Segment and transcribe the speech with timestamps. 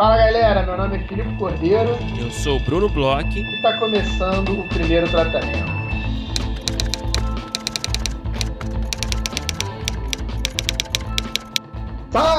[0.00, 1.90] Fala galera, meu nome é Filipe Cordeiro.
[2.18, 3.38] Eu sou o Bruno Bloch.
[3.38, 5.70] E está começando o primeiro tratamento.
[12.10, 12.30] Fala,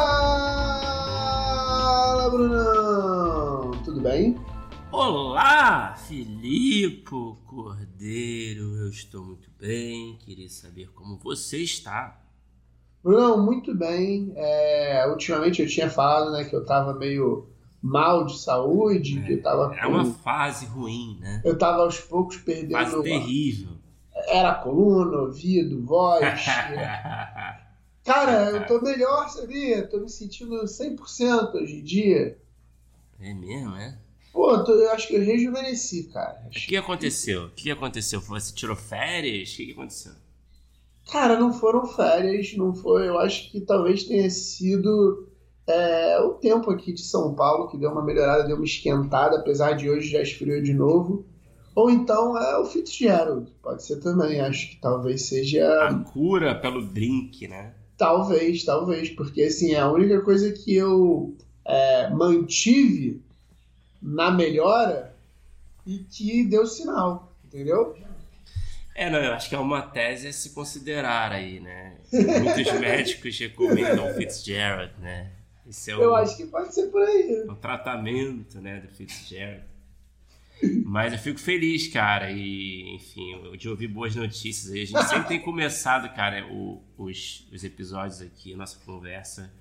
[2.31, 3.69] Brunão!
[3.85, 4.35] Tudo bem?
[4.91, 7.11] Olá, Filipe
[7.45, 8.75] Cordeiro.
[8.77, 10.17] Eu estou muito bem.
[10.17, 12.19] Queria saber como você está.
[13.03, 14.33] Brunão, muito bem.
[14.35, 17.50] É, ultimamente eu tinha falado né, que eu estava meio
[17.81, 21.41] mal de saúde, é, que eu tava É uma fase ruim, né?
[21.43, 22.71] Eu tava aos poucos perdendo.
[22.73, 23.69] Fase terrível.
[24.27, 26.21] Era coluna, ouvido, voz.
[28.03, 29.87] Cara, eu tô melhor, sabia?
[29.87, 32.37] Tô me sentindo 100% hoje em dia.
[33.19, 33.97] É mesmo, é?
[34.33, 36.41] Pô, eu, tô, eu acho que eu rejuvenesci, cara.
[36.47, 37.45] O que aconteceu?
[37.45, 38.19] O que aconteceu?
[38.21, 39.51] Você tirou férias?
[39.51, 40.13] O que aconteceu?
[41.11, 43.07] Cara, não foram férias, não foi.
[43.07, 45.27] Eu acho que talvez tenha sido
[45.67, 49.73] é, o tempo aqui de São Paulo que deu uma melhorada, deu uma esquentada, apesar
[49.73, 51.25] de hoje já esfriou de novo.
[51.73, 54.41] Ou então é o Fitzgerald, pode ser também.
[54.41, 55.87] Acho que talvez seja.
[55.87, 57.73] A cura pelo drink, né?
[57.97, 63.21] Talvez, talvez, porque assim, é a única coisa que eu é, mantive
[64.01, 65.15] na melhora
[65.85, 67.95] e que deu sinal, entendeu?
[68.95, 71.97] É, não, eu acho que é uma tese a se considerar aí, né?
[72.11, 75.31] Muitos médicos recomendam Fitzgerald, né?
[75.71, 77.45] Esse é o, eu acho que pode ser por aí.
[77.47, 79.63] O tratamento, né, do Fitzgerald.
[80.85, 84.71] Mas eu fico feliz, cara, e enfim, de ouvir boas notícias.
[84.71, 89.51] A gente sempre tem começado, cara, o, os, os episódios aqui, a nossa conversa,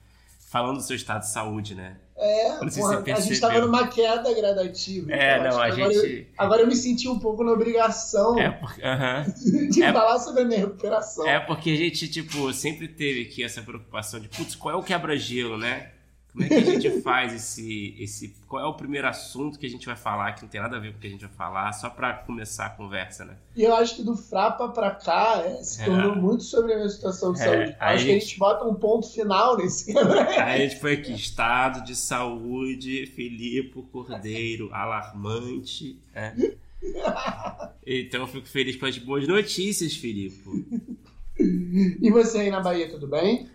[0.51, 1.97] falando do seu estado de saúde, né?
[2.17, 5.11] É, porra, a gente tava numa queda gradativa.
[5.11, 6.17] É, então, não, a agora gente.
[6.19, 9.71] Eu, agora eu me senti um pouco na obrigação é porque, uh -huh.
[9.71, 11.27] de é, falar sobre a minha recuperação.
[11.27, 14.83] É porque a gente, tipo, sempre teve aqui essa preocupação de, putz, qual é o
[14.83, 15.93] quebra-gelo, né?
[16.33, 18.35] Como é que a gente faz esse, esse.
[18.47, 20.81] Qual é o primeiro assunto que a gente vai falar, que não tem nada a
[20.81, 23.37] ver com o que a gente vai falar, só para começar a conversa, né?
[23.57, 26.17] E eu acho que do Frapa para cá é, se tornou é.
[26.17, 27.45] muito sobre a minha situação de é.
[27.45, 27.77] saúde.
[27.81, 29.91] Acho que a gente bota um ponto final nesse.
[29.99, 35.99] Aí a gente foi aqui: estado de saúde, Filipe Cordeiro, alarmante.
[36.15, 36.33] É.
[37.85, 40.41] Então eu fico feliz com as boas notícias, Filipe.
[41.39, 43.49] E você aí na Bahia, tudo bem?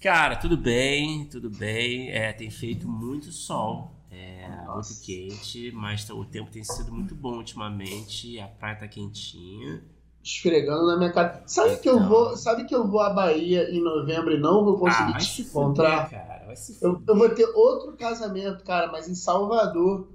[0.00, 2.10] Cara, tudo bem, tudo bem.
[2.10, 3.90] É, tem feito muito sol.
[4.10, 4.94] É Nossa.
[4.94, 8.38] muito quente, mas o tempo tem sido muito bom ultimamente.
[8.38, 9.82] A praia tá quentinha.
[10.22, 11.42] Esfregando na minha cara.
[11.46, 11.82] Sabe então...
[11.82, 15.14] que eu vou, sabe que eu vou à Bahia em novembro e não vou conseguir
[15.14, 16.04] ah, te encontrar?
[16.04, 20.08] Fuder, cara, vai se eu, eu vou ter outro casamento, cara, mas em Salvador.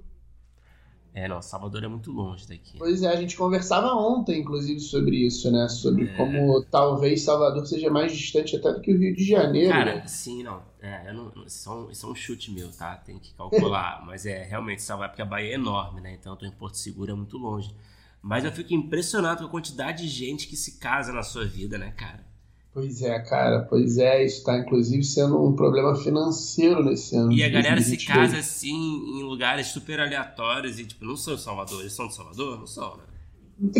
[1.14, 2.76] É, não, Salvador é muito longe daqui.
[2.76, 5.68] Pois é, a gente conversava ontem, inclusive, sobre isso, né?
[5.68, 6.16] Sobre é.
[6.16, 9.70] como talvez Salvador seja mais distante até do que o Rio de Janeiro.
[9.70, 10.06] Cara, né?
[10.08, 10.60] sim, não.
[10.82, 12.96] É, eu não isso, é um, isso é um chute meu, tá?
[12.96, 14.02] Tem que calcular.
[14.04, 16.16] Mas é realmente Salvador, porque a Bahia é enorme, né?
[16.18, 17.72] Então eu tô em Porto Seguro, é muito longe.
[18.20, 21.78] Mas eu fico impressionado com a quantidade de gente que se casa na sua vida,
[21.78, 22.26] né, cara?
[22.74, 27.32] Pois é, cara, pois é, isso está inclusive sendo um problema financeiro nesse ano.
[27.32, 31.40] E a galera se casa assim em lugares super aleatórios e tipo, não são de
[31.40, 32.58] Salvador, eles são de Salvador?
[32.58, 33.04] Não são, né?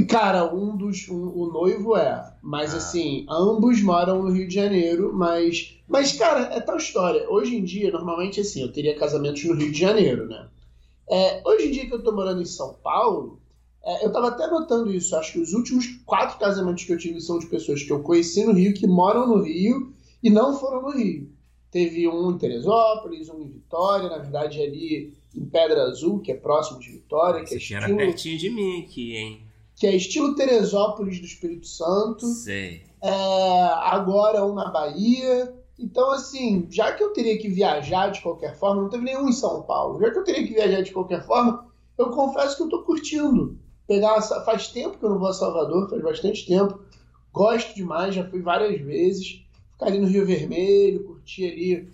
[0.09, 1.09] Cara, um dos.
[1.09, 2.33] Um, o noivo é.
[2.41, 2.77] Mas ah.
[2.77, 5.77] assim, ambos moram no Rio de Janeiro, mas.
[5.89, 7.29] Mas, cara, é tal história.
[7.29, 10.49] Hoje em dia, normalmente assim, eu teria casamentos no Rio de Janeiro, né?
[11.11, 13.41] É, hoje em dia que eu tô morando em São Paulo,
[13.85, 15.15] é, eu estava até notando isso.
[15.15, 18.45] Acho que os últimos quatro casamentos que eu tive são de pessoas que eu conheci
[18.45, 21.31] no Rio, que moram no Rio e não foram no Rio.
[21.71, 26.35] Teve um em Teresópolis, um em Vitória, na verdade ali em Pedra Azul, que é
[26.35, 27.45] próximo de Vitória.
[27.45, 29.43] Que é estilo, era pertinho de mim aqui, hein?
[29.77, 32.27] Que é estilo Teresópolis do Espírito Santo.
[32.27, 32.83] Sei.
[33.03, 35.53] É, agora um na Bahia.
[35.79, 39.33] Então, assim, já que eu teria que viajar de qualquer forma, não teve nenhum em
[39.33, 41.67] São Paulo, já que eu teria que viajar de qualquer forma,
[41.99, 45.89] eu confesso que eu tô curtindo pegar faz tempo que eu não vou a Salvador,
[45.89, 46.81] faz bastante tempo.
[47.33, 49.45] Gosto demais, já fui várias vezes.
[49.73, 51.89] Ficar ali no Rio Vermelho, curtir ali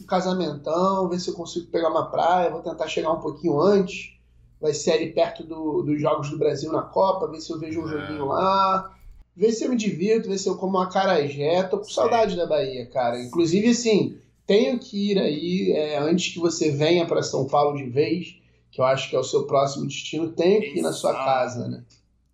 [0.00, 2.50] um casamentão, ver se eu consigo pegar uma praia.
[2.50, 4.14] Vou tentar chegar um pouquinho antes.
[4.60, 7.82] Vai ser ali perto do, dos Jogos do Brasil na Copa, ver se eu vejo
[7.82, 8.92] um joguinho lá.
[9.36, 11.62] Ver se eu me divirto, ver se eu como uma carajé.
[11.64, 13.22] Tô com saudade da Bahia, cara.
[13.22, 14.16] Inclusive, assim,
[14.46, 18.40] tenho que ir aí é, antes que você venha para São Paulo de vez
[18.76, 21.66] que eu acho que é o seu próximo destino, tem que ir na sua casa,
[21.66, 21.82] né?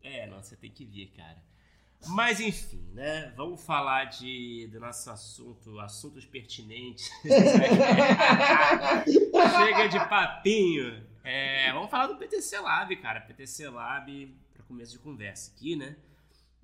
[0.03, 1.41] É, não, você tem que vir, cara.
[2.09, 3.33] Mas enfim, né?
[3.37, 7.09] Vamos falar de, do nosso assunto, assuntos pertinentes.
[9.57, 11.07] Chega de papinho.
[11.23, 13.21] É, vamos falar do PTC Lab, cara.
[13.21, 15.95] PTC Lab, para começo de conversa aqui, né?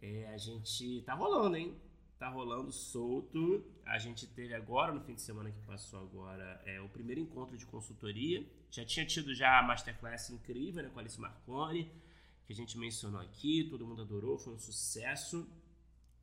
[0.02, 1.72] É, a gente tá rolando, hein?
[2.18, 3.64] Tá rolando solto.
[3.86, 7.56] A gente teve agora, no fim de semana que passou agora, é, o primeiro encontro
[7.56, 8.44] de consultoria.
[8.70, 11.90] Já tinha tido já a masterclass incrível né, com a Alice Marconi,
[12.44, 15.48] que a gente mencionou aqui, todo mundo adorou, foi um sucesso.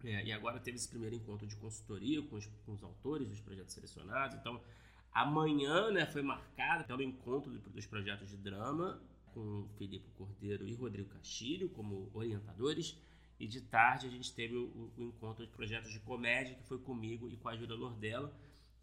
[0.03, 3.39] É, e agora teve esse primeiro encontro de consultoria com os, com os autores dos
[3.39, 4.37] projetos selecionados.
[4.37, 4.61] Então,
[5.11, 9.01] amanhã né, foi marcado pelo encontro dos projetos de drama
[9.33, 12.97] com Felipe Cordeiro e Rodrigo Castilho como orientadores.
[13.39, 16.79] E de tarde a gente teve o, o encontro de projetos de comédia, que foi
[16.79, 18.33] comigo e com a Júlia Lordella.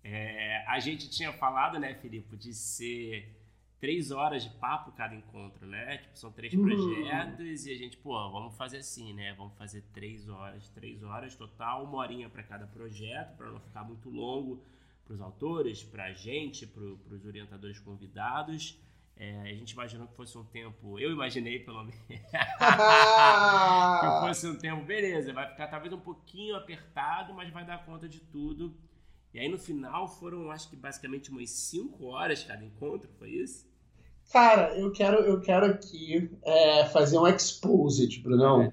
[0.04, 3.42] É, a gente tinha falado, né, Felipe, de ser
[3.82, 5.98] três horas de papo cada encontro, né?
[5.98, 6.62] Tipo, são três uhum.
[6.62, 9.34] projetos e a gente, pô, vamos fazer assim, né?
[9.34, 13.82] Vamos fazer três horas, três horas total, uma horinha para cada projeto, para não ficar
[13.82, 14.62] muito longo
[15.04, 18.78] para os autores, para a gente, para os orientadores convidados.
[19.22, 22.16] É, a gente imaginou que fosse um tempo, eu imaginei pelo menos, que
[24.26, 28.18] fosse um tempo, beleza, vai ficar talvez um pouquinho apertado, mas vai dar conta de
[28.18, 28.74] tudo.
[29.32, 33.64] E aí no final foram, acho que basicamente umas 5 horas cada encontro, foi isso?
[34.32, 38.72] Cara, eu quero, eu quero aqui é, fazer um exposed, Brunão.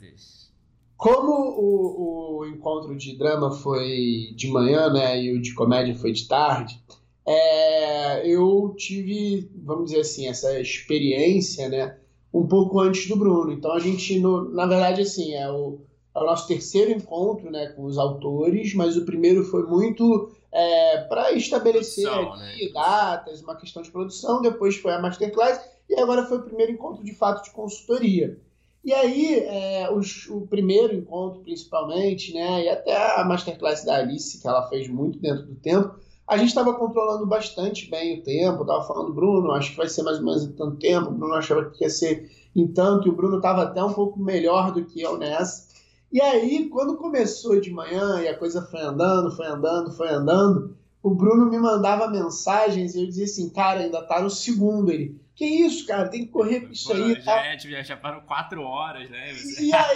[0.97, 6.11] Como o, o encontro de drama foi de manhã, né, e o de comédia foi
[6.11, 6.83] de tarde,
[7.29, 11.95] é, eu tive, vamos dizer assim, essa experiência, né,
[12.33, 13.51] um pouco antes do Bruno.
[13.51, 15.79] Então a gente, no, na verdade, assim, é o,
[16.15, 21.03] é o nosso terceiro encontro, né, com os autores, mas o primeiro foi muito é,
[21.03, 22.71] para estabelecer produção, aqui, né?
[22.73, 24.41] datas, uma questão de produção.
[24.41, 28.39] Depois foi a masterclass e agora foi o primeiro encontro de fato de consultoria.
[28.83, 34.41] E aí, é, os, o primeiro encontro, principalmente, né, e até a masterclass da Alice,
[34.41, 35.99] que ela fez muito dentro do tempo,
[36.29, 40.03] a gente estava controlando bastante bem o tempo, estava falando, Bruno, acho que vai ser
[40.03, 43.09] mais ou menos em tanto tempo, o Bruno achava que ia ser em tanto, e
[43.09, 45.67] o Bruno estava até um pouco melhor do que eu nessa.
[46.11, 50.77] E aí, quando começou de manhã e a coisa foi andando, foi andando, foi andando,
[51.01, 54.91] o Bruno me mandava mensagens e eu dizia assim, cara, ainda tá no segundo.
[54.91, 57.15] Ele, que isso, cara, tem que correr com isso aí.
[57.15, 57.45] Já, tá?
[57.45, 59.33] é, tipo, já foram quatro horas, né?
[59.59, 59.95] E aí,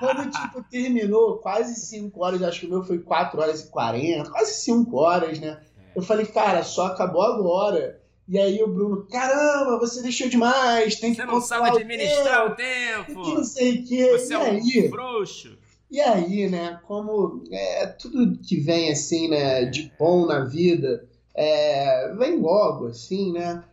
[0.00, 4.30] quando tipo, terminou, quase cinco horas, acho que o meu foi quatro horas e quarenta,
[4.30, 5.60] quase cinco horas, né?
[5.94, 8.00] Eu falei, cara, só acabou agora.
[8.28, 12.54] E aí o Bruno, caramba, você deixou demais, tem que Você não sabe administrar o
[12.54, 13.22] tempo.
[13.22, 14.12] Que não sei o quê.
[14.12, 15.58] Você e é um aí, frouxo.
[15.90, 22.14] E aí, né, como é, tudo que vem assim, né, de bom na vida, é,
[22.14, 23.64] vem logo, assim, né?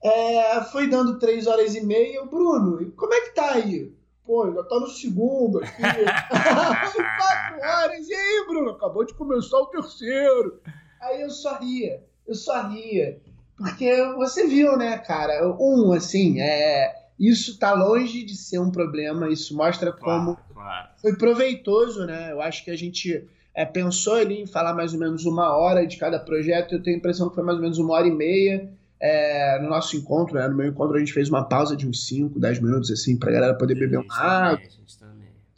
[0.00, 3.92] É, foi dando três horas e meia, o Bruno, como é que tá aí?
[4.24, 5.72] Pô, ainda tá no segundo aqui.
[5.82, 8.06] Quatro horas.
[8.06, 8.70] E aí, Bruno?
[8.72, 10.60] Acabou de começar o terceiro.
[11.00, 13.18] Aí eu só ria, eu só ria.
[13.56, 15.52] Porque você viu, né, cara?
[15.58, 20.88] Um, assim, é, isso tá longe de ser um problema, isso mostra como claro, claro.
[21.02, 22.30] foi proveitoso, né?
[22.30, 25.84] Eu acho que a gente é, pensou ali em falar mais ou menos uma hora
[25.84, 28.12] de cada projeto, eu tenho a impressão que foi mais ou menos uma hora e
[28.12, 28.70] meia.
[29.00, 32.06] É, no nosso encontro, né, no meu encontro, a gente fez uma pausa de uns
[32.06, 34.60] 5, 10 minutos, assim, pra galera poder beber uma água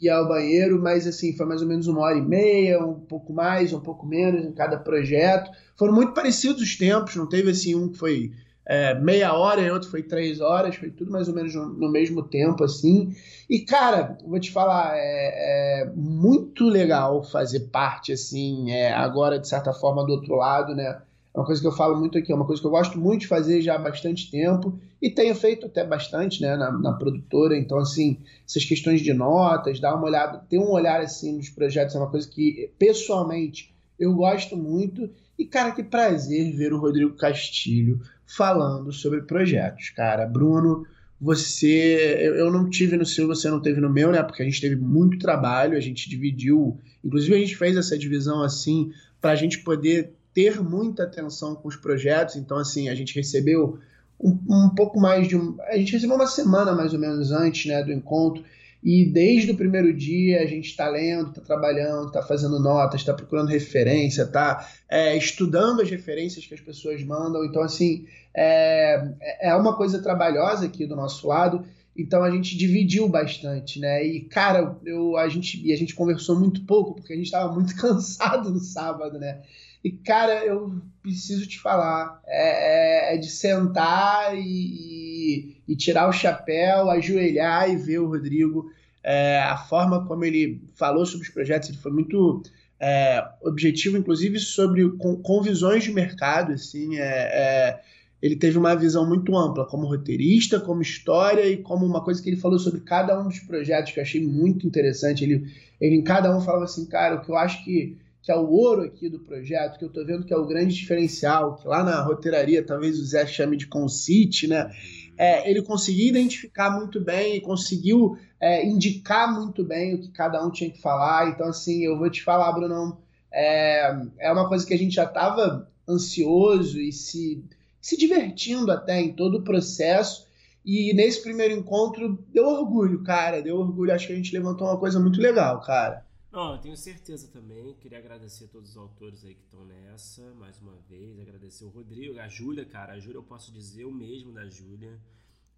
[0.01, 3.31] ir ao banheiro, mas assim, foi mais ou menos uma hora e meia, um pouco
[3.31, 5.51] mais, um pouco menos em cada projeto.
[5.75, 8.31] Foram muito parecidos os tempos, não teve assim um que foi
[8.65, 11.91] é, meia hora e outro foi três horas, foi tudo mais ou menos no, no
[11.91, 13.13] mesmo tempo, assim.
[13.49, 19.47] E, cara, vou te falar, é, é muito legal fazer parte, assim, é, agora, de
[19.47, 21.01] certa forma, do outro lado, né?
[21.33, 23.21] É uma coisa que eu falo muito aqui, é uma coisa que eu gosto muito
[23.21, 27.57] de fazer já há bastante tempo e tenho feito até bastante né, na, na produtora.
[27.57, 31.95] Então, assim, essas questões de notas, dar uma olhada, ter um olhar assim nos projetos
[31.95, 35.09] é uma coisa que, pessoalmente, eu gosto muito.
[35.39, 39.89] E, cara, que prazer ver o Rodrigo Castilho falando sobre projetos.
[39.91, 40.85] Cara, Bruno,
[41.19, 42.17] você.
[42.19, 44.21] Eu, eu não tive no seu, você não teve no meu, né?
[44.21, 46.77] Porque a gente teve muito trabalho, a gente dividiu.
[47.03, 51.67] Inclusive, a gente fez essa divisão assim para a gente poder ter muita atenção com
[51.67, 52.35] os projetos.
[52.35, 53.79] Então, assim, a gente recebeu
[54.19, 55.57] um, um, pouco mais de um.
[55.67, 58.43] A gente recebeu uma semana mais ou menos antes né, do encontro.
[58.83, 63.13] E desde o primeiro dia a gente está lendo, está trabalhando, está fazendo notas, está
[63.13, 67.45] procurando referência, está é, estudando as referências que as pessoas mandam.
[67.45, 69.07] Então, assim, é,
[69.41, 71.63] é uma coisa trabalhosa aqui do nosso lado.
[71.95, 74.03] Então a gente dividiu bastante, né?
[74.03, 77.53] E, cara, eu, a, gente, e a gente conversou muito pouco, porque a gente estava
[77.53, 79.41] muito cansado no sábado, né?
[79.83, 86.13] E, cara, eu preciso te falar, é, é, é de sentar e, e, tirar o
[86.13, 88.71] chapéu, ajoelhar e ver o Rodrigo.
[89.03, 92.43] É, a forma como ele falou sobre os projetos, ele foi muito
[92.79, 97.81] é, objetivo, inclusive sobre com, com, visões de mercado, assim, é, é
[98.21, 102.29] ele teve uma visão muito ampla, como roteirista, como história e como uma coisa que
[102.29, 105.23] ele falou sobre cada um dos projetos que eu achei muito interessante.
[105.23, 108.35] Ele, ele em cada um falava assim, cara, o que eu acho que, que é
[108.35, 111.67] o ouro aqui do projeto, que eu tô vendo que é o grande diferencial, que
[111.67, 114.71] lá na roteiraria talvez o Zé chame de conceit, né?
[115.17, 120.43] É, ele conseguiu identificar muito bem e conseguiu é, indicar muito bem o que cada
[120.45, 121.29] um tinha que falar.
[121.29, 122.97] Então, assim, eu vou te falar, Brunão,
[123.31, 127.43] é, é uma coisa que a gente já estava ansioso e se,
[127.79, 130.27] se divertindo até em todo o processo.
[130.63, 133.41] E nesse primeiro encontro deu orgulho, cara.
[133.41, 133.93] Deu orgulho.
[133.93, 136.05] Acho que a gente levantou uma coisa muito legal, cara.
[136.31, 137.73] Não, eu tenho certeza também.
[137.75, 141.19] Queria agradecer a todos os autores aí que estão nessa, mais uma vez.
[141.19, 142.93] Agradecer o Rodrigo, a Júlia, cara.
[142.93, 144.97] A Júlia, eu posso dizer o mesmo da Júlia.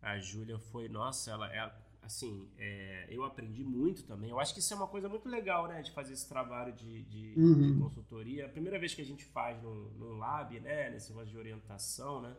[0.01, 4.29] A Júlia foi, nossa, ela é assim, é, eu aprendi muito também.
[4.29, 5.81] Eu acho que isso é uma coisa muito legal, né?
[5.81, 7.73] De fazer esse trabalho de, de, uhum.
[7.73, 8.45] de consultoria.
[8.45, 10.89] A primeira vez que a gente faz no, no lab, né?
[10.89, 12.35] Nesse negócio de orientação, né?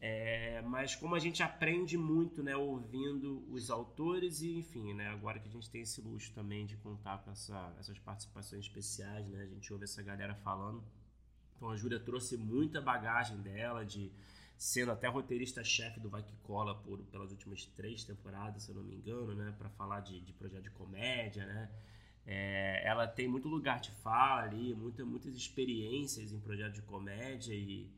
[0.00, 2.56] É, mas como a gente aprende muito, né?
[2.56, 5.08] Ouvindo os autores e, enfim, né?
[5.08, 9.26] Agora que a gente tem esse luxo também de contar com essa, essas participações especiais,
[9.28, 9.42] né?
[9.42, 10.82] A gente ouve essa galera falando.
[11.56, 14.12] Então a Júlia trouxe muita bagagem dela de
[14.58, 18.82] sendo até roteirista-chefe do Vai Que Cola por, pelas últimas três temporadas, se eu não
[18.82, 19.54] me engano, né?
[19.56, 21.70] Para falar de, de projeto de comédia, né?
[22.26, 27.54] É, ela tem muito lugar de fala ali, muita, muitas experiências em projeto de comédia
[27.54, 27.88] e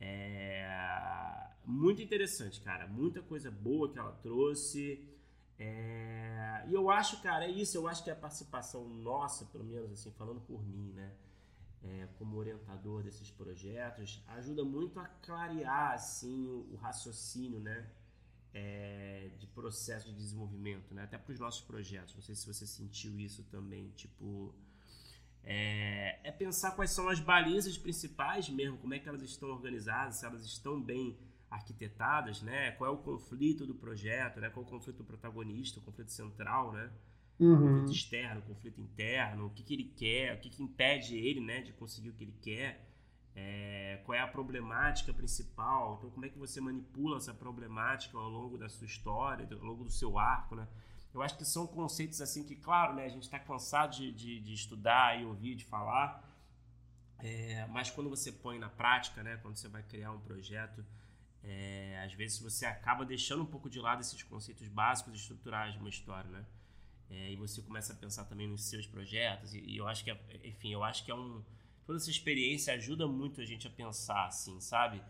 [0.00, 2.86] é muito interessante, cara.
[2.86, 5.04] Muita coisa boa que ela trouxe.
[5.58, 7.76] É, e eu acho, cara, é isso.
[7.76, 11.12] Eu acho que a participação nossa, pelo menos assim, falando por mim, né?
[11.86, 17.88] é, como orientador desses projetos, ajuda muito a clarear assim o, o raciocínio, né,
[18.52, 22.14] é, de processo de desenvolvimento, né, até para os nossos projetos.
[22.14, 24.54] Não sei se você sentiu isso também, tipo
[25.48, 30.16] é, é, pensar quais são as balizas principais mesmo, como é que elas estão organizadas,
[30.16, 31.16] se elas estão bem
[31.48, 32.72] arquitetadas, né?
[32.72, 34.50] Qual é o conflito do projeto, né?
[34.50, 36.90] Qual é o conflito do protagonista, o conflito central, né?
[37.38, 37.56] Uhum.
[37.56, 41.60] Conflito externo, conflito interno, o que, que ele quer, o que, que impede ele né,
[41.60, 42.90] de conseguir o que ele quer,
[43.34, 48.30] é, qual é a problemática principal, então como é que você manipula essa problemática ao
[48.30, 50.66] longo da sua história, ao longo do seu arco, né?
[51.16, 54.38] Eu acho que são conceitos assim que, claro, né, a gente está cansado de, de,
[54.38, 56.22] de, estudar e ouvir, de falar,
[57.18, 60.84] é, mas quando você põe na prática, né, quando você vai criar um projeto,
[61.42, 65.72] é, às vezes você acaba deixando um pouco de lado esses conceitos básicos e estruturais
[65.72, 66.44] de uma história, né?
[67.08, 70.10] É, e você começa a pensar também nos seus projetos e, e, eu acho que
[70.10, 71.40] é, enfim eu acho que é um
[71.86, 75.00] toda essa experiência ajuda muito a gente a pensar assim sabe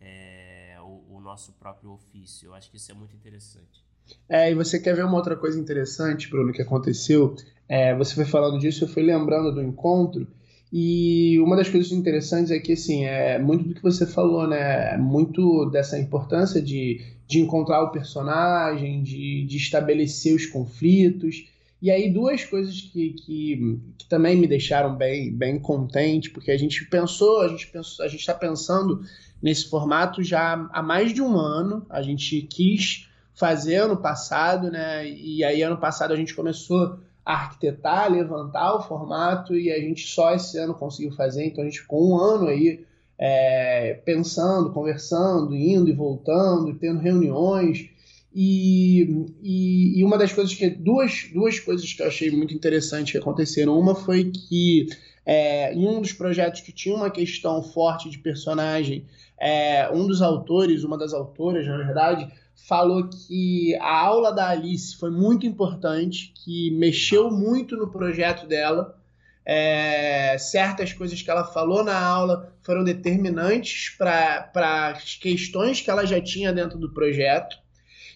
[0.00, 3.84] é, o, o, nosso próprio ofício eu acho que isso é muito interessante
[4.28, 7.34] é e você quer ver uma outra coisa interessante Bruno que aconteceu
[7.68, 10.26] é, você foi falando disso eu fui lembrando do encontro
[10.72, 14.96] e uma das coisas interessantes é que, assim, é muito do que você falou, né?
[14.96, 21.46] Muito dessa importância de, de encontrar o personagem, de, de estabelecer os conflitos.
[21.82, 26.56] E aí, duas coisas que, que, que, também me deixaram bem, bem contente, porque a
[26.56, 29.02] gente pensou, a gente pensou, a gente está pensando
[29.42, 31.84] nesse formato já há mais de um ano.
[31.90, 35.08] A gente quis fazer ano passado, né?
[35.08, 40.34] E aí, ano passado, a gente começou arquitetar, levantar o formato e a gente só
[40.34, 42.84] esse ano conseguiu fazer, então a gente ficou um ano aí
[43.18, 47.88] é, pensando, conversando, indo e voltando, tendo reuniões.
[48.34, 50.68] E, e, e, uma das coisas que.
[50.70, 53.78] Duas, duas coisas que eu achei muito interessante que aconteceram.
[53.78, 54.88] Uma foi que
[55.24, 59.04] é, em um dos projetos que tinha uma questão forte de personagem,
[59.38, 62.28] é, um dos autores, uma das autoras, na verdade,
[62.68, 68.98] falou que a aula da Alice foi muito importante, que mexeu muito no projeto dela.
[69.44, 76.06] É, certas coisas que ela falou na aula foram determinantes para as questões que ela
[76.06, 77.56] já tinha dentro do projeto.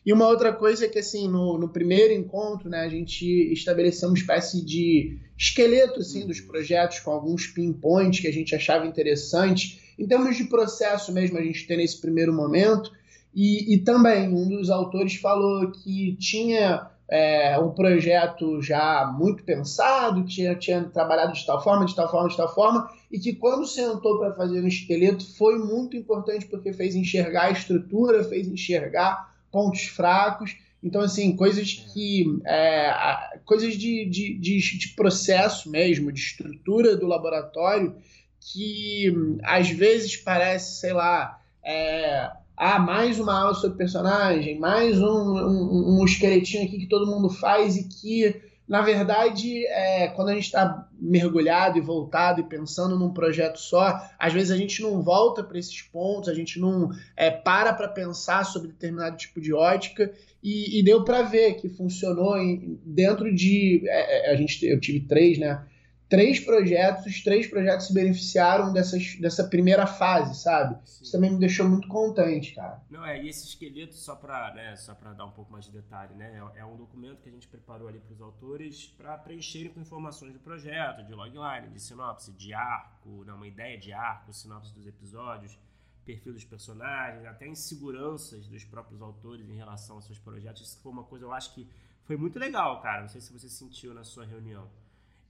[0.05, 4.09] E uma outra coisa é que, assim, no, no primeiro encontro, né, a gente estabeleceu
[4.09, 9.81] uma espécie de esqueleto, assim, dos projetos com alguns pinpoints que a gente achava interessante.
[9.99, 12.93] Em termos de processo mesmo, a gente tem nesse primeiro momento,
[13.37, 20.25] e, e também um dos autores falou que tinha é, um projeto já muito pensado,
[20.25, 23.35] que tinha, tinha trabalhado de tal forma, de tal forma, de tal forma, e que
[23.35, 28.49] quando sentou para fazer um esqueleto foi muito importante porque fez enxergar a estrutura, fez
[28.49, 30.57] enxergar pontos fracos.
[30.83, 32.25] Então, assim, coisas que.
[32.47, 37.97] É, coisas de, de, de, de, processo mesmo, de estrutura do laboratório,
[38.41, 39.13] que
[39.43, 41.39] às vezes parece, sei lá.
[41.63, 47.11] É, ah, mais uma aula sobre personagem, mais um, um, um esqueletinho aqui que todo
[47.11, 52.45] mundo faz e que na verdade, é, quando a gente está mergulhado e voltado e
[52.45, 56.59] pensando num projeto só, às vezes a gente não volta para esses pontos, a gente
[56.59, 61.55] não é, para para pensar sobre determinado tipo de ótica e, e deu para ver
[61.55, 65.63] que funcionou em, dentro de é, é, a gente eu tive três, né?
[66.09, 70.79] Três projetos, os três projetos se beneficiaram dessas, dessa primeira fase, sabe?
[70.85, 71.03] Sim.
[71.05, 72.81] Isso também me deixou muito contente, cara.
[72.91, 76.15] Não, é, e esse esqueleto, só para né, só dar um pouco mais de detalhe,
[76.15, 76.41] né?
[76.55, 79.81] É, é um documento que a gente preparou ali para os autores para preencherem com
[79.81, 84.73] informações do projeto, de logline, de sinopse, de arco, né, uma ideia de arco, sinopse
[84.73, 85.59] dos episódios,
[86.05, 90.63] perfil dos personagens, até inseguranças dos próprios autores em relação aos seus projetos.
[90.63, 91.69] Isso foi uma coisa, eu acho que
[92.05, 93.03] foi muito legal, cara.
[93.03, 94.71] Não sei se você sentiu na sua reunião.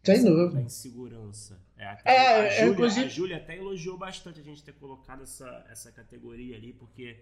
[0.06, 0.60] Sem dúvida.
[0.60, 1.60] Da insegurança.
[1.76, 3.06] É, é, a, Júlia, inclusive...
[3.06, 7.18] a Júlia até elogiou bastante a gente ter colocado essa, essa categoria ali, porque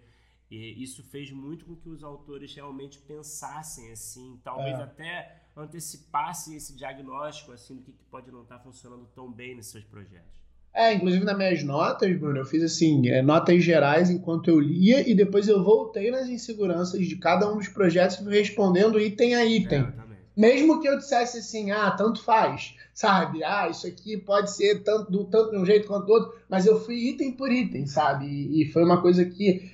[0.51, 4.83] isso fez muito com que os autores realmente pensassem assim, talvez é.
[4.83, 9.73] até antecipassem esse diagnóstico assim do que, que pode não estar funcionando tão bem nesses
[9.73, 10.45] seus projetos.
[10.73, 15.09] É, inclusive nas minhas notas, Bruno, eu fiz assim, é, notas gerais enquanto eu lia
[15.09, 19.83] e depois eu voltei nas inseguranças de cada um dos projetos respondendo item a item.
[19.83, 20.04] É,
[20.37, 23.45] mesmo que eu dissesse assim, ah, tanto faz, sabe?
[23.45, 26.67] Ah, isso aqui pode ser tanto, do, tanto de um jeito quanto do outro, mas
[26.67, 28.27] eu fui item por item, sabe?
[28.27, 29.71] E, e foi uma coisa que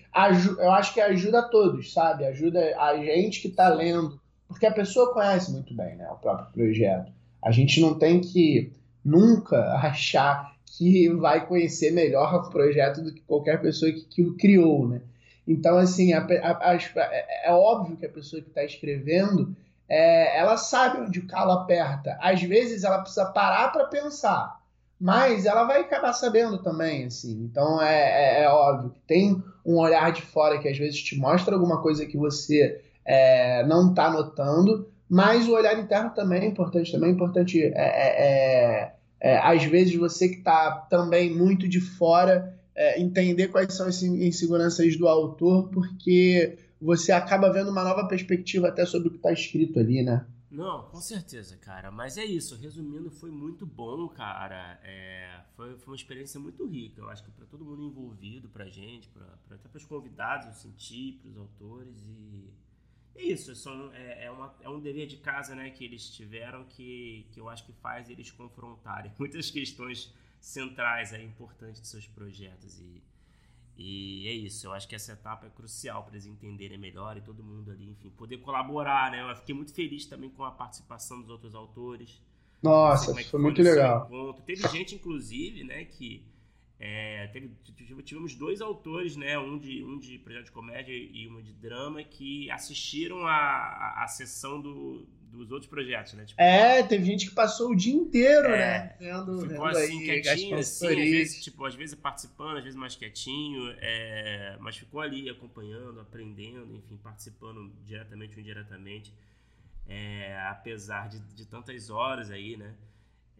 [0.58, 2.26] eu acho que ajuda a todos, sabe?
[2.26, 6.52] Ajuda a gente que está lendo, porque a pessoa conhece muito bem né, o próprio
[6.52, 7.12] projeto.
[7.42, 8.72] A gente não tem que
[9.04, 14.36] nunca achar que vai conhecer melhor o projeto do que qualquer pessoa que, que o
[14.36, 15.02] criou, né?
[15.46, 19.56] Então, assim, a, a, a, é, é óbvio que a pessoa que está escrevendo
[19.90, 22.16] é, ela sabe onde o calo aperta.
[22.20, 24.60] Às vezes ela precisa parar para pensar,
[25.00, 27.32] mas ela vai acabar sabendo também, assim.
[27.42, 31.18] Então é, é, é, óbvio que tem um olhar de fora que às vezes te
[31.18, 36.46] mostra alguma coisa que você é, não está notando, mas o olhar interno também é
[36.46, 36.92] importante.
[36.92, 42.54] Também é importante, é, é, às vezes você que está também muito de fora
[42.96, 48.86] entender quais são as inseguranças do autor, porque você acaba vendo uma nova perspectiva até
[48.86, 50.26] sobre o que está escrito ali, né?
[50.50, 51.92] Não, com certeza, cara.
[51.92, 52.56] Mas é isso.
[52.56, 54.80] Resumindo, foi muito bom, cara.
[54.82, 57.00] É, foi, foi uma experiência muito rica.
[57.00, 60.48] Eu acho que para todo mundo envolvido, para gente, pra, pra até para os convidados,
[60.48, 62.02] eu senti, para os autores.
[62.04, 62.50] E
[63.14, 63.52] é isso.
[63.92, 67.48] É, é, uma, é um dever de casa né, que eles tiveram que, que eu
[67.48, 72.80] acho que faz eles confrontarem muitas questões centrais, aí, importantes de seus projetos.
[72.80, 73.00] E
[73.82, 77.22] e é isso, eu acho que essa etapa é crucial para eles entenderem melhor e
[77.22, 79.22] todo mundo ali, enfim, poder colaborar, né?
[79.30, 82.20] Eu fiquei muito feliz também com a participação dos outros autores.
[82.62, 84.04] Nossa, é foi, muito legal.
[84.04, 84.42] Encontro.
[84.42, 86.22] Teve gente, inclusive, né, que
[86.78, 87.48] é, teve,
[88.04, 92.02] tivemos dois autores, né, um de, um de projeto de comédia e uma de drama,
[92.02, 96.24] que assistiram a, a, a sessão do, dos outros projetos, né?
[96.24, 98.96] Tipo, é, teve gente que passou o dia inteiro, é, né?
[98.98, 102.78] Vendo, ficou vendo assim, aí, quietinho, assim, às vezes, tipo, às vezes participando, às vezes
[102.78, 109.14] mais quietinho, é, mas ficou ali acompanhando, aprendendo, enfim, participando diretamente ou indiretamente,
[109.86, 112.74] é, apesar de, de tantas horas aí, né?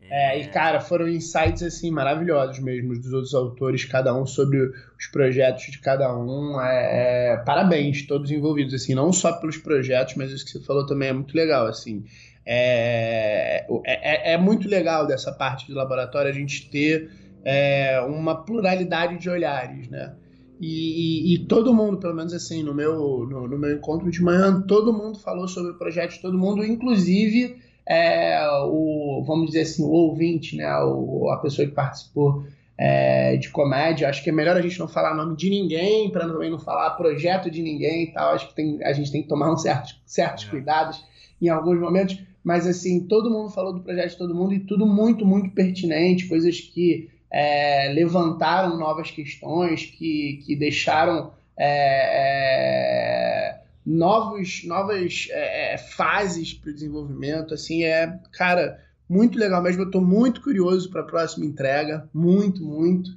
[0.09, 5.07] É, e cara, foram insights assim maravilhosos mesmo dos outros autores, cada um sobre os
[5.13, 6.61] projetos de cada um.
[6.61, 10.85] É, é, parabéns, todos envolvidos, assim, não só pelos projetos, mas isso que você falou
[10.85, 12.05] também é muito legal, assim.
[12.45, 17.11] É, é, é, é muito legal dessa parte de laboratório a gente ter
[17.45, 20.15] é, uma pluralidade de olhares, né?
[20.61, 24.23] E, e, e, todo mundo, pelo menos assim, no meu, no, no meu encontro de
[24.23, 27.57] manhã, todo mundo falou sobre o projeto, todo mundo, inclusive
[27.91, 32.45] é, o, vamos dizer assim, o ouvinte, né, o, a pessoa que participou
[32.79, 34.09] é, de comédia.
[34.09, 36.91] Acho que é melhor a gente não falar nome de ninguém, para também não falar
[36.91, 38.33] projeto de ninguém e tal.
[38.33, 40.51] Acho que tem, a gente tem que tomar uns certos, certos é.
[40.51, 41.05] cuidados
[41.43, 42.17] em alguns momentos.
[42.45, 46.29] Mas, assim, todo mundo falou do projeto de todo mundo e tudo muito, muito pertinente,
[46.29, 51.33] coisas que é, levantaram novas questões, que, que deixaram.
[51.59, 53.50] É, é
[53.85, 57.55] novos, novas é, é fases para o desenvolvimento.
[57.55, 59.83] Assim, é, cara, muito legal mesmo.
[59.83, 62.09] Eu estou muito curioso para a próxima entrega.
[62.15, 63.11] Muito, muito.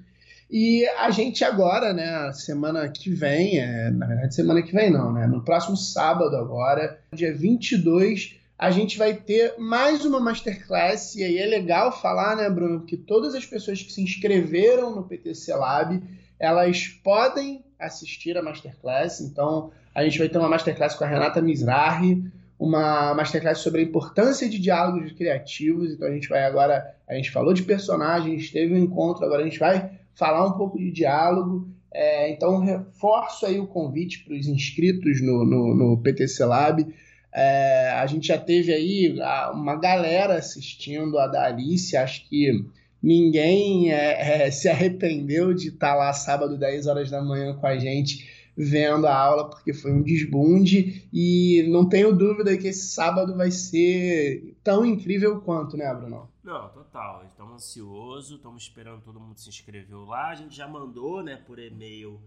[0.50, 5.12] E a gente agora, né, semana que vem, é, na verdade, semana que vem não,
[5.12, 5.26] né?
[5.26, 11.16] No próximo sábado agora, dia 22, a gente vai ter mais uma masterclass.
[11.16, 15.04] E aí é legal falar, né, Bruno, que todas as pessoas que se inscreveram no
[15.04, 16.02] PTC Lab,
[16.40, 19.22] elas podem assistir a masterclass.
[19.22, 22.24] Então, a gente vai ter uma masterclass com a Renata Mizrahi,
[22.60, 25.92] uma masterclass sobre a importância de diálogos criativos.
[25.92, 29.46] Então a gente vai agora, a gente falou de personagens, teve um encontro, agora a
[29.46, 31.68] gente vai falar um pouco de diálogo.
[31.94, 36.88] É, então reforço aí o convite para os inscritos no, no, no, PTC Lab.
[37.32, 39.16] É, a gente já teve aí
[39.54, 42.66] uma galera assistindo a da Alice, acho que
[43.02, 47.78] ninguém é, é, se arrependeu de estar lá sábado, 10 horas da manhã com a
[47.78, 53.36] gente vendo a aula, porque foi um desbunde e não tenho dúvida que esse sábado
[53.36, 56.30] vai ser tão incrível quanto, né, Bruno?
[56.44, 57.26] Não, total.
[57.26, 60.30] Estamos ansiosos, estamos esperando todo mundo se inscreveu lá.
[60.30, 62.22] A gente já mandou, né, por e-mail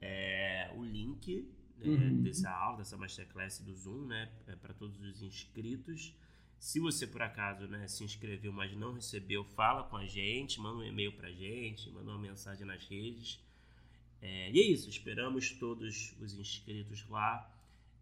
[0.00, 1.48] é, o link
[1.78, 2.22] né, uhum.
[2.22, 6.14] dessa aula, dessa masterclass do Zoom, né, é, para todos os inscritos.
[6.58, 10.78] Se você por acaso né, se inscreveu, mas não recebeu, fala com a gente, manda
[10.78, 13.44] um e-mail para a gente, manda uma mensagem nas redes
[14.22, 17.50] é, e é isso, esperamos todos os inscritos lá,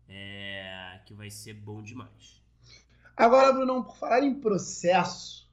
[0.08, 2.42] é, que vai ser bom demais.
[3.16, 5.48] Agora, Bruno, por falar em processo,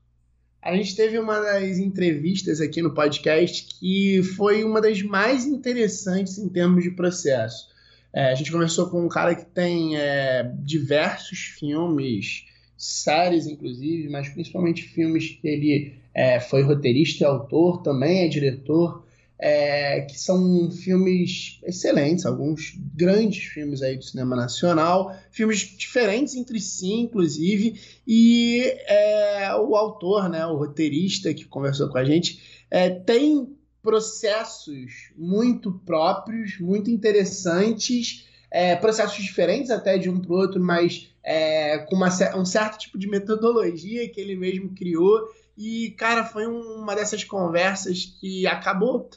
[0.61, 6.37] a gente teve uma das entrevistas aqui no podcast que foi uma das mais interessantes
[6.37, 7.69] em termos de processo.
[8.13, 12.45] É, a gente conversou com um cara que tem é, diversos filmes,
[12.77, 19.03] séries inclusive, mas principalmente filmes que ele é, foi roteirista e autor, também é diretor
[19.43, 26.59] é, que são filmes excelentes, alguns grandes filmes aí do cinema nacional, filmes diferentes entre
[26.59, 32.91] si, inclusive, e é, o autor, né, o roteirista que conversou com a gente, é,
[32.91, 40.61] tem processos muito próprios, muito interessantes, é, processos diferentes até de um para o outro,
[40.61, 45.19] mas é, com uma, um certo tipo de metodologia que ele mesmo criou.
[45.57, 49.09] E, cara, foi uma dessas conversas que acabou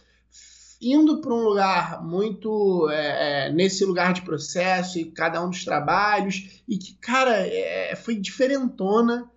[0.93, 5.65] indo para um lugar muito é, é, nesse lugar de processo e cada um dos
[5.65, 9.31] trabalhos e que cara é, foi diferentona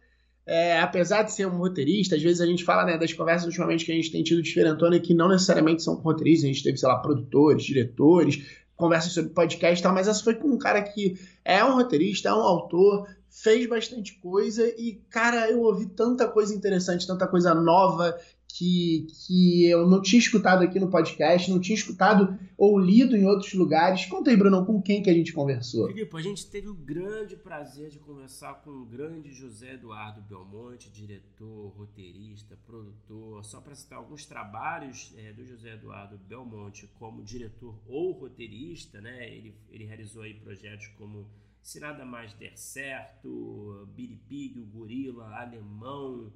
[0.47, 3.83] é, apesar de ser um roteirista, às vezes a gente fala né, das conversas ultimamente
[3.83, 6.87] que a gente tem tido diferentona que não necessariamente são roteiristas, a gente teve, sei
[6.87, 11.19] lá, produtores, diretores, conversas sobre podcast e tal, mas essa foi com um cara que
[11.43, 16.55] é um roteirista, é um autor, fez bastante coisa e, cara, eu ouvi tanta coisa
[16.55, 21.75] interessante, tanta coisa nova que, que eu não tinha escutado aqui no podcast, não tinha
[21.75, 24.05] escutado ou lido em outros lugares.
[24.05, 25.87] Conta aí, Bruno, com quem que a gente conversou?
[25.87, 30.89] Filipe, a gente teve o grande prazer de conversar com o grande José Eduardo Belmonte,
[30.89, 33.43] diretor, roteirista, produtor.
[33.43, 39.29] Só para citar alguns trabalhos é, do José Eduardo Belmonte como diretor ou roteirista, né?
[39.29, 41.27] Ele, ele realizou aí projetos como
[41.61, 46.31] Se Nada Mais Der Certo, Billy Pig, o Gorila, Alemão,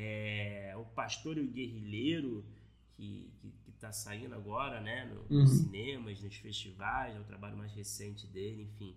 [0.00, 2.44] é, o Pastor e o Guerrilheiro,
[2.94, 3.28] que,
[3.74, 5.42] está saindo agora, né, no, uhum.
[5.42, 8.96] nos cinemas, nos festivais, é o trabalho mais recente dele, enfim.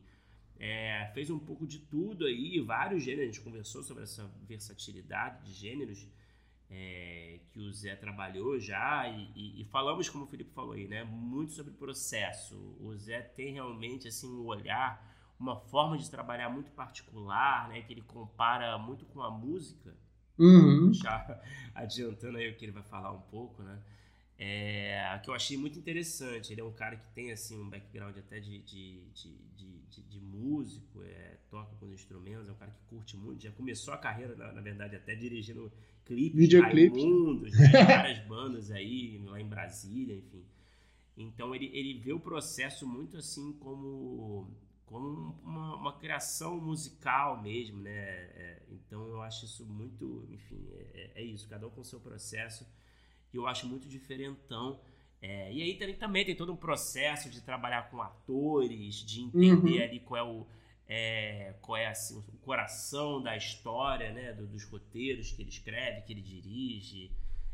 [0.59, 5.43] É, fez um pouco de tudo aí, vários gêneros, a gente conversou sobre essa versatilidade
[5.43, 6.07] de gêneros
[6.69, 10.87] é, que o Zé trabalhou já e, e, e, falamos, como o Felipe falou aí,
[10.87, 12.55] né, muito sobre processo.
[12.79, 15.03] O Zé tem realmente assim um olhar,
[15.39, 19.95] uma forma de trabalhar muito particular, né, que ele compara muito com a música,
[20.41, 20.93] Uhum.
[20.93, 21.41] Já
[21.73, 23.79] adiantando aí o que ele vai falar um pouco, né?
[24.37, 26.51] É, que eu achei muito interessante.
[26.51, 29.37] Ele é um cara que tem assim um background até de, de, de,
[29.89, 33.43] de, de músico, é, toca com instrumentos, é um cara que curte muito.
[33.43, 35.71] Já começou a carreira, na, na verdade, até dirigindo
[36.05, 37.03] clipes Videoclipes.
[37.03, 37.69] Raimundos, né?
[37.85, 40.43] várias bandas aí, lá em Brasília, enfim.
[41.15, 44.49] Então ele, ele vê o processo muito assim como
[44.91, 47.91] como uma, uma, criação musical mesmo, né?
[47.91, 51.99] É, então eu acho isso muito, enfim, é, é, isso, cada um com o seu
[51.99, 52.67] processo,
[53.33, 54.81] e eu acho muito diferentão.
[55.21, 59.77] É, e aí também, também tem todo um processo de trabalhar com atores, de entender
[59.77, 59.83] uhum.
[59.83, 60.45] ali qual é o
[60.93, 64.33] é, qual é assim, o coração da história, né?
[64.33, 67.09] Do, dos roteiros que ele escreve, que ele dirige.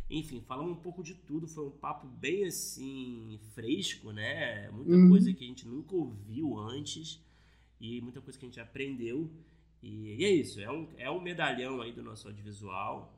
[0.10, 1.47] Enfim, falamos um pouco de tudo.
[1.47, 4.71] Foi um papo bem assim, fresco, né?
[4.71, 5.10] Muita uhum.
[5.10, 7.21] coisa que a gente nunca ouviu antes
[7.80, 9.30] e muita coisa que a gente aprendeu.
[9.82, 13.13] E, e é isso, é um, é um medalhão aí do nosso audiovisual.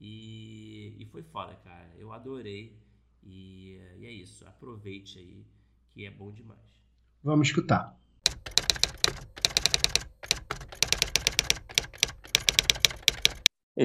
[0.00, 1.90] E, e foi foda, cara.
[1.98, 2.76] Eu adorei.
[3.22, 5.44] E, e é isso, aproveite aí,
[5.90, 6.58] que é bom demais.
[7.22, 7.98] Vamos escutar.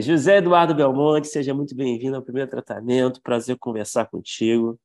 [0.02, 3.22] José Eduardo Belmonte, seja muito bem-vindo ao primeiro tratamento.
[3.22, 4.80] Prazer conversar contigo.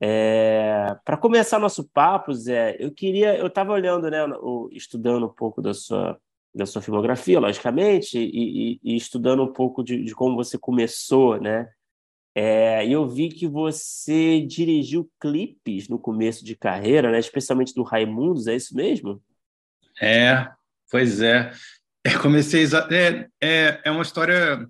[0.00, 5.32] É, para começar nosso papo, Zé, eu queria, eu estava olhando, né, o, estudando um
[5.32, 6.18] pouco da sua
[6.54, 11.38] da sua filmografia, logicamente, e, e, e estudando um pouco de, de, como você começou,
[11.38, 11.68] né?
[12.34, 17.18] É, eu vi que você dirigiu clipes no começo de carreira, né?
[17.18, 19.22] Especialmente do Raimundos, é isso mesmo?
[20.00, 20.48] É,
[20.90, 21.52] pois é.
[22.02, 24.66] é comecei é, é, é uma história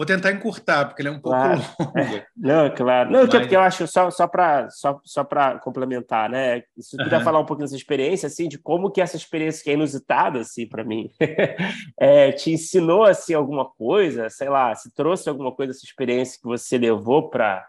[0.00, 1.60] Vou tentar encurtar, porque ele é um pouco claro.
[1.78, 1.98] longo.
[1.98, 2.26] É.
[2.34, 3.10] Não, claro.
[3.10, 3.28] Não, Mas...
[3.28, 5.28] porque eu acho, só, só para só, só
[5.62, 6.62] complementar, né?
[6.78, 7.22] Se você puder uhum.
[7.22, 10.66] falar um pouquinho dessa experiência, assim, de como que essa experiência que é inusitada, assim,
[10.66, 11.10] para mim,
[12.00, 16.48] é, te ensinou, assim, alguma coisa, sei lá, se trouxe alguma coisa dessa experiência que
[16.48, 17.62] você levou para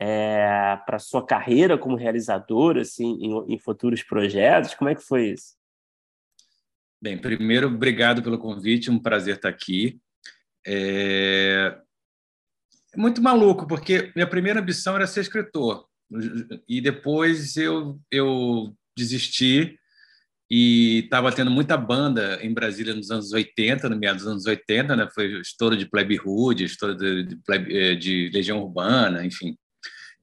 [0.00, 4.74] é, para sua carreira como realizador, assim, em, em futuros projetos?
[4.74, 5.54] Como é que foi isso?
[7.00, 10.00] Bem, primeiro, obrigado pelo convite, um prazer estar aqui.
[10.66, 11.78] É...
[12.96, 15.86] muito maluco, porque minha primeira ambição era ser escritor.
[16.68, 19.78] E depois eu, eu desisti
[20.50, 24.94] e estava tendo muita banda em Brasília nos anos 80, no meados dos anos 80,
[24.94, 25.08] né?
[25.12, 29.56] Foi estouro de Plebe Hood, estouro de, de, eh, de, Legião Urbana, enfim.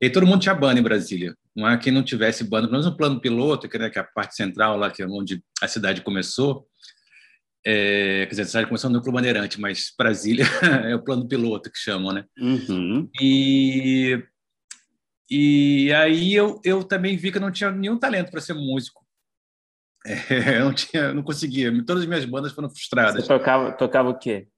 [0.01, 1.35] E todo mundo tinha banda em Brasília.
[1.55, 4.01] Não há quem não tivesse banda, pelo menos no plano piloto, que, né, que é
[4.01, 6.65] a parte central lá, que é onde a cidade começou,
[7.65, 10.45] é, quer dizer, a cidade começou no Núcleo Bandeirante, mas Brasília
[10.85, 12.25] é o plano piloto que chamam, né?
[12.37, 13.09] Uhum.
[13.21, 14.21] E,
[15.29, 19.01] e aí eu, eu também vi que eu não tinha nenhum talento para ser músico.
[20.05, 21.71] É, eu não, tinha, não conseguia.
[21.85, 23.23] Todas as minhas bandas foram frustradas.
[23.23, 24.49] Você tocava, tocava o quê?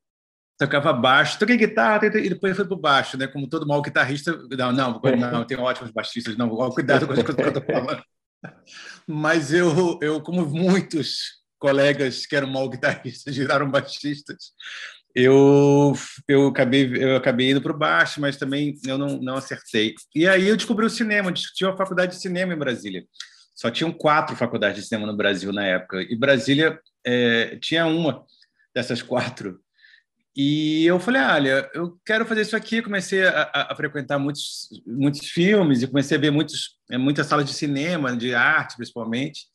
[0.57, 3.27] Tocava baixo, toquei guitarra e depois foi para o baixo, né?
[3.27, 4.35] Como todo mau guitarrista.
[4.57, 4.99] Não, não,
[5.31, 8.03] não tem ótimos baixistas, não, cuidado com as coisas que eu estou falando.
[9.07, 14.51] Mas eu, eu, como muitos colegas que eram mal guitarristas viraram baixistas.
[15.15, 15.93] Eu,
[16.27, 19.95] eu, acabei, eu acabei indo para o baixo, mas também eu não, não acertei.
[20.13, 23.03] E aí eu descobri o cinema, tinha uma faculdade de cinema em Brasília.
[23.55, 26.03] Só tinham quatro faculdades de cinema no Brasil na época.
[26.03, 28.23] E Brasília é, tinha uma
[28.75, 29.59] dessas quatro.
[30.35, 32.81] E eu falei, olha, eu quero fazer isso aqui.
[32.81, 37.25] Comecei a, a, a frequentar muitos, muitos filmes e comecei a ver muitos, é, muitas
[37.25, 39.45] salas de cinema, de arte principalmente.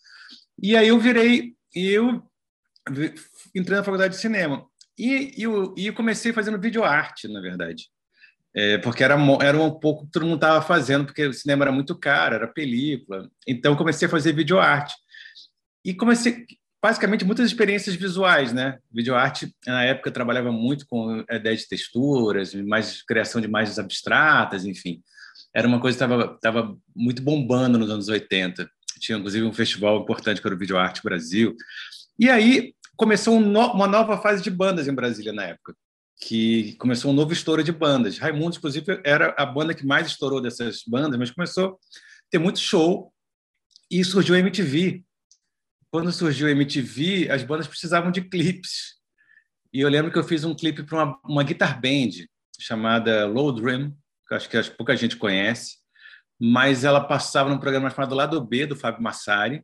[0.60, 2.22] E aí eu virei e eu
[3.54, 4.66] entrei na faculdade de cinema.
[4.98, 7.88] E, e, eu, e eu comecei fazendo videoarte, na verdade.
[8.54, 11.72] É, porque era, era um pouco que todo mundo estava fazendo, porque o cinema era
[11.72, 13.30] muito caro, era película.
[13.46, 14.94] Então, comecei a fazer videoarte.
[15.84, 16.44] E comecei,
[16.82, 18.78] basicamente, muitas experiências visuais, né?
[18.92, 24.64] Videoarte, na época, trabalhava muito com a ideia de texturas, mais criação de imagens abstratas,
[24.64, 25.00] enfim.
[25.54, 28.68] Era uma coisa que estava muito bombando nos anos 80
[29.00, 31.56] tinha inclusive um festival importante para o Video Arte Brasil.
[32.18, 35.74] E aí começou um no, uma nova fase de bandas em Brasília na época,
[36.20, 38.18] que começou um novo estouro de bandas.
[38.18, 41.76] Raimundo, inclusive, era a banda que mais estourou dessas bandas, mas começou a
[42.30, 43.12] ter muito show
[43.90, 45.02] e surgiu a MTV.
[45.90, 49.00] Quando surgiu a MTV, as bandas precisavam de clipes.
[49.72, 52.10] E eu lembro que eu fiz um clipe para uma, uma guitar band
[52.60, 53.96] chamada Low Dream,
[54.28, 55.79] que acho que pouca gente conhece
[56.40, 59.62] mas ela passava num programa chamado Lado B, do Fábio Massari,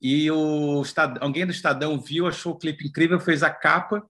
[0.00, 0.82] e o
[1.20, 4.04] alguém do Estadão viu, achou o clipe incrível, fez a capa,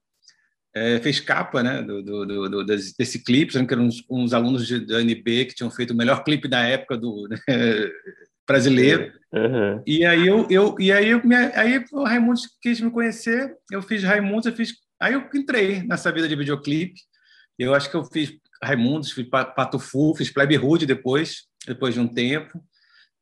[0.75, 4.85] é, fez capa né, do, do, do, desse clipe, que eram uns, uns alunos de,
[4.87, 7.39] da UNB que tinham feito o melhor clipe da época do né,
[8.47, 9.13] brasileiro.
[9.33, 9.83] Uhum.
[9.87, 11.23] E aí eu, eu e aí, eu,
[11.55, 16.13] aí o Raimundo quis me conhecer, eu fiz Raimundo, eu fiz, aí eu entrei nessa
[16.13, 17.01] vida de videoclipe.
[17.59, 22.01] Eu acho que eu fiz Raimundo, fiz Pato Fu, fiz Plebe Rude depois, depois de
[22.01, 22.59] um tempo.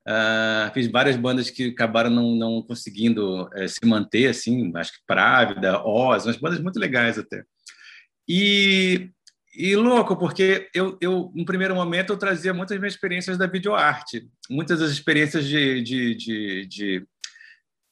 [0.09, 5.01] Uh, fiz várias bandas que acabaram não, não conseguindo é, se manter, assim, acho que
[5.05, 7.43] Právida, Oz, umas bandas muito legais até.
[8.29, 9.11] E,
[9.53, 14.29] e louco, porque eu, eu, no primeiro momento, eu trazia muitas minhas experiências da videoarte,
[14.49, 17.07] muitas das experiências de, de, de, de,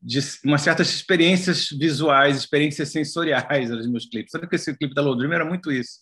[0.01, 4.31] de umas certas experiências visuais, experiências sensoriais nos meus clipes.
[4.31, 5.99] Sabe que esse clipe da Low Dream era muito isso.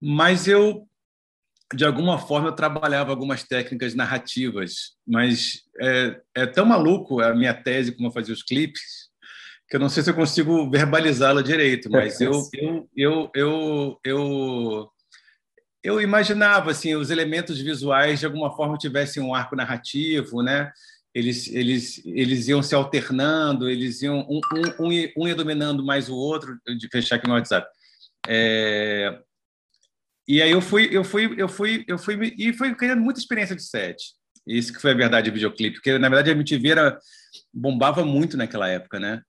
[0.00, 0.86] Mas eu
[1.72, 7.54] de alguma forma eu trabalhava algumas técnicas narrativas, mas é, é tão maluco a minha
[7.54, 9.04] tese como eu fazia os clipes
[9.68, 14.90] que eu não sei se eu consigo verbalizá-la direito, mas eu eu, eu eu eu
[15.82, 20.70] eu imaginava assim os elementos visuais de alguma forma tivessem um arco narrativo, né?
[21.14, 24.40] Eles eles eles iam se alternando, eles iam um,
[24.78, 26.58] um, um ia dominando mais o outro.
[26.78, 27.66] De fechar aqui no WhatsApp.
[28.28, 29.18] É,
[30.26, 33.54] e aí eu fui, eu fui, eu fui, eu fui e fui criando muita experiência
[33.54, 33.96] de set.
[34.46, 36.98] Isso que foi a verdade do videoclipe, porque na verdade a MTV era,
[37.52, 39.22] bombava muito naquela época, né?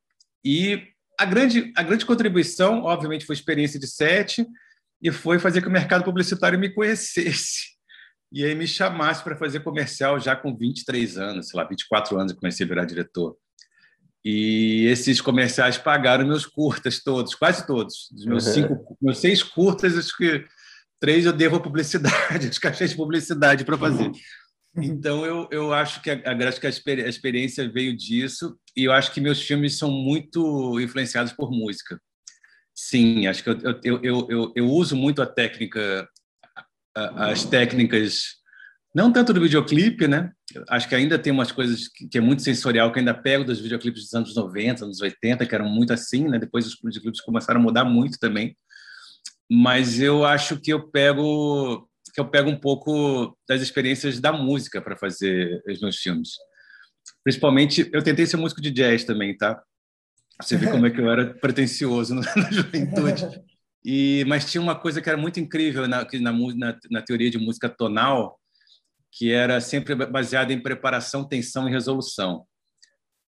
[0.44, 0.88] E
[1.20, 4.46] a grande, a grande contribuição, obviamente, foi experiência de set
[5.02, 7.76] e foi fazer que o mercado publicitário me conhecesse
[8.32, 12.32] e aí me chamasse para fazer comercial já com 23 anos, sei lá, 24 anos
[12.32, 13.38] eu comecei a virar diretor.
[14.24, 18.10] E esses comerciais pagaram meus curtas todos, quase todos.
[18.12, 18.54] Os meus, uhum.
[18.54, 20.44] cinco, meus seis curtas, acho que
[21.06, 24.12] três eu devo a publicidade, os cachês de publicidade para fazer.
[24.76, 28.92] Então, eu, eu acho que, a, acho que a, a experiência veio disso, e eu
[28.92, 32.02] acho que meus filmes são muito influenciados por música.
[32.74, 36.10] sim, acho que eu, eu, eu, eu, eu uso muito a técnica,
[36.96, 38.38] as técnicas,
[38.94, 40.32] não tanto do videoclipe, né?
[40.70, 43.60] Acho que ainda tem umas coisas que, que é muito sensorial, que ainda pego dos
[43.60, 46.40] videoclipes dos anos 90, anos 80, que eram muito assim, né?
[46.40, 48.58] Depois os videoclipes começaram a mudar muito também.
[49.50, 54.82] Mas eu acho que eu pego que eu pego um pouco das experiências da música
[54.82, 56.30] para fazer os meus filmes.
[57.26, 59.62] Principalmente, eu tentei ser músico de jazz também, tá?
[60.42, 63.42] Você vê como é que eu era pretencioso na juventude.
[63.84, 67.68] E, mas tinha uma coisa que era muito incrível na, na, na, teoria de música
[67.68, 68.40] tonal,
[69.12, 72.46] que era sempre baseada em preparação, tensão e resolução.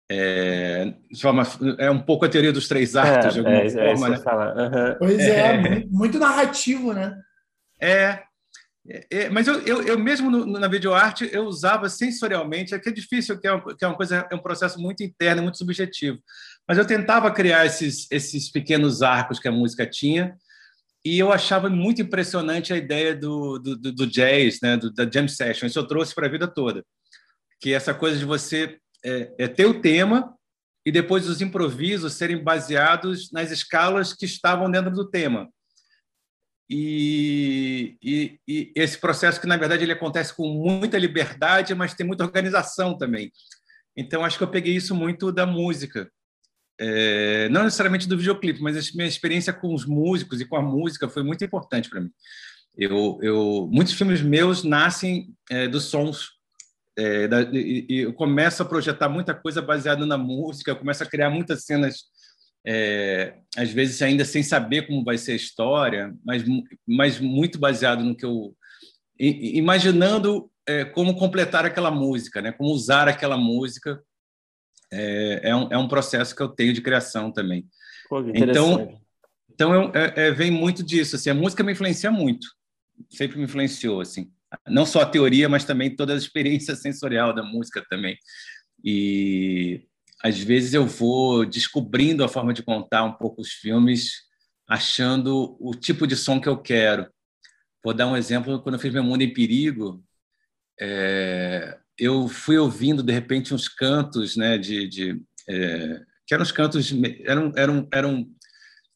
[0.10, 1.44] É, forma,
[1.78, 4.08] é um pouco a teoria dos três atos, é, de alguma é, forma.
[4.08, 4.90] É né?
[4.90, 4.96] Uhum.
[5.00, 7.18] Pois é, é, muito narrativo, né?
[7.80, 8.24] É,
[8.90, 12.88] é, é, mas eu, eu, eu mesmo no, na videoarte eu usava sensorialmente, é que
[12.88, 15.58] é difícil, que é, uma, que é uma coisa, é um processo muito interno, muito
[15.58, 16.20] subjetivo.
[16.68, 20.38] Mas eu tentava criar esses, esses pequenos arcos que a música tinha,
[21.04, 25.10] e eu achava muito impressionante a ideia do, do, do, do jazz, né, do, da
[25.10, 25.68] jam session.
[25.68, 26.84] Isso eu trouxe para a vida toda,
[27.60, 30.34] que essa coisa de você é, é ter o tema
[30.86, 35.50] e depois os improvisos serem baseados nas escalas que estavam dentro do tema.
[36.70, 42.06] E, e, e, esse processo que na verdade ele acontece com muita liberdade, mas tem
[42.06, 43.32] muita organização também.
[43.96, 46.12] Então acho que eu peguei isso muito da música,
[46.80, 50.62] é, não necessariamente do videoclipe, mas a minha experiência com os músicos e com a
[50.62, 52.12] música foi muito importante para mim.
[52.78, 56.37] Eu, eu, muitos filmes meus nascem é, dos sons
[56.98, 61.04] é, da, e, e, eu começo a projetar muita coisa baseada na música, eu começo
[61.04, 62.06] a criar muitas cenas
[62.66, 66.44] é, às vezes ainda sem saber como vai ser a história, mas,
[66.86, 68.56] mas muito baseado no que eu
[69.20, 72.52] imaginando é, como completar aquela música, né?
[72.52, 74.02] Como usar aquela música
[74.92, 77.66] é, é, um, é um processo que eu tenho de criação também.
[78.10, 79.00] Pô, então,
[79.50, 81.16] então eu, é, é, vem muito disso.
[81.16, 82.48] Assim, a música me influencia muito,
[83.10, 84.32] sempre me influenciou assim.
[84.68, 88.18] Não só a teoria, mas também toda a experiência sensorial da música também.
[88.84, 89.82] E
[90.24, 94.24] às vezes eu vou descobrindo a forma de contar um pouco os filmes,
[94.68, 97.08] achando o tipo de som que eu quero.
[97.84, 100.04] Vou dar um exemplo, quando eu fiz Meu Mundo em Perigo,
[100.80, 106.52] é, eu fui ouvindo, de repente, uns cantos, né, de, de é, que eram os
[106.52, 106.92] cantos,
[107.24, 108.30] eram, eram, eram,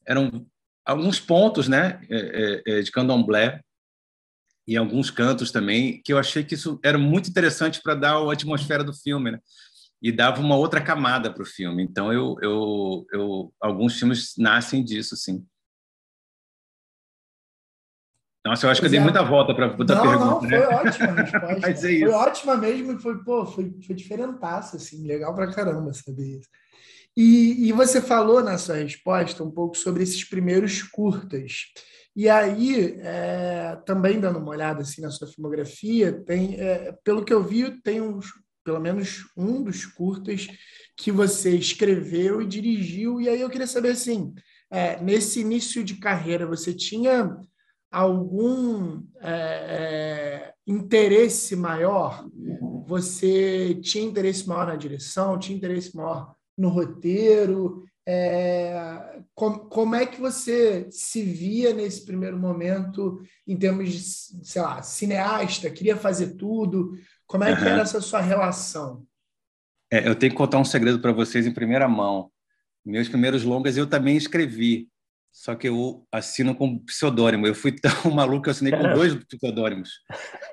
[0.06, 0.46] eram
[0.84, 3.60] alguns pontos, né, é, é, é de candomblé,
[4.72, 8.32] e alguns cantos também, que eu achei que isso era muito interessante para dar a
[8.32, 9.38] atmosfera do filme, né?
[10.02, 11.82] e dava uma outra camada para o filme.
[11.82, 15.46] Então, eu, eu, eu, alguns filmes nascem disso, sim.
[18.44, 19.02] Nossa, eu acho pois que eu dei é.
[19.02, 19.94] muita volta para a pergunta.
[19.94, 20.66] Não, foi né?
[20.66, 21.58] ótima a resposta.
[21.60, 22.06] Mas é isso.
[22.06, 26.48] Foi ótima mesmo e foi, pô, foi, foi diferentaço, assim, legal para caramba saber isso.
[27.16, 31.66] E, e você falou na sua resposta um pouco sobre esses primeiros curtas.
[32.14, 37.32] E aí, é, também dando uma olhada assim na sua filmografia, tem, é, pelo que
[37.32, 38.26] eu vi, tem uns,
[38.62, 40.46] pelo menos um dos curtas
[40.96, 43.20] que você escreveu e dirigiu.
[43.20, 44.34] E aí eu queria saber assim,
[44.70, 47.36] é, nesse início de carreira, você tinha
[47.90, 52.26] algum é, é, interesse maior?
[52.86, 55.38] Você tinha interesse maior na direção?
[55.38, 57.84] Tinha interesse maior no roteiro?
[58.06, 64.00] É, com, como é que você se via nesse primeiro momento em termos de,
[64.46, 65.70] sei lá, cineasta?
[65.70, 66.96] Queria fazer tudo?
[67.26, 69.06] Como é que era essa sua relação?
[69.92, 72.30] É, eu tenho que contar um segredo para vocês em primeira mão.
[72.84, 74.88] Meus primeiros longas eu também escrevi,
[75.30, 77.46] só que eu assino com pseudônimo.
[77.46, 79.90] Eu fui tão maluco que eu assinei com dois pseudônimos.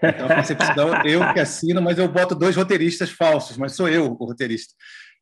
[0.04, 4.12] Então, a concepção, eu que assino, mas eu boto dois roteiristas falsos, mas sou eu
[4.12, 4.74] o roteirista.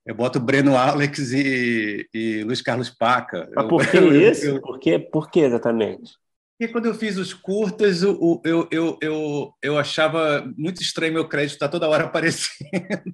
[0.08, 3.50] Eu boto Breno Alex e, e Luiz Carlos Paca.
[3.54, 4.46] Mas por que eu, isso?
[4.46, 6.14] Eu, por, que, por que exatamente?
[6.58, 11.28] Porque quando eu fiz os curtas, eu, eu, eu, eu, eu achava muito estranho meu
[11.28, 13.14] crédito estar toda hora aparecendo.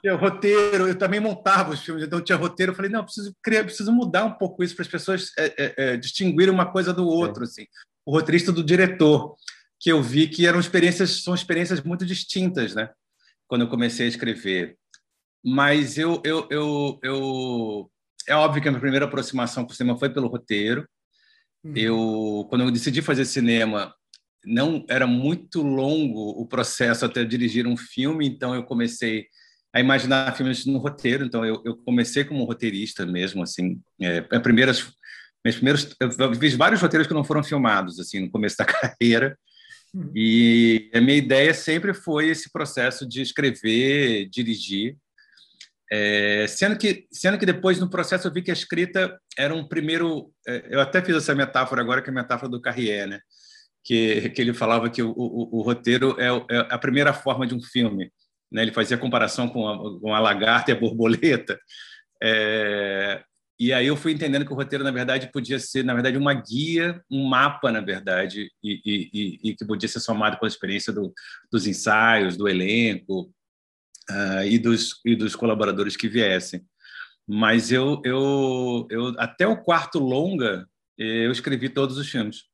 [0.00, 2.72] tinha roteiro, eu também montava os filmes, então tinha roteiro.
[2.72, 5.46] Eu falei, não, eu preciso, criar, preciso mudar um pouco isso para as pessoas é,
[5.56, 7.44] é, é, distinguirem uma coisa do outro.
[7.44, 7.64] Assim.
[8.04, 9.36] O roteirista do diretor,
[9.80, 12.90] que eu vi que eram experiências, são experiências muito distintas, né?
[13.46, 14.76] Quando eu comecei a escrever.
[15.46, 17.90] Mas eu, eu, eu, eu
[18.28, 20.86] é óbvio que a minha primeira aproximação com o cinema foi pelo roteiro
[21.66, 21.72] Uhum.
[21.74, 23.92] Eu, quando eu decidi fazer cinema,
[24.44, 29.26] não era muito longo o processo até dirigir um filme, então eu comecei
[29.74, 31.24] a imaginar filmes no roteiro.
[31.24, 33.80] Então eu, eu comecei como roteirista mesmo, assim.
[34.00, 34.92] É, primeiras,
[35.44, 39.36] meus primeiros, eu fiz vários roteiros que não foram filmados, assim, no começo da carreira.
[39.92, 40.12] Uhum.
[40.14, 44.96] E a minha ideia sempre foi esse processo de escrever, dirigir.
[45.90, 49.66] É, sendo, que, sendo que depois, no processo, eu vi que a escrita era um
[49.66, 50.32] primeiro.
[50.46, 53.20] É, eu até fiz essa metáfora agora, que é a metáfora do Carrier, né?
[53.86, 57.54] que, que ele falava que o, o, o roteiro é, é, a primeira forma de
[57.54, 58.10] um filme.
[58.50, 58.62] Né?
[58.62, 61.56] Ele fazia comparação com a, com a lagarta e a borboleta.
[62.20, 63.22] É,
[63.58, 66.34] e aí eu fui entendendo que o roteiro, na verdade, podia ser, na verdade, uma
[66.34, 71.14] guia, um mapa, na verdade, e, e, e que podia ser somado pela experiência do,
[71.50, 73.30] dos ensaios, do elenco
[74.10, 76.64] uh, e, dos, e dos colaboradores que viessem.
[77.26, 82.44] Mas eu, eu, eu até o quarto longa, eu escrevi todos os filmes.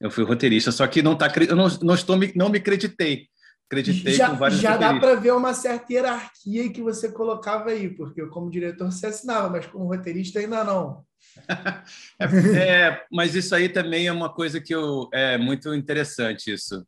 [0.00, 3.28] Eu fui roteirista, só que não tá, eu não, não estou não me acreditei.
[3.68, 7.88] Acreditei já, com vários Já dá para ver uma certa hierarquia que você colocava aí,
[7.88, 11.04] porque como diretor você assinava, mas como roteirista ainda não.
[12.20, 16.86] é, é, mas isso aí também é uma coisa que eu, é muito interessante isso.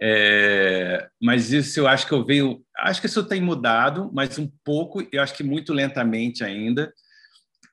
[0.00, 4.50] É, mas isso eu acho que eu venho, acho que isso tem mudado, mas um
[4.64, 6.92] pouco, eu acho que muito lentamente ainda.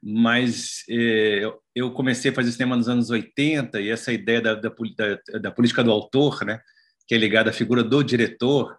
[0.03, 1.41] Mas é,
[1.76, 5.51] eu comecei a fazer cinema nos anos 80 e essa ideia da, da, da, da
[5.51, 6.59] política do autor, né?
[7.11, 8.78] que é ligada à figura do diretor,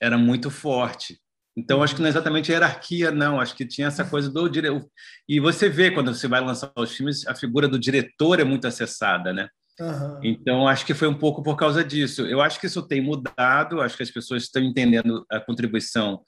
[0.00, 1.20] era muito forte.
[1.54, 3.40] Então, acho que não é exatamente hierarquia, não.
[3.40, 4.88] Acho que tinha essa coisa do diretor.
[5.28, 8.66] E você vê, quando você vai lançar os filmes, a figura do diretor é muito
[8.66, 9.48] acessada, né?
[9.80, 10.20] Uhum.
[10.22, 12.26] Então, acho que foi um pouco por causa disso.
[12.26, 16.22] Eu acho que isso tem mudado, acho que as pessoas estão entendendo a contribuição,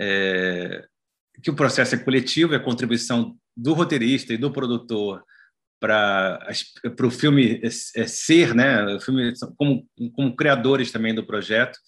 [0.00, 0.84] é...
[1.42, 5.22] que o processo é coletivo, é a contribuição do roteirista e do produtor
[5.80, 6.38] para
[7.02, 8.84] o filme é, é ser, né?
[8.96, 11.78] O filme como, como criadores também do projeto,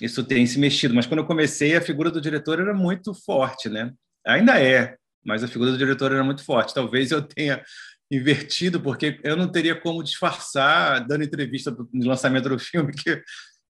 [0.00, 0.94] isso tem se mexido.
[0.94, 3.92] Mas quando eu comecei, a figura do diretor era muito forte, né?
[4.26, 6.74] Ainda é, mas a figura do diretor era muito forte.
[6.74, 7.62] Talvez eu tenha
[8.10, 13.22] invertido, porque eu não teria como disfarçar, dando entrevista no lançamento do filme, que,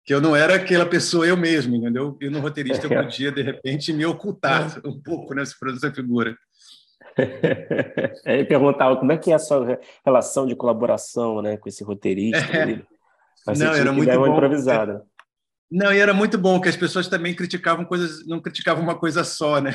[0.05, 2.17] que eu não era aquela pessoa eu mesmo, entendeu?
[2.21, 5.55] E no roteirista eu podia, de repente, me ocultar um pouco nessa
[5.95, 6.37] figura.
[8.25, 12.39] Ele perguntava como é que é a sua relação de colaboração né, com esse roteirista.
[12.57, 12.83] É.
[13.57, 14.27] Não, era muito bom.
[14.27, 15.03] improvisada.
[15.71, 19.23] Não, e era muito bom que as pessoas também criticavam coisas, não criticavam uma coisa
[19.23, 19.73] só, né?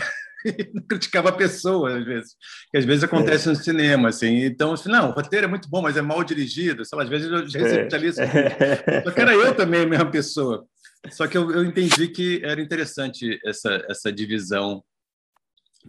[0.73, 2.35] Não criticava a pessoa, às vezes.
[2.71, 3.51] Que às vezes acontece é.
[3.51, 4.45] no cinema, assim.
[4.45, 6.85] Então, assim, não, o roteiro é muito bom, mas é mal dirigido.
[6.85, 8.09] Sei lá, às vezes eu já recebi é.
[8.09, 8.21] isso.
[9.03, 10.65] Só que era eu também a mesma pessoa.
[11.11, 14.83] Só que eu, eu entendi que era interessante essa, essa divisão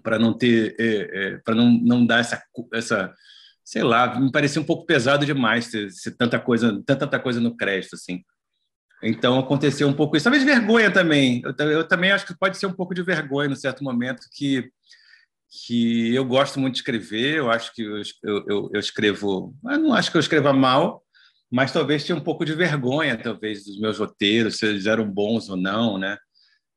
[0.03, 2.43] para não ter, é, é, para não, não dar essa,
[2.75, 3.15] essa,
[3.65, 7.57] sei lá, me parecia um pouco pesado demais ter, ter tanta coisa, tanta coisa no
[7.57, 8.23] crédito assim.
[9.03, 11.43] Então aconteceu um pouco isso, talvez vergonha também.
[11.45, 14.71] Eu, eu também acho que pode ser um pouco de vergonha no certo momento que
[15.65, 17.37] que eu gosto muito de escrever.
[17.37, 21.03] Eu acho que eu, eu, eu escrevo, eu não acho que eu escreva mal,
[21.51, 25.49] mas talvez tinha um pouco de vergonha, talvez, dos meus roteiros, se eles eram bons
[25.49, 26.17] ou não, né?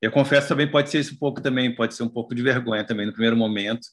[0.02, 2.86] Eu confesso também pode ser isso um pouco também, pode ser um pouco de vergonha
[2.86, 3.86] também no primeiro momento,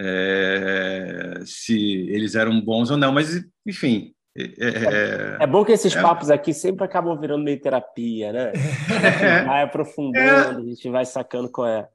[0.00, 1.76] é, se
[2.10, 4.14] eles eram bons ou não, mas enfim.
[4.58, 6.00] É, é, é bom que esses é.
[6.00, 8.52] papos aqui sempre acabam virando meio terapia, né?
[8.52, 11.88] A gente vai aprofundando, a gente vai sacando qual é.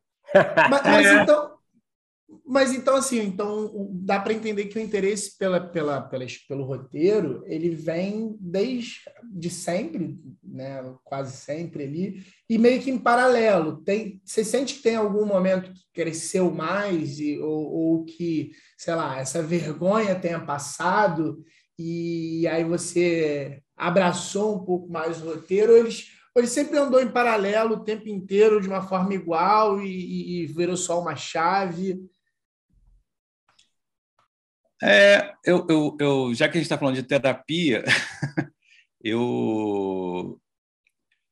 [0.70, 1.54] Mas, mas então,
[2.46, 7.44] mas então, assim, então dá para entender que o interesse pela, pela, pela, pelo roteiro
[7.46, 10.84] ele vem desde de sempre, né?
[11.04, 13.78] quase sempre ali, e meio que em paralelo.
[13.84, 18.96] Tem, você sente que tem algum momento que cresceu mais, e, ou, ou que, sei
[18.96, 21.44] lá, essa vergonha tenha passado,
[21.78, 27.12] e aí você abraçou um pouco mais o roteiro, ou eles, ele sempre andou em
[27.12, 32.00] paralelo o tempo inteiro de uma forma igual e, e, e virou só uma chave?
[34.82, 37.86] É, eu, eu, eu, já que a gente está falando de terapia,
[39.02, 40.38] eu,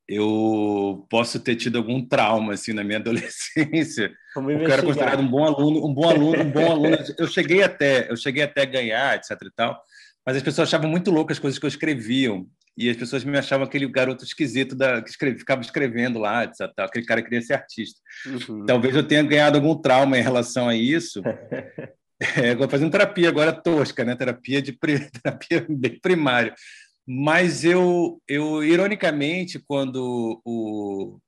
[0.08, 4.14] eu posso ter tido algum trauma assim na minha adolescência.
[4.34, 6.98] Como eu era considerado um bom aluno, um bom aluno, um bom aluno.
[7.20, 9.32] Eu cheguei até, eu cheguei até a ganhar, etc.
[9.44, 9.82] e tal,
[10.26, 12.47] mas as pessoas achavam muito loucas as coisas que eu escreviam
[12.78, 16.61] e as pessoas me achavam aquele garoto esquisito da, que escreve, ficava escrevendo lá, etc.
[16.80, 17.99] Aquele cara que queria ser artista.
[18.26, 18.65] Uhum.
[18.65, 21.22] Talvez eu tenha ganhado algum trauma em relação a isso.
[22.38, 24.15] É, fazendo terapia agora tosca, né?
[24.15, 26.53] Terapia de terapia bem primária.
[27.03, 31.19] Mas eu, eu ironicamente, quando o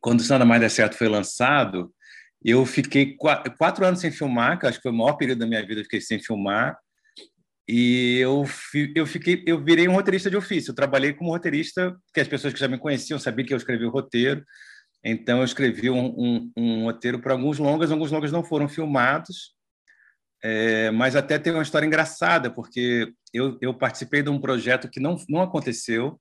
[0.00, 1.94] quando o Nada Mais Der Certo foi lançado,
[2.44, 5.46] eu fiquei quatro, quatro anos sem filmar, que acho que foi o maior período da
[5.46, 6.76] minha vida, eu fiquei sem filmar.
[7.66, 8.44] E eu,
[8.94, 10.70] eu fiquei, eu virei um roteirista de ofício.
[10.70, 13.84] Eu trabalhei como roteirista, que as pessoas que já me conheciam sabiam que eu escrevi
[13.84, 14.44] o roteiro.
[15.02, 19.54] Então eu escrevi um, um, um roteiro para alguns longas, alguns longas não foram filmados.
[20.42, 25.00] É, mas até tem uma história engraçada, porque eu, eu participei de um projeto que
[25.00, 26.20] não, não aconteceu,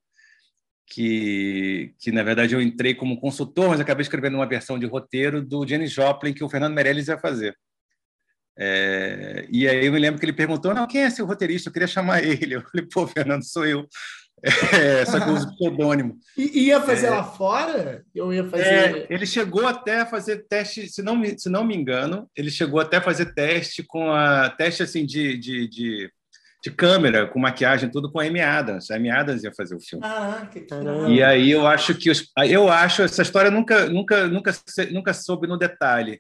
[0.88, 5.42] que, que na verdade eu entrei como consultor, mas acabei escrevendo uma versão de roteiro
[5.44, 7.54] do Jenny Joplin que o Fernando Meirelles ia fazer.
[8.58, 11.70] É, e aí eu me lembro que ele perguntou, não, quem é seu roteirista?
[11.70, 12.56] Eu queria chamar ele.
[12.56, 13.88] Eu falei, pô, Fernando, sou eu.
[14.74, 16.18] É, só que eu uso pseudônimo.
[16.38, 18.04] E ia fazer é, lá fora?
[18.14, 18.66] Eu ia fazer.
[18.66, 22.52] É, ele chegou até a fazer teste, se não, me, se não me engano, ele
[22.52, 26.12] chegou até a fazer teste com a teste assim de, de, de,
[26.62, 28.92] de câmera, com maquiagem, tudo com a Amy Adams.
[28.92, 30.06] A Amy Adams ia fazer o filme.
[30.06, 30.68] Ah, que
[31.08, 34.52] E aí eu acho que os, eu acho essa história nunca nunca nunca
[34.92, 36.20] nunca soube no detalhe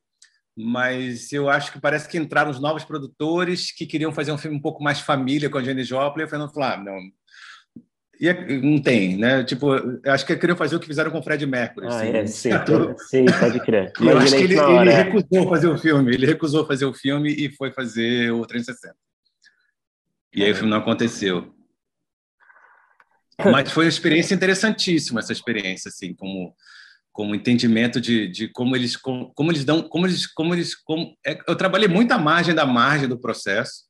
[0.55, 4.57] mas eu acho que parece que entraram os novos produtores que queriam fazer um filme
[4.57, 6.99] um pouco mais família com a Jenny Joplin, e o Fernando falou, ah, não,
[8.23, 9.43] e é, não tem, né?
[9.43, 9.69] Tipo,
[10.05, 11.87] acho que queriam fazer o que fizeram com o Fred Mercury.
[11.87, 12.49] Ah, assim, é, sim,
[13.09, 13.91] sim, pode crer.
[13.99, 17.49] eu acho que ele, ele recusou fazer o filme, ele recusou fazer o filme e
[17.49, 18.95] foi fazer o 360.
[20.33, 21.53] E aí o filme não aconteceu.
[23.51, 26.55] Mas foi uma experiência interessantíssima essa experiência, assim, como
[27.14, 31.16] como entendimento de, de como eles como, como eles dão como eles como eles como
[31.26, 33.84] é, eu trabalhei muito à margem da margem do processo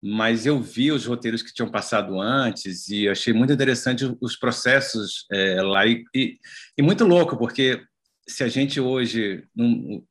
[0.00, 5.26] mas eu vi os roteiros que tinham passado antes e achei muito interessante os processos
[5.32, 6.38] é, lá e, e,
[6.76, 7.82] e, muito louco porque
[8.28, 10.04] se a gente hoje não,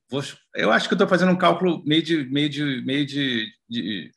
[0.56, 4.12] eu acho que estou fazendo um cálculo meio de meio de meio de, de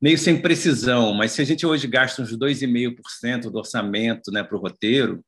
[0.00, 4.56] meio sem precisão, mas se a gente hoje gasta uns 2,5% do orçamento né, para
[4.56, 5.24] o roteiro,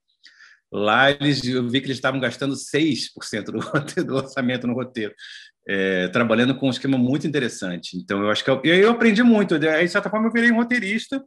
[0.73, 5.14] lá eles, eu vi que eles estavam gastando 6% do, do orçamento no roteiro
[5.68, 7.97] é, trabalhando com um esquema muito interessante.
[7.97, 9.55] Então, eu acho que eu, eu aprendi muito.
[9.55, 11.25] Aí, de certa forma, eu virei um roteirista.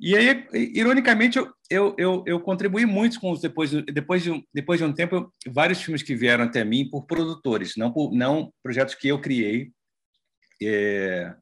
[0.00, 4.78] E aí, ironicamente, eu, eu, eu, eu contribuí muito com os depois, depois, de, depois
[4.80, 8.94] de um tempo, vários filmes que vieram até mim por produtores, não por não projetos
[8.94, 9.70] que eu criei.
[10.62, 11.34] É,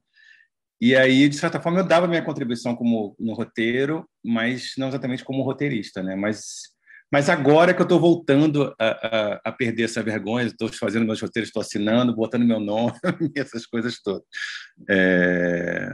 [0.81, 5.23] e aí, de certa forma, eu dava minha contribuição como no roteiro, mas não exatamente
[5.23, 6.15] como roteirista, né?
[6.15, 6.70] Mas
[7.11, 11.21] mas agora que eu estou voltando a, a, a, perder essa vergonha, estou fazendo meus
[11.21, 12.93] roteiros, estou assinando, botando meu nome,
[13.35, 14.23] essas coisas todas.
[14.89, 15.89] É...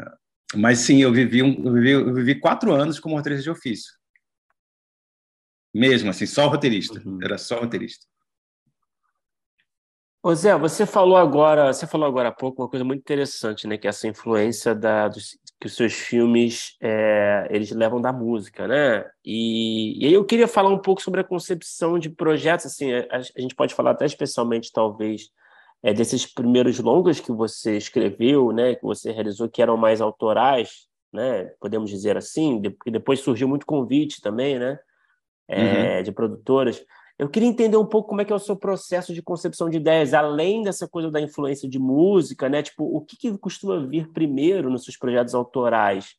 [0.56, 3.92] Mas sim, eu vivi, um, eu vivi, eu vivi, quatro anos como roteirista de ofício.
[5.74, 7.02] Mesmo assim, só roteirista.
[7.04, 7.20] Uhum.
[7.22, 8.06] Era só roteirista.
[10.24, 13.78] Ô Zé, você falou agora, você falou agora há pouco uma coisa muito interessante, né?
[13.78, 18.68] Que é essa influência da, dos, que os seus filmes é, eles levam da música,
[18.68, 19.06] né?
[19.26, 23.08] E, e, aí eu queria falar um pouco sobre a concepção de projetos, assim, a,
[23.12, 25.32] a gente pode falar até especialmente, talvez,
[25.82, 28.76] é, desses primeiros longas que você escreveu, né?
[28.76, 31.46] Que você realizou, que eram mais autorais, né?
[31.60, 34.80] Podemos dizer assim, porque depois surgiu muito convite também, né?
[35.48, 36.04] É, uhum.
[36.04, 36.86] De produtoras.
[37.18, 39.78] Eu queria entender um pouco como é que é o seu processo de concepção de
[39.78, 42.62] ideias, além dessa coisa da influência de música, né?
[42.62, 46.16] Tipo, o que, que costuma vir primeiro nos seus projetos autorais?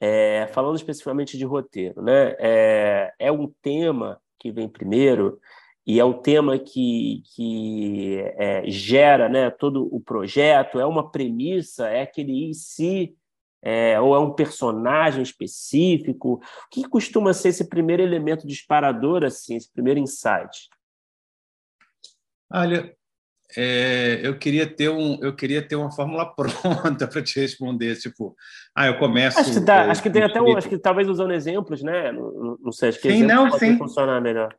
[0.00, 2.34] É, falando especificamente de roteiro, né?
[2.40, 5.38] É, é um tema que vem primeiro
[5.86, 11.88] e é o tema que, que é, gera né, todo o projeto, é uma premissa,
[11.88, 13.16] é aquele em si
[13.62, 16.34] é, ou é um personagem específico?
[16.34, 16.40] O
[16.70, 20.68] que costuma ser esse primeiro elemento disparador, assim, esse primeiro insight?
[22.52, 22.94] Olha,
[23.56, 28.34] é, eu queria ter um, eu queria ter uma fórmula pronta para te responder, tipo,
[28.74, 29.38] ah, eu começo.
[29.38, 32.12] Acho que, dá, é, acho que tem até um, acho que talvez usando exemplos, né?
[32.12, 33.76] Não, não sei, acho que sim, não, sim.
[33.76, 34.54] funcionar melhor.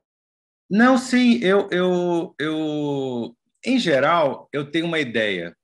[0.70, 3.36] Não, sim, eu, eu, eu,
[3.66, 5.56] em geral, eu tenho uma ideia.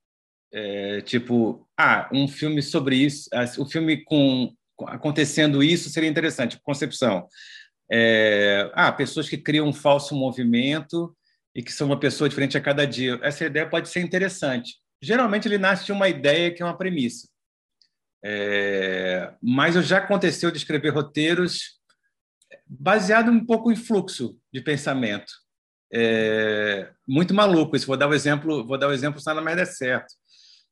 [0.52, 4.54] É, tipo, ah, um filme sobre isso, o um filme com
[4.88, 6.60] acontecendo isso seria interessante.
[6.62, 7.28] Concepção.
[7.92, 11.16] É, ah, pessoas que criam um falso movimento
[11.56, 13.20] e que são uma pessoa diferente a cada dia.
[13.22, 14.76] Essa ideia pode ser interessante.
[15.02, 17.28] Geralmente ele nasce de uma ideia que é uma premissa.
[18.24, 21.80] É, mas já aconteceu de escrever roteiros
[22.68, 25.32] baseado um pouco em fluxo de pensamento.
[25.92, 27.88] É, muito maluco isso.
[27.88, 30.14] Vou dar o um exemplo, vou dar o um exemplo, se nada mais der certo.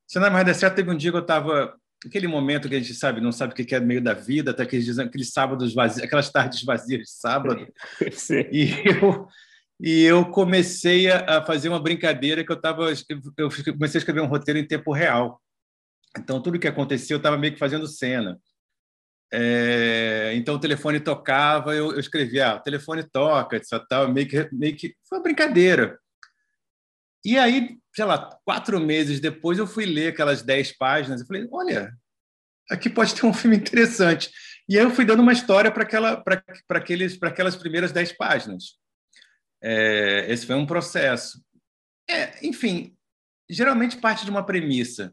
[0.08, 2.78] Se não mais der certo, teve um dia que eu estava aquele momento que a
[2.78, 6.02] gente sabe, não sabe o que é meio da vida, até aqueles, aqueles sábados vazios,
[6.02, 7.66] aquelas tardes vazias de sábado.
[8.50, 9.28] e eu
[9.80, 12.90] e eu comecei a fazer uma brincadeira que eu estava
[13.36, 15.40] eu comecei a escrever um roteiro em tempo real.
[16.18, 18.40] Então tudo que aconteceu eu estava meio que fazendo cena.
[19.32, 24.26] É, então o telefone tocava, eu, eu escrevia, ah, o telefone toca, só tal, meio
[24.26, 25.98] que meio que foi uma brincadeira.
[27.24, 31.48] E aí, sei lá, quatro meses depois, eu fui ler aquelas dez páginas e falei:
[31.50, 31.92] olha,
[32.70, 34.30] aqui pode ter um filme interessante.
[34.68, 36.22] E aí eu fui dando uma história para aquela,
[36.70, 38.78] aqueles, aquelas primeiras dez páginas.
[39.60, 41.42] É, esse foi um processo.
[42.08, 42.96] É, enfim,
[43.50, 45.12] geralmente parte de uma premissa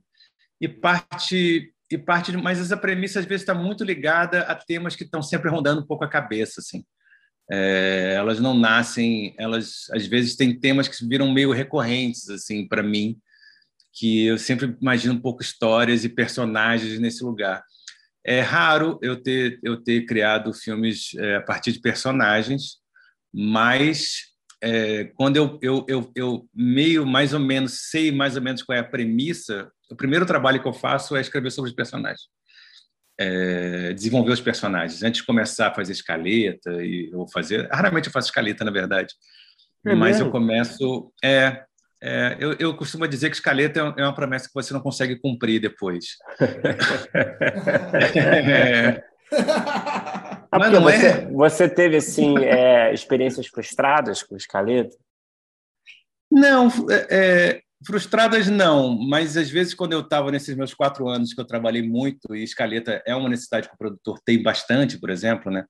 [0.62, 4.96] e parte e parte de, mas essa premissa às vezes está muito ligada a temas
[4.96, 6.84] que estão sempre rondando um pouco a cabeça assim
[7.52, 12.82] É, elas não nascem, elas às vezes têm temas que viram meio recorrentes assim para
[12.82, 13.18] mim,
[13.94, 17.64] que eu sempre imagino um pouco histórias e personagens nesse lugar.
[18.26, 22.78] É raro eu ter eu ter criado filmes é, a partir de personagens,
[23.32, 24.24] mas
[24.64, 28.76] é, quando eu, eu, eu, eu, meio mais ou menos sei mais ou menos qual
[28.76, 32.24] é a premissa, o primeiro trabalho que eu faço é escrever sobre os personagens.
[33.18, 35.02] É, desenvolver os personagens.
[35.02, 37.68] Antes de começar a fazer escaleta, e eu vou fazer.
[37.72, 39.14] Raramente eu faço escaleta, na verdade.
[39.86, 40.28] É mas mesmo?
[40.28, 41.14] eu começo.
[41.24, 41.64] É,
[42.02, 45.16] é, eu, eu, costumo dizer que escaleta é, é uma promessa que você não consegue
[45.16, 46.18] cumprir depois.
[48.16, 49.02] é,
[50.52, 51.26] ah, Mas não você, é...
[51.32, 54.96] você teve assim é, experiências frustradas com escaleta?
[56.32, 61.34] Não, é, é, frustradas não, mas às vezes quando eu estava nesses meus quatro anos
[61.34, 65.10] que eu trabalhei muito e escaleta é uma necessidade que o produtor tem bastante, por
[65.10, 65.66] exemplo, né?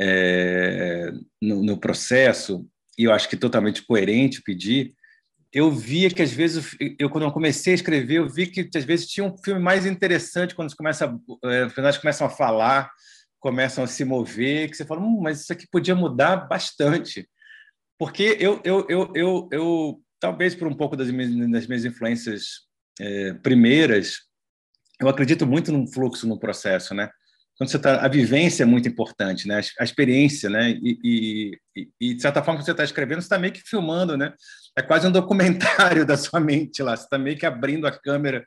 [0.00, 2.66] É, no, no, processo
[2.98, 4.94] e eu acho que totalmente coerente pedir.
[5.52, 8.84] Eu via que às vezes eu quando eu comecei a escrever eu vi que às
[8.84, 11.14] vezes tinha um filme mais interessante quando começa,
[11.44, 11.68] é,
[12.00, 12.90] começam a falar
[13.42, 17.28] começam a se mover, que você fala, hum, mas isso aqui podia mudar bastante.
[17.98, 22.60] Porque eu, eu, eu, eu, eu talvez por um pouco das minhas, das minhas influências
[23.00, 24.20] é, primeiras,
[25.00, 27.10] eu acredito muito no fluxo, no processo, né?
[27.58, 29.60] Quando você tá, a vivência é muito importante, né?
[29.80, 30.70] A experiência, né?
[30.70, 34.16] E, e, e de certa forma, quando você está escrevendo, você está meio que filmando,
[34.16, 34.32] né?
[34.78, 36.96] É quase um documentário da sua mente lá.
[36.96, 38.46] Você está meio que abrindo a câmera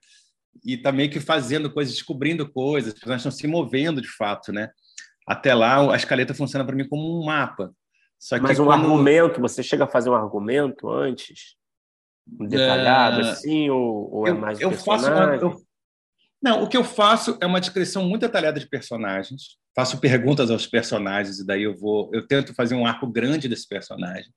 [0.63, 4.53] e está meio que fazendo coisas, descobrindo coisas, as pessoas estão se movendo de fato,
[4.53, 4.69] né?
[5.25, 7.73] até lá a escaleta funciona para mim como um mapa.
[8.41, 8.83] Mas um quando...
[8.83, 11.55] argumento, você chega a fazer um argumento antes?
[12.25, 15.55] Detalhado, uh, assim, ou, ou é eu, é mais eu faço uma, eu...
[16.41, 19.57] Não, o que eu faço é uma descrição muito detalhada de personagens.
[19.75, 23.67] Faço perguntas aos personagens e daí eu vou, eu tento fazer um arco grande desse
[23.67, 24.31] personagem.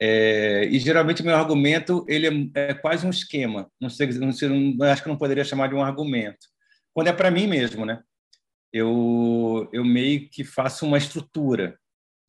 [0.00, 3.70] É, e geralmente meu argumento ele é, é, quase um esquema.
[3.80, 6.46] Não sei, não sei, não, acho que não poderia chamar de um argumento.
[6.92, 8.00] Quando é para mim mesmo, né?
[8.74, 11.78] eu, eu meio que faço uma estrutura,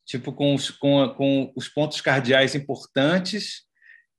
[0.06, 3.62] tipo com os, com, com os pontos cardeais importantes,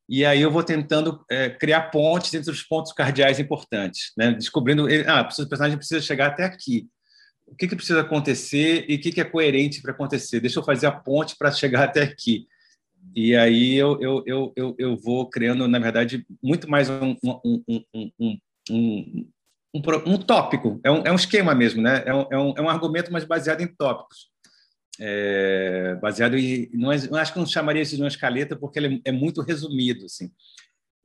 [0.07, 4.31] e aí eu vou tentando é, criar pontes entre os pontos cardeais importantes, né?
[4.31, 6.87] descobrindo, ah, o personagem precisa chegar até aqui.
[7.45, 10.39] O que, que precisa acontecer e o que, que é coerente para acontecer?
[10.39, 12.45] Deixa eu fazer a ponte para chegar até aqui.
[13.15, 17.63] E aí eu, eu, eu, eu, eu vou criando, na verdade, muito mais um, um,
[17.69, 17.83] um,
[18.19, 18.37] um,
[18.69, 19.27] um
[19.73, 22.03] um, um tópico, é um, é um esquema mesmo, né?
[22.05, 24.29] É um, é, um, é um argumento, mas baseado em tópicos.
[24.99, 26.69] É, baseado em.
[26.73, 29.41] Não, é, acho que não chamaria isso de uma escaleta, porque ele é, é muito
[29.41, 30.05] resumido.
[30.05, 30.31] Assim.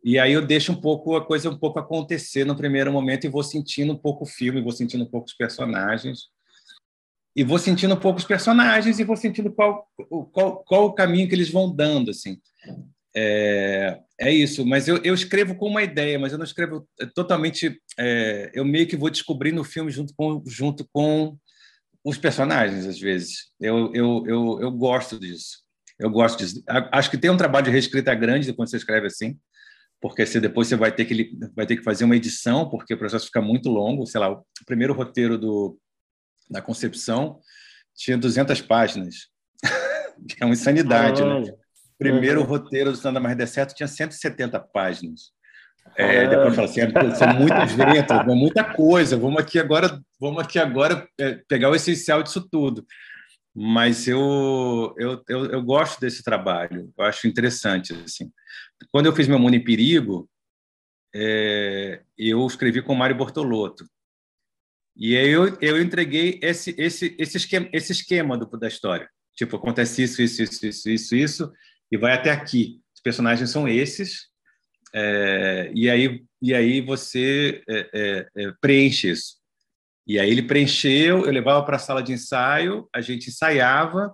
[0.04, 3.30] E aí eu deixo um pouco a coisa um pouco acontecer no primeiro momento e
[3.30, 6.28] vou sentindo um pouco o filme, vou sentindo um pouco os personagens.
[7.34, 9.88] E vou sentindo um pouco os personagens e vou sentindo qual,
[10.32, 12.10] qual, qual o caminho que eles vão dando.
[12.10, 12.38] assim.
[13.14, 17.78] É, é isso, mas eu, eu, escrevo com uma ideia, mas eu não escrevo totalmente.
[17.98, 21.36] É, eu meio que vou descobrindo o filme junto com, junto com
[22.04, 23.52] os personagens, às vezes.
[23.60, 25.62] Eu, eu, eu, eu gosto disso.
[25.98, 26.62] Eu gosto disso.
[26.90, 29.38] Acho que tem um trabalho de reescrita grande quando você escreve assim,
[30.00, 32.98] porque você, depois você vai ter, que, vai ter que fazer uma edição, porque o
[32.98, 34.06] processo fica muito longo.
[34.06, 35.78] Sei lá, o primeiro roteiro do,
[36.50, 37.38] da concepção
[37.94, 39.28] tinha 200 páginas,
[40.28, 41.52] que é uma insanidade, ah, né?
[41.98, 42.46] primeiro uhum.
[42.46, 45.30] roteiro do Nada Mais Der Certo tinha 170 páginas.
[45.94, 49.16] É, depois fala assim, é, são muitas letras, muita coisa.
[49.16, 52.86] Vamos aqui agora, vamos aqui agora é, pegar o essencial disso tudo.
[53.54, 57.92] Mas eu, eu, eu, eu, gosto desse trabalho, eu acho interessante.
[57.92, 58.30] Assim.
[58.90, 60.28] Quando eu fiz meu Mundo em Perigo,
[61.14, 63.84] é, eu escrevi com Mário Bortolotto.
[64.96, 69.08] E aí eu, eu entreguei esse, esse, esse esquema, esse esquema do, da história.
[69.34, 71.52] Tipo, acontece isso, isso, isso, isso, isso, isso,
[71.90, 72.80] e vai até aqui.
[72.94, 74.28] Os personagens são esses,
[74.94, 79.36] é, e, aí, e aí você é, é, é preenche isso.
[80.06, 84.12] E aí ele preencheu, eu levava para a sala de ensaio, a gente ensaiava,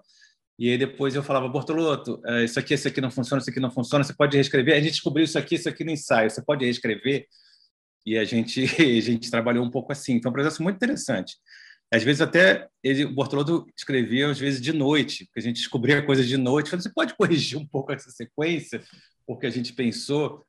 [0.59, 3.61] e aí depois eu falava, Bortoloto, é, isso aqui, isso aqui não funciona, isso aqui
[3.61, 4.75] não funciona, você pode reescrever?
[4.75, 7.27] A gente descobriu isso aqui, isso aqui no ensaio, você pode reescrever?
[8.05, 10.21] E a gente, a gente trabalhou um pouco assim.
[10.21, 11.37] Foi um processo muito interessante.
[11.93, 16.05] Às vezes até ele, o Bortolotto escrevia às vezes de noite, porque a gente descobria
[16.05, 16.71] coisas de noite.
[16.71, 18.83] Falei, você pode corrigir um pouco essa sequência,
[19.27, 20.45] porque a gente pensou.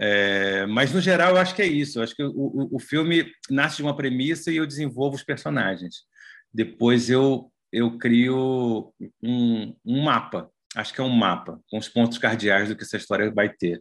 [0.00, 1.98] É, mas no geral eu acho que é isso.
[1.98, 6.02] Eu acho que o, o, filme nasce de uma premissa e eu desenvolvo os personagens.
[6.52, 10.50] Depois eu eu crio um, um mapa.
[10.74, 13.80] Acho que é um mapa com os pontos cardeais do que essa história vai ter.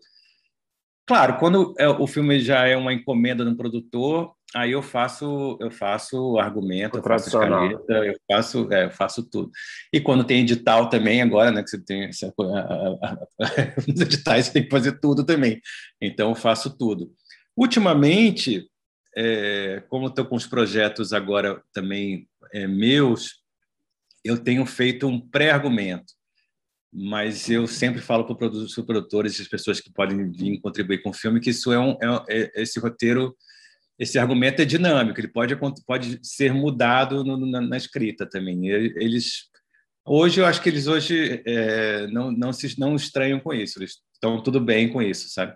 [1.05, 5.57] Claro, quando é, o filme já é uma encomenda de um produtor, aí eu faço
[5.59, 9.51] eu faço argumento, eu faço escaleta, eu faço, é, eu faço tudo.
[9.91, 12.33] E quando tem edital também, agora, né, que você tem essa,
[13.87, 15.61] nos editais você tem que fazer tudo também.
[16.01, 17.11] Então eu faço tudo.
[17.55, 18.69] Ultimamente,
[19.15, 23.41] é, como estou com os projetos agora também é, meus,
[24.23, 26.17] eu tenho feito um pré-argumento
[26.99, 31.09] mas eu sempre falo para os produtores e as pessoas que podem vir contribuir com
[31.09, 33.35] o filme que isso é um é, é, esse roteiro
[33.99, 39.43] esse argumento é dinâmico ele pode pode ser mudado no, na, na, escrita também eles
[40.05, 43.97] hoje eu acho que eles hoje é, não não se não estranham com isso eles
[44.13, 45.55] estão tudo bem com isso sabe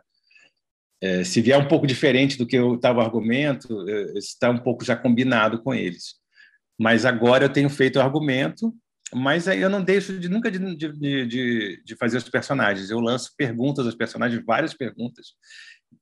[1.01, 4.83] é, se vier um pouco diferente do que eu estava argumento é, está um pouco
[4.83, 6.15] já combinado com eles
[6.79, 8.73] mas agora eu tenho feito o argumento
[9.13, 12.89] mas eu não deixo de nunca de, de, de, de, fazer os personagens.
[12.89, 15.33] Eu lanço perguntas aos personagens, várias perguntas.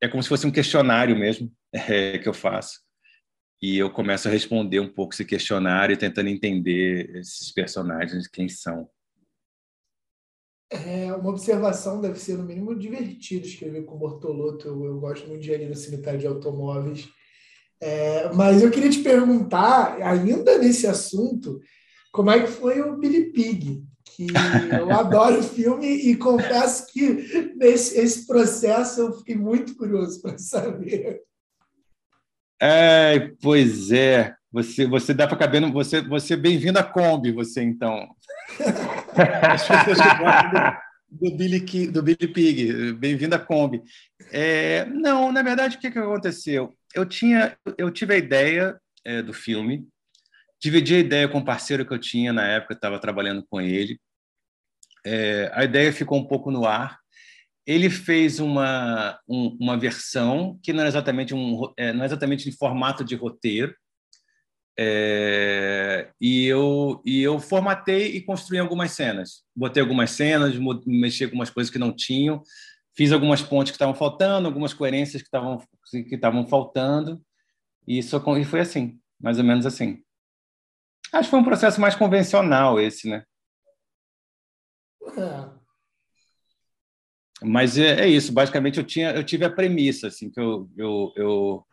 [0.02, 2.80] É como se fosse um questionário mesmo é, que eu faço.
[3.62, 8.90] E eu começo a responder um pouco esse questionário, tentando entender esses personagens, quem são.
[10.72, 14.68] É, uma observação deve ser, no mínimo, divertido escrever com Bortolotto.
[14.68, 17.10] Eu, eu gosto muito de engenharia sanitária de automóveis.
[17.82, 21.60] É, mas eu queria te perguntar, ainda nesse assunto,
[22.12, 23.84] como é que foi o Billy Pig,
[24.20, 24.28] que
[24.76, 30.38] eu adoro o filme e confesso que nesse esse processo eu fiquei muito curioso para
[30.38, 31.22] saber.
[32.62, 37.62] É, pois é, você você dá para caber no, você você bem-vindo à Kombi, você
[37.62, 38.10] então.
[39.50, 40.74] As pessoas que gostam
[41.10, 43.82] do, do Billy do Billy Pig, bem-vindo à Kombi.
[44.34, 46.74] É, não, na verdade o que, que aconteceu?
[46.94, 49.88] Eu tinha eu tive a ideia é, do filme
[50.62, 53.98] dividi a ideia com um parceiro que eu tinha na época, estava trabalhando com ele.
[55.12, 57.00] É, a ideia ficou um pouco no ar.
[57.66, 62.48] Ele fez uma, um, uma versão que não é exatamente um é, não é exatamente
[62.48, 63.74] em formato de roteiro.
[64.78, 69.44] É, e eu e eu formatei e construí algumas cenas.
[69.56, 70.56] Botei algumas cenas,
[70.86, 72.44] mexi com algumas coisas que não tinham,
[72.96, 75.58] fiz algumas pontes que estavam faltando, algumas coerências que estavam
[75.92, 77.20] que estavam faltando.
[77.88, 80.04] E isso e foi assim, mais ou menos assim.
[81.12, 83.24] Acho que foi um processo mais convencional esse, né?
[85.20, 85.60] É.
[87.42, 91.14] Mas é, é, isso, basicamente eu tinha eu tive a premissa assim que eu eu,
[91.16, 91.66] eu,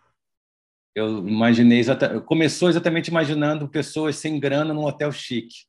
[0.95, 5.67] eu imaginei exatamente, começou exatamente imaginando pessoas sem grana num hotel chique.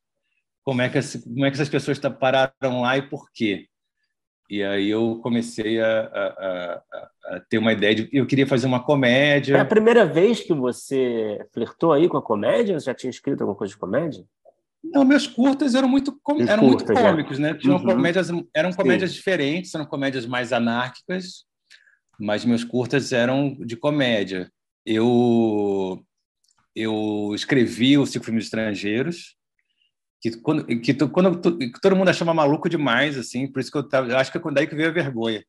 [0.63, 3.67] Como é que como é que essas pessoas pararam lá e por quê?
[4.49, 6.83] E aí eu comecei a, a, a,
[7.25, 9.57] a, ter uma ideia de eu queria fazer uma comédia.
[9.57, 12.79] É a primeira vez que você flertou aí com a comédia?
[12.79, 14.23] Você já tinha escrito alguma coisa de comédia?
[14.83, 16.41] Não, meus curtas eram muito, com...
[16.41, 17.53] eram curtas, muito cômicos, né?
[17.55, 17.83] Tinham uhum.
[17.83, 19.17] comédias, eram comédias Sim.
[19.17, 21.45] diferentes, eram comédias mais anárquicas,
[22.19, 24.51] mas meus curtas eram de comédia.
[24.85, 26.03] Eu
[26.75, 29.35] eu escrevi os cinco filmes estrangeiros,
[30.21, 33.87] que quando que, quando que todo mundo achava maluco demais assim por isso que eu
[33.87, 35.43] tava acho que é daí que veio a vergonha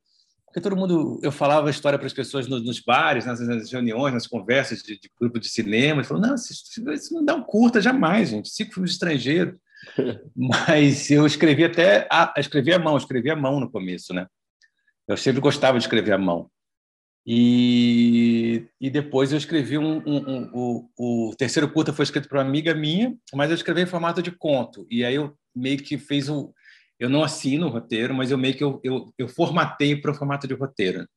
[0.49, 3.71] porque todo mundo eu falava a história para as pessoas nos, nos bares nas, nas,
[3.71, 6.53] reuniões nas conversas de, de grupo de cinema e falou não isso,
[6.91, 9.55] isso não dá um curta jamais gente cinco filmes estrangeiros
[10.35, 14.27] mas eu escrevi até a, escrevi à mão escrevi à mão no começo né
[15.07, 16.49] eu sempre gostava de escrever à mão
[17.31, 22.39] e, e depois eu escrevi um, um, um, o, o terceiro curta foi escrito para
[22.39, 24.87] uma amiga minha, mas eu escrevi em formato de conto.
[24.89, 26.51] E aí eu meio que fiz o.
[26.99, 30.13] Eu não assino o roteiro, mas eu meio que eu, eu, eu formatei para o
[30.13, 31.07] formato de roteiro.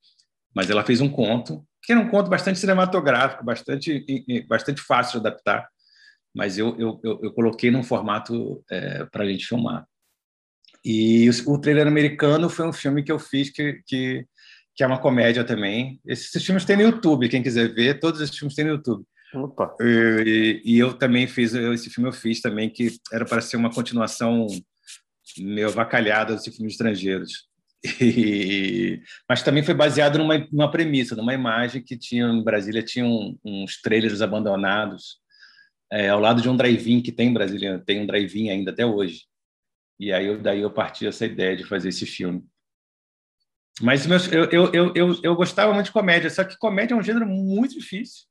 [0.55, 4.05] Mas ela fez um conto, que era um conto bastante cinematográfico, bastante,
[4.49, 5.67] bastante fácil de adaptar,
[6.35, 9.87] mas eu, eu, eu, coloquei num formato é, para a gente filmar.
[10.85, 14.27] E o, o trailer americano foi um filme que eu fiz que, que
[14.75, 16.01] que é uma comédia também.
[16.07, 19.05] Esses filmes tem no YouTube, quem quiser ver, todos esses filmes tem no YouTube.
[19.81, 23.73] E, e, eu também fiz, esse filme eu fiz também, que era para ser uma
[23.73, 24.47] continuação
[25.39, 27.51] meio avacalhada dos filmes estrangeiros.
[28.01, 33.05] E, mas também foi baseado numa, numa premissa, numa imagem que tinha em Brasília, tinha
[33.05, 35.21] um, uns trailers abandonados
[35.93, 38.87] é, ao lado de um drive-in que tem em Brasília, tem um drive-in ainda até
[38.87, 39.27] hoje.
[40.01, 42.43] E aí eu, daí eu parti essa ideia de fazer esse filme.
[43.81, 46.97] Mas meus, eu, eu, eu, eu, eu gostava muito de comédia, só que comédia é
[46.97, 48.27] um gênero muito difícil.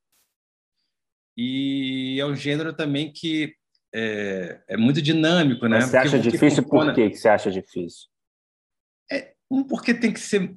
[1.36, 3.54] E é um gênero também que
[3.94, 5.80] é, é muito dinâmico, né?
[5.80, 6.92] você acha difícil funciona...
[6.92, 8.08] por que você acha difícil?
[9.10, 10.54] É, um, porque tem que ser.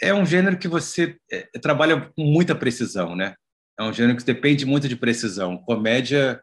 [0.00, 3.34] É um gênero que você é, trabalha com muita precisão, né?
[3.78, 5.58] É um gênero que depende muito de precisão.
[5.58, 6.40] Comédia,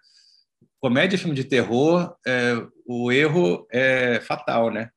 [0.80, 2.54] comédia, filme de terror, é,
[2.86, 4.90] o erro é fatal, né?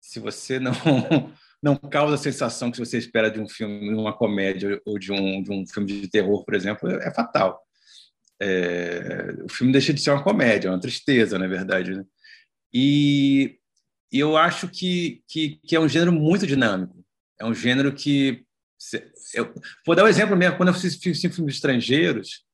[0.00, 0.72] Se você não
[1.62, 5.12] não causa a sensação que você espera de um filme, de uma comédia ou de
[5.12, 7.62] um, de um filme de terror, por exemplo, é fatal.
[8.44, 11.94] É, o filme deixa de ser uma comédia, uma tristeza, na verdade.
[11.94, 12.04] Né?
[12.74, 13.56] E,
[14.12, 17.04] e, eu acho que, que, que, é um gênero muito dinâmico.
[17.38, 18.44] É um gênero que.
[19.32, 19.54] Eu,
[19.86, 20.56] vou dar um exemplo mesmo.
[20.56, 22.44] Quando eu fiz, fiz filmes estrangeiros,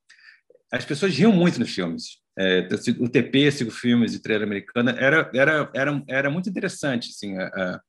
[0.71, 2.19] as pessoas riam muito nos filmes.
[2.39, 2.69] É,
[3.01, 7.81] o TP, Sigo Filmes e Trailer Americana, era, era, era, era muito interessante assim, a,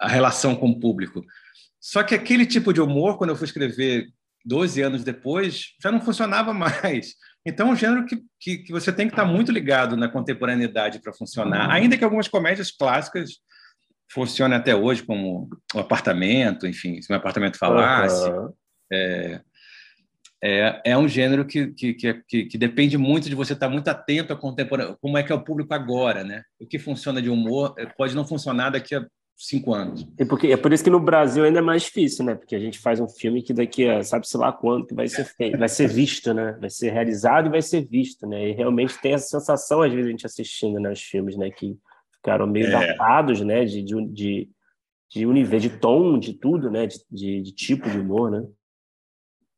[0.00, 1.22] a relação com o público.
[1.78, 4.08] Só que aquele tipo de humor, quando eu fui escrever
[4.46, 7.14] 12 anos depois, já não funcionava mais.
[7.44, 11.00] Então, é um gênero que, que, que você tem que estar muito ligado na contemporaneidade
[11.00, 11.70] para funcionar.
[11.70, 13.38] Ainda que algumas comédias clássicas
[14.12, 18.28] funcionem até hoje, como o apartamento, enfim, se o apartamento falasse.
[18.30, 18.52] Uhum.
[18.92, 19.40] É,
[20.42, 24.32] é, é um gênero que, que, que, que, depende muito de você estar muito atento
[24.32, 26.42] a contemporâneo, como é que é o público agora, né?
[26.60, 29.04] O que funciona de humor é, pode não funcionar daqui a
[29.36, 30.06] cinco anos.
[30.18, 32.34] E porque, é por isso que no Brasil ainda é mais difícil, né?
[32.34, 35.24] Porque a gente faz um filme que daqui a sabe-se lá quando que vai ser
[35.24, 36.56] feito, vai ser visto, né?
[36.58, 38.48] Vai ser realizado e vai ser visto, né?
[38.48, 41.50] E realmente tem essa sensação, às vezes, a gente assistindo né, os filmes, né?
[41.50, 41.76] Que
[42.14, 42.70] ficaram meio é.
[42.70, 43.64] datados, né?
[43.66, 44.50] De, de, de,
[45.10, 46.86] de universo, de tom, de tudo, né?
[46.86, 48.42] De, de, de tipo de humor, né?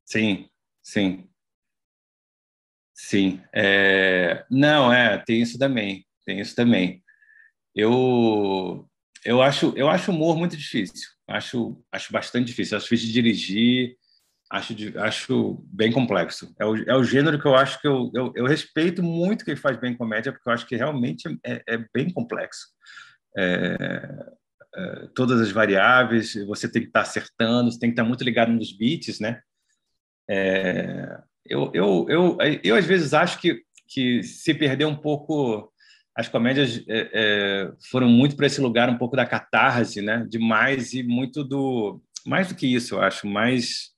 [0.05, 0.49] Sim,
[0.83, 1.29] sim.
[2.93, 3.41] Sim.
[3.55, 4.45] É...
[4.51, 6.05] Não, é, tem isso também.
[6.27, 7.01] Tem isso também.
[7.75, 8.89] Eu
[9.25, 11.09] eu acho, eu acho humor muito difícil.
[11.27, 12.77] Acho, acho bastante difícil.
[12.77, 13.97] Acho difícil de dirigir.
[14.51, 16.55] Acho, acho bem complexo.
[16.59, 19.57] É o, é o gênero que eu acho que eu, eu, eu respeito muito quem
[19.57, 22.69] faz bem comédia, porque eu acho que realmente é, é bem complexo.
[23.37, 23.77] É,
[24.75, 28.53] é, todas as variáveis, você tem que estar acertando, você tem que estar muito ligado
[28.53, 29.41] nos beats, né?
[30.29, 35.73] É, eu, eu, eu, eu, às vezes, acho que, que se perder um pouco
[36.19, 40.27] as comédias é, é, foram muito para esse lugar um pouco da catarse, né?
[40.29, 43.91] Demais e muito do mais do que isso, eu acho, mais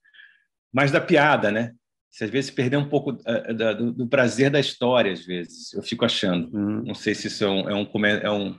[0.70, 1.72] mais da piada, né?
[2.10, 5.82] Se às vezes perder um pouco uh, do, do, prazer da história, às vezes eu
[5.82, 6.54] fico achando.
[6.54, 6.82] Uhum.
[6.88, 8.58] Não sei se isso é um, é um é um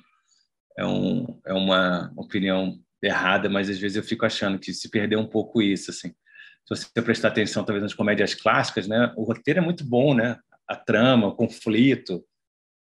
[0.75, 5.17] é, um, é uma opinião errada, mas às vezes eu fico achando que se perder
[5.17, 6.09] um pouco isso, assim.
[6.65, 9.13] Se você prestar atenção, talvez nas comédias clássicas, né?
[9.15, 10.39] O roteiro é muito bom, né?
[10.67, 12.25] A trama, o conflito,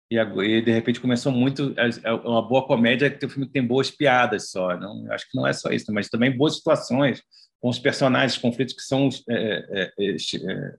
[0.10, 3.47] e, e, de repente começou muito é, é uma boa comédia que tem um filme
[3.47, 6.58] que tem boas piadas só não acho que não é só isso mas também boas
[6.58, 7.22] situações
[7.60, 10.76] com os personagens conflitos que são é, é, é, é,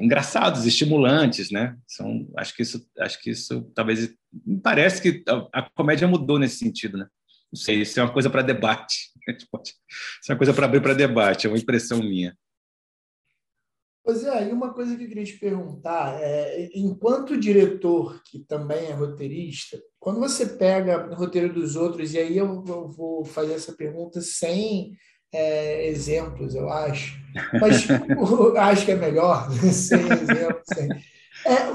[0.00, 1.76] engraçados estimulantes né?
[1.86, 4.12] São acho que isso acho que isso talvez
[4.44, 7.06] me parece que a, a comédia mudou nesse sentido né?
[7.52, 9.46] Não sei isso é uma coisa para debate isso
[10.28, 12.36] é uma coisa para abrir para debate é uma impressão minha
[14.08, 18.86] Pois é, e uma coisa que eu queria te perguntar é, enquanto diretor, que também
[18.86, 23.52] é roteirista, quando você pega o roteiro dos outros, e aí eu, eu vou fazer
[23.52, 24.92] essa pergunta sem
[25.30, 27.20] é, exemplos, eu acho,
[27.60, 27.86] mas
[28.56, 30.62] acho que é melhor, sem exemplos.
[30.72, 30.88] Sem.
[31.46, 31.70] É,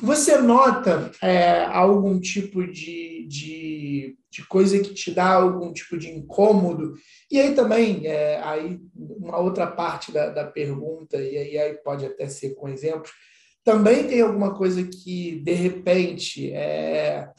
[0.00, 6.10] você nota é, algum tipo de, de, de, coisa que te dá algum tipo de
[6.10, 6.94] incômodo?
[7.30, 12.04] E aí também, é, aí uma outra parte da, da pergunta, e aí, aí, pode
[12.06, 13.10] até ser com exemplos,
[13.64, 17.30] também tem alguma coisa que, de repente, é,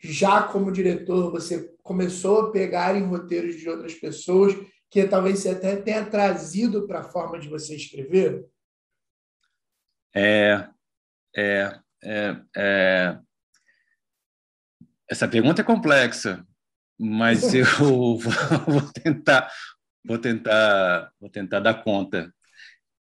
[0.00, 4.54] já como diretor, você começou a pegar em roteiros de outras pessoas
[4.90, 8.46] que talvez você até tenha trazido para a forma de você escrever?
[10.14, 10.66] É,
[11.36, 13.18] é, é, é,
[15.10, 16.44] essa pergunta é complexa,
[16.98, 18.18] mas eu vou,
[18.66, 19.50] vou tentar,
[20.04, 22.32] vou tentar, vou tentar dar conta.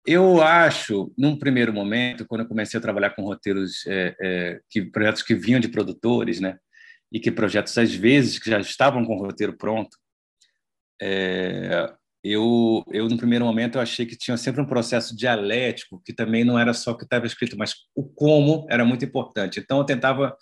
[0.07, 4.83] Eu acho, num primeiro momento, quando eu comecei a trabalhar com roteiros, é, é, que
[4.83, 6.59] projetos que vinham de produtores, né,
[7.13, 9.97] e que projetos às vezes que já estavam com o roteiro pronto,
[11.01, 16.13] é, eu, eu no primeiro momento eu achei que tinha sempre um processo dialético que
[16.13, 19.61] também não era só o que estava escrito, mas o como era muito importante.
[19.61, 20.37] Então eu tentava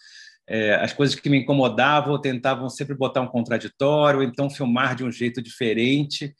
[0.48, 5.10] é, as coisas que me incomodavam, tentavam sempre botar um contraditório, então filmar de um
[5.10, 6.34] jeito diferente,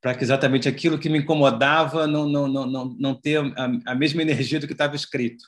[0.00, 3.94] para que exatamente aquilo que me incomodava não não não não, não ter a, a
[3.94, 5.44] mesma energia do que estava escrito.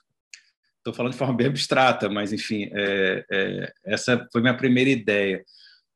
[0.78, 5.42] Estou falando de forma bem abstrata, mas enfim, é, é, essa foi minha primeira ideia.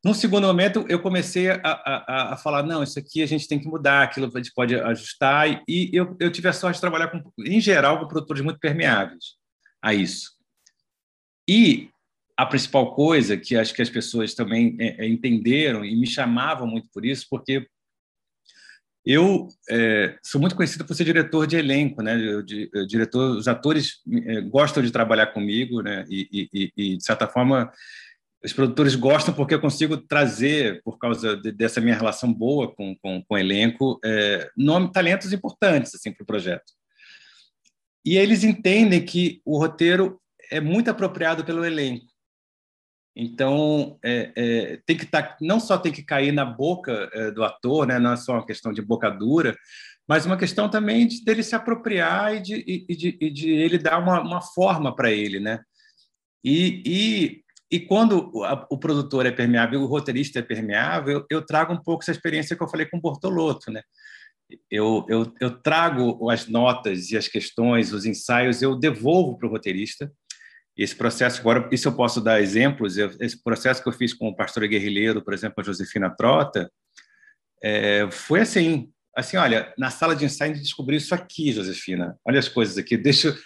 [0.08, 3.58] Num segundo momento, eu comecei a, a, a, falar: não, isso aqui a gente tem
[3.58, 5.62] que mudar, aquilo a gente pode ajustar.
[5.68, 9.34] E eu, eu tive a sorte de trabalhar, com, em geral, com produtores muito permeáveis
[9.82, 10.30] a isso.
[11.46, 11.90] E
[12.38, 16.66] a principal coisa que acho que as pessoas também é, é, entenderam e me chamavam
[16.66, 17.68] muito por isso, porque
[19.04, 22.18] eu é, sou muito conhecido por ser diretor de elenco, né?
[22.18, 26.06] Eu, de, eu, diretor, os atores é, gostam de trabalhar comigo, né?
[26.08, 27.70] E, e, e, de certa forma
[28.44, 32.94] os produtores gostam porque eu consigo trazer, por causa de, dessa minha relação boa com,
[32.96, 36.72] com, com o elenco, é, nome, talentos importantes assim, para o projeto.
[38.04, 40.20] E eles entendem que o roteiro
[40.50, 42.06] é muito apropriado pelo elenco.
[43.14, 47.42] Então, é, é, tem que tá, não só tem que cair na boca é, do
[47.42, 47.98] ator, né?
[47.98, 49.56] não é só uma questão de boca dura,
[50.08, 53.76] mas uma questão também de, dele se apropriar e de, e de, e de ele
[53.76, 55.40] dar uma, uma forma para ele.
[55.40, 55.60] Né?
[56.44, 58.30] E, e, e quando
[58.70, 62.56] o produtor é permeável, o roteirista é permeável, eu, eu, trago um pouco essa experiência
[62.56, 63.70] que eu falei com o Bortolotto.
[63.70, 63.82] Né?
[64.70, 69.50] Eu, eu, eu trago as notas e as questões, os ensaios, eu devolvo para o
[69.50, 70.10] roteirista,
[70.78, 74.36] esse processo, agora, isso eu posso dar exemplos, esse processo que eu fiz com o
[74.36, 76.70] pastor guerrilheiro, por exemplo, a Josefina Trota,
[77.60, 82.16] é, foi assim, assim, olha, na sala de ensaio a gente descobriu isso aqui, Josefina,
[82.24, 83.36] olha as coisas aqui, deixa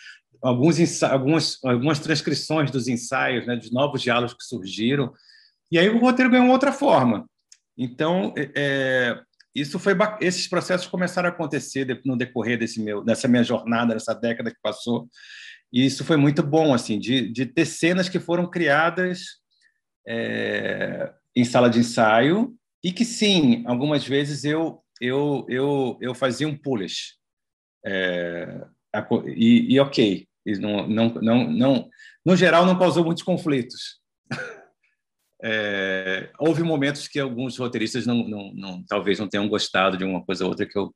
[0.43, 5.13] alguns algumas, algumas transcrições dos ensaios, né, dos novos diálogos que surgiram,
[5.71, 7.27] e aí o roteiro ganhou outra forma.
[7.77, 9.21] Então, é, é
[9.55, 14.15] isso foi esses processos começaram a acontecer no decorrer desse meu dessa minha jornada nessa
[14.15, 15.09] década que passou
[15.73, 19.25] e isso foi muito bom, assim, de, de ter cenas que foram criadas
[20.07, 26.47] é, em sala de ensaio e que, sim, algumas vezes eu, eu, eu, eu fazia
[26.47, 27.15] um polish.
[27.87, 28.67] É,
[29.35, 30.29] e, e, ok,
[30.59, 31.89] não, não, não, não,
[32.25, 34.01] no geral não causou muitos conflitos.
[35.45, 40.25] É, houve momentos que alguns roteiristas não, não, não, talvez não tenham gostado de uma
[40.25, 40.95] coisa ou outra que eu,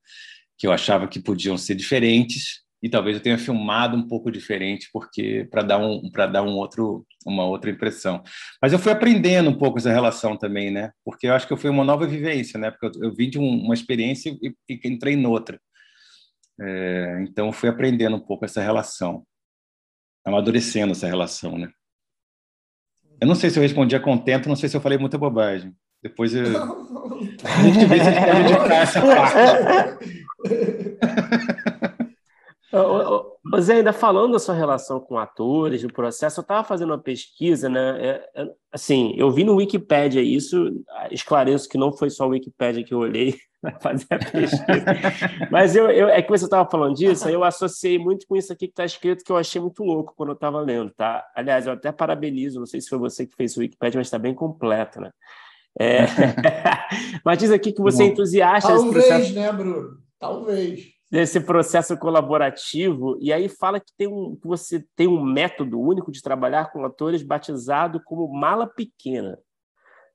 [0.56, 4.88] que eu achava que podiam ser diferentes, e talvez eu tenha filmado um pouco diferente
[4.92, 8.22] porque para dar um para dar um outro uma outra impressão.
[8.62, 10.92] Mas eu fui aprendendo um pouco essa relação também né?
[11.04, 12.70] Porque eu acho que foi uma nova vivência né?
[12.70, 15.60] Porque eu, eu vim de um, uma experiência e, e entrei noutra.
[16.60, 19.26] É, então fui aprendendo um pouco essa relação
[20.26, 21.70] amadurecendo essa relação né?
[23.18, 25.74] Eu não sei se eu respondi a contento não sei se eu falei muita bobagem.
[26.02, 26.44] Depois eu...
[27.44, 30.26] a gente vê se a gente pode editar essa parte.
[33.60, 37.68] Zé, ainda falando da sua relação com atores, do processo, eu estava fazendo uma pesquisa,
[37.68, 38.06] né?
[38.06, 42.84] É, é, assim, eu vi no Wikipedia isso, esclareço que não foi só o Wikipedia
[42.84, 43.34] que eu olhei
[43.80, 44.84] fazer a pesquisa.
[45.50, 48.52] Mas eu, eu, é que você estava falando disso, aí eu associei muito com isso
[48.52, 51.26] aqui que está escrito, que eu achei muito louco quando eu estava lendo, tá?
[51.34, 54.18] Aliás, eu até parabenizo, não sei se foi você que fez o Wikipedia, mas está
[54.18, 55.10] bem completo, né?
[55.78, 56.06] É...
[57.24, 59.34] mas diz aqui que você é entusiasta Talvez, processo...
[59.34, 59.98] né, Bruno?
[60.18, 65.80] Talvez desse processo colaborativo e aí fala que tem um que você tem um método
[65.80, 69.38] único de trabalhar com atores batizado como mala pequena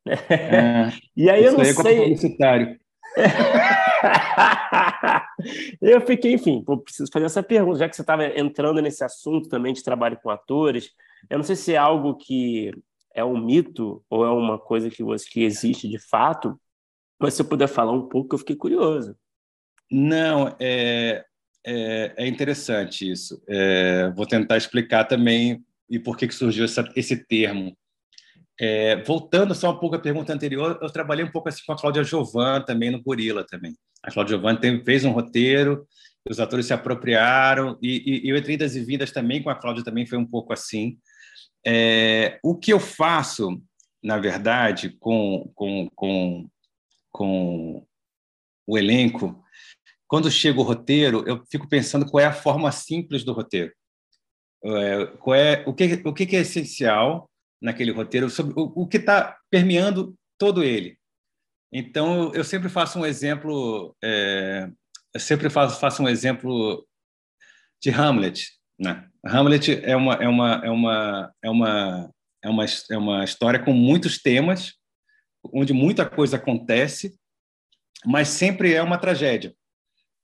[0.05, 0.15] né?
[0.29, 2.79] é, e aí eu não aí sei publicitário
[5.81, 9.49] eu fiquei enfim pô, preciso fazer essa pergunta já que você estava entrando nesse assunto
[9.49, 10.91] também de trabalho com atores
[11.29, 12.71] eu não sei se é algo que
[13.13, 16.59] é um mito ou é uma coisa que você que existe de fato
[17.19, 19.15] mas se eu puder falar um pouco eu fiquei curioso
[19.91, 21.25] não, é,
[21.65, 23.43] é, é interessante isso.
[23.47, 27.77] É, vou tentar explicar também e por que, que surgiu essa, esse termo.
[28.63, 31.75] É, voltando só um pouco à pergunta anterior, eu trabalhei um pouco assim com a
[31.75, 33.75] Cláudia Jovan também no Gorila também.
[34.03, 35.87] A Cláudia tem, fez um roteiro,
[36.29, 39.55] os atores se apropriaram e, e, e o Entre Idas e Vindas também com a
[39.55, 40.99] Cláudia também foi um pouco assim.
[41.65, 43.59] É, o que eu faço,
[44.03, 46.47] na verdade, com, com, com,
[47.11, 47.83] com
[48.67, 49.43] o elenco
[50.11, 53.71] quando chega o roteiro, eu fico pensando qual é a forma simples do roteiro.
[54.63, 57.30] É, qual é, o, que, o que é essencial
[57.61, 60.97] naquele roteiro, sobre o, o que está permeando todo ele.
[61.71, 64.69] Então, eu sempre faço um exemplo, é,
[65.13, 66.85] eu sempre faço, faço um exemplo
[67.81, 68.49] de Hamlet.
[68.79, 69.07] Né?
[69.25, 73.73] Hamlet é uma, é uma, é uma, é uma, é uma, é uma história com
[73.73, 74.73] muitos temas,
[75.53, 77.15] onde muita coisa acontece,
[78.05, 79.55] mas sempre é uma tragédia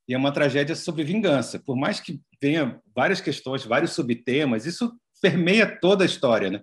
[0.07, 1.59] e é uma tragédia sobre vingança.
[1.59, 6.61] Por mais que venha várias questões, vários subtemas, isso permeia toda a história, né?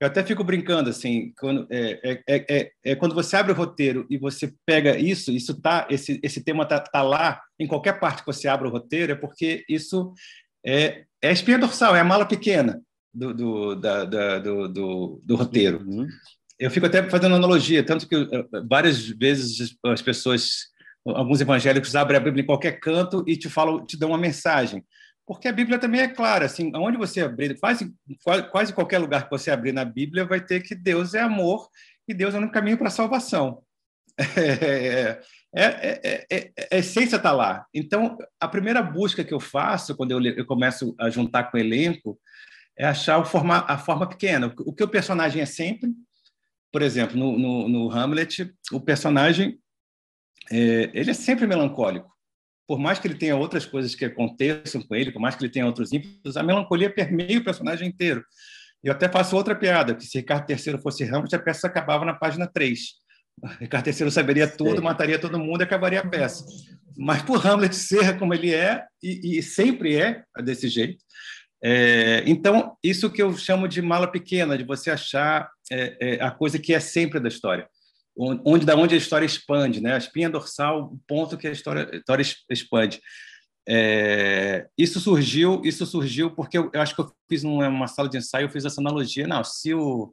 [0.00, 4.06] Eu até fico brincando assim, quando, é, é, é, é, quando você abre o roteiro
[4.10, 8.20] e você pega isso, isso tá, esse, esse tema tá, tá lá em qualquer parte
[8.20, 10.12] que você abre o roteiro, é porque isso
[10.66, 12.82] é, é a espinha dorsal, é a mala pequena
[13.12, 15.82] do, do, da, da, do, do, do, roteiro.
[15.86, 16.08] Uhum.
[16.58, 18.16] Eu fico até fazendo analogia, tanto que
[18.68, 20.74] várias vezes as pessoas
[21.06, 24.82] alguns evangélicos abrem a Bíblia em qualquer canto e te falam, te dão uma mensagem.
[25.26, 27.94] Porque a Bíblia também é clara, assim, onde você abrir, quase,
[28.50, 31.68] quase qualquer lugar que você abrir na Bíblia vai ter que Deus é amor
[32.06, 33.62] e Deus é um caminho para a salvação.
[35.56, 37.64] É, é, é, a essência está lá.
[37.72, 41.60] Então, a primeira busca que eu faço quando eu, eu começo a juntar com o
[41.60, 42.18] elenco
[42.76, 44.52] é achar o forma, a forma pequena.
[44.58, 45.92] O que o personagem é sempre,
[46.72, 49.60] por exemplo, no, no, no Hamlet, o personagem
[50.50, 52.12] é, ele é sempre melancólico.
[52.66, 55.52] Por mais que ele tenha outras coisas que aconteçam com ele, por mais que ele
[55.52, 58.24] tenha outros ímpetos, a melancolia permeia o personagem inteiro.
[58.82, 62.14] Eu até faço outra piada, que se Ricardo III fosse Hamlet, a peça acabava na
[62.14, 62.80] página 3.
[63.60, 66.44] Ricardo III saberia tudo, mataria todo mundo e acabaria a peça.
[66.96, 71.02] Mas por Hamlet ser como ele é, e, e sempre é desse jeito,
[71.66, 76.30] é, então, isso que eu chamo de mala pequena, de você achar é, é, a
[76.30, 77.66] coisa que é sempre da história,
[78.16, 79.94] onde da onde a história expande, né?
[79.94, 83.00] A espinha dorsal, o ponto que a história, a história expande.
[83.66, 88.18] É, isso surgiu, isso surgiu porque eu, eu, acho que eu fiz numa sala de
[88.18, 89.26] ensaio, eu fiz essa analogia.
[89.26, 90.12] Não, se o,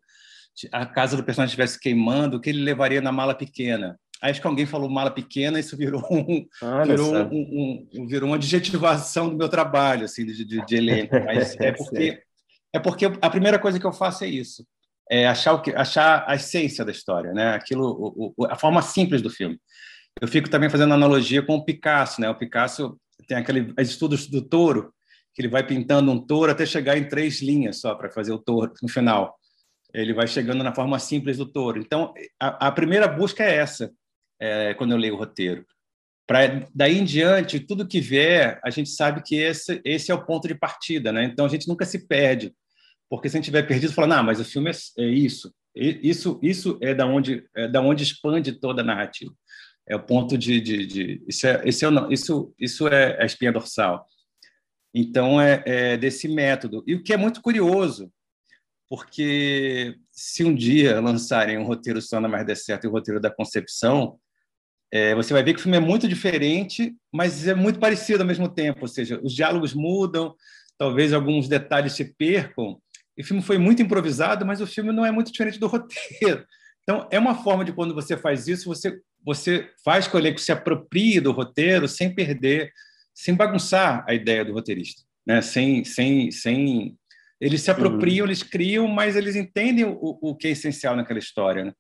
[0.71, 3.99] a casa do personagem estivesse queimando, o que ele levaria na mala pequena?
[4.21, 6.45] Acho que alguém falou mala pequena, isso virou um,
[6.85, 11.15] virou, um, um, virou uma adjetivação do meu trabalho, assim, de, de, de elenco.
[11.25, 12.21] Mas é porque,
[12.73, 14.65] é porque a primeira coisa que eu faço é isso,
[15.11, 17.53] é achar, o que, achar a essência da história, né?
[17.53, 19.59] Aquilo, o, a forma simples do filme.
[20.21, 22.29] Eu fico também fazendo analogia com o Picasso, né?
[22.29, 22.97] O Picasso
[23.27, 24.93] tem aquele estudos do touro,
[25.35, 28.39] que ele vai pintando um touro até chegar em três linhas só para fazer o
[28.39, 29.37] touro no final.
[29.93, 31.77] Ele vai chegando na forma simples do touro.
[31.77, 33.91] Então, a, a primeira busca é essa
[34.39, 35.65] é, quando eu leio o roteiro.
[36.73, 40.47] Daí em diante, tudo que vier, a gente sabe que esse, esse é o ponto
[40.47, 41.25] de partida, né?
[41.25, 42.53] Então a gente nunca se perde,
[43.11, 46.39] porque se a gente tiver perdido, fala, não, mas o filme é, é isso, isso,
[46.41, 49.33] isso é da onde, é da onde expande toda a narrativa.
[49.85, 53.51] É o ponto de, de, de isso é, esse é isso, isso é a espinha
[53.51, 54.07] dorsal.
[54.95, 56.85] Então é, é desse método.
[56.87, 58.09] E o que é muito curioso,
[58.89, 63.29] porque se um dia lançarem um roteiro Só Mais Der Certo e o roteiro da
[63.29, 64.17] Concepção,
[64.89, 68.27] é, você vai ver que o filme é muito diferente, mas é muito parecido ao
[68.27, 68.79] mesmo tempo.
[68.83, 70.33] Ou seja, os diálogos mudam,
[70.77, 72.81] talvez alguns detalhes se percam.
[73.19, 76.45] O filme foi muito improvisado, mas o filme não é muito diferente do roteiro.
[76.83, 80.19] Então, é uma forma de quando você faz isso, você, você faz com que o
[80.19, 82.71] elenco se aproprie do roteiro sem perder,
[83.13, 85.03] sem bagunçar a ideia do roteirista.
[85.25, 85.41] Né?
[85.41, 86.97] Sem, sem, sem...
[87.39, 91.65] Eles se apropriam, eles criam, mas eles entendem o, o que é essencial naquela história.
[91.65, 91.73] Né?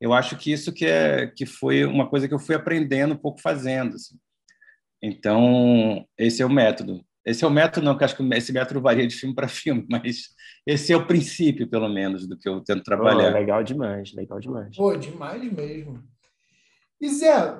[0.00, 3.18] eu acho que isso que é que foi uma coisa que eu fui aprendendo um
[3.18, 4.16] pouco fazendo assim.
[5.02, 8.82] então esse é o método esse é o método não que acho que esse método
[8.82, 10.34] varia de filme para filme mas
[10.66, 13.30] esse é o princípio pelo menos do que eu tento trabalhar.
[13.30, 14.76] oh, legal demais legal demais.
[14.76, 16.02] Pô demais mesmo.
[17.00, 17.58] E Zé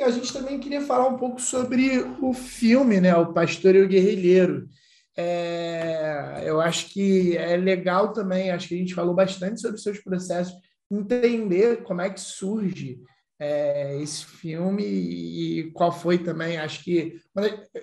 [0.00, 3.16] a gente também queria falar um pouco sobre o filme né?
[3.16, 4.68] O Pastor e o Guerrilheiro.
[5.16, 10.00] É, eu acho que é legal também acho que a gente falou bastante sobre seus
[10.00, 10.54] processos
[10.90, 13.00] entender como é que surge
[13.44, 17.20] é, esse filme e qual foi também, acho que,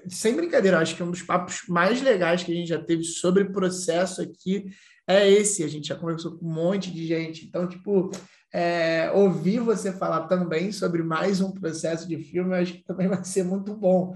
[0.10, 3.46] sem brincadeira, acho que um dos papos mais legais que a gente já teve sobre
[3.46, 4.66] processo aqui
[5.08, 5.64] é esse.
[5.64, 7.46] A gente já conversou com um monte de gente.
[7.46, 8.10] Então, tipo,
[8.54, 13.24] é, ouvir você falar também sobre mais um processo de filme, acho que também vai
[13.24, 14.14] ser muito bom.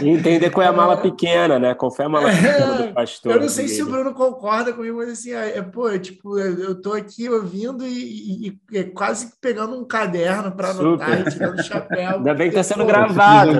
[0.00, 1.02] e entender qual é a mala é.
[1.02, 1.74] pequena, né?
[1.74, 3.32] Qual foi a mala pequena do pastor.
[3.32, 6.80] Eu não sei se o Bruno concorda comigo, mas assim, é, é pô, tipo, eu
[6.80, 11.62] tô aqui ouvindo e, e, e quase pegando um caderno para anotar e tirando o
[11.62, 12.16] chapéu.
[12.16, 13.50] Ainda bem que está sendo pô, gravado.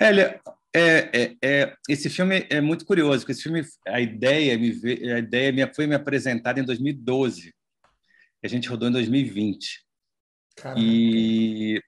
[0.00, 0.40] Elia, é,
[0.76, 4.72] é, é, esse filme é muito curioso, porque esse filme, a ideia, me,
[5.12, 7.54] a ideia me, foi me apresentada em 2012.
[8.42, 9.84] A gente rodou em 2020.
[10.56, 10.80] Caraca.
[10.80, 11.80] E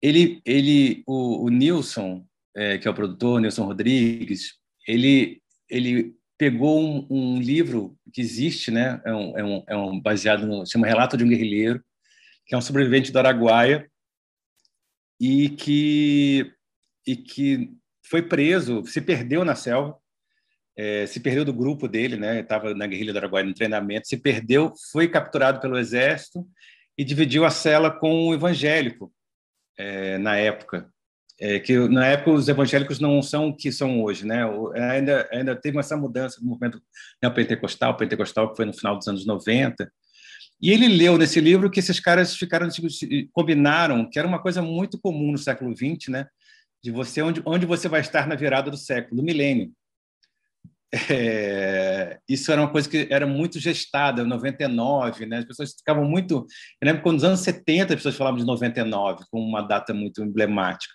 [0.00, 4.54] ele, ele o, o Nilson, é, que é o produtor, Nilson Rodrigues,
[4.88, 9.00] ele, ele pegou um, um livro que existe, né?
[9.04, 11.84] É um, é um, é um baseado no chama Relato de um Guerrilheiro,
[12.46, 13.90] que é um sobrevivente do Araguaia
[15.20, 16.55] e que
[17.06, 17.70] e que
[18.02, 19.96] foi preso, se perdeu na selva,
[20.76, 22.40] é, se perdeu do grupo dele, né?
[22.40, 26.46] Estava na guerrilha do Araguaia no treinamento, se perdeu, foi capturado pelo exército
[26.98, 29.12] e dividiu a cela com um evangélico
[29.78, 30.88] é, na época.
[31.38, 34.42] É, que na época os evangélicos não são o que são hoje, né?
[34.90, 36.80] Ainda ainda teve essa mudança no movimento
[37.22, 39.90] neopentecostal, pentecostal que foi no final dos anos 90.
[40.60, 42.68] E ele leu nesse livro que esses caras ficaram
[43.32, 46.26] combinaram que era uma coisa muito comum no século XX, né?
[46.82, 49.72] De você onde, onde você vai estar na virada do século, do milênio.
[51.10, 55.38] É, isso era uma coisa que era muito gestada, 99, né?
[55.38, 56.46] As pessoas ficavam muito.
[56.80, 60.22] Eu lembro que nos anos 70 as pessoas falavam de 99 como uma data muito
[60.22, 60.94] emblemática.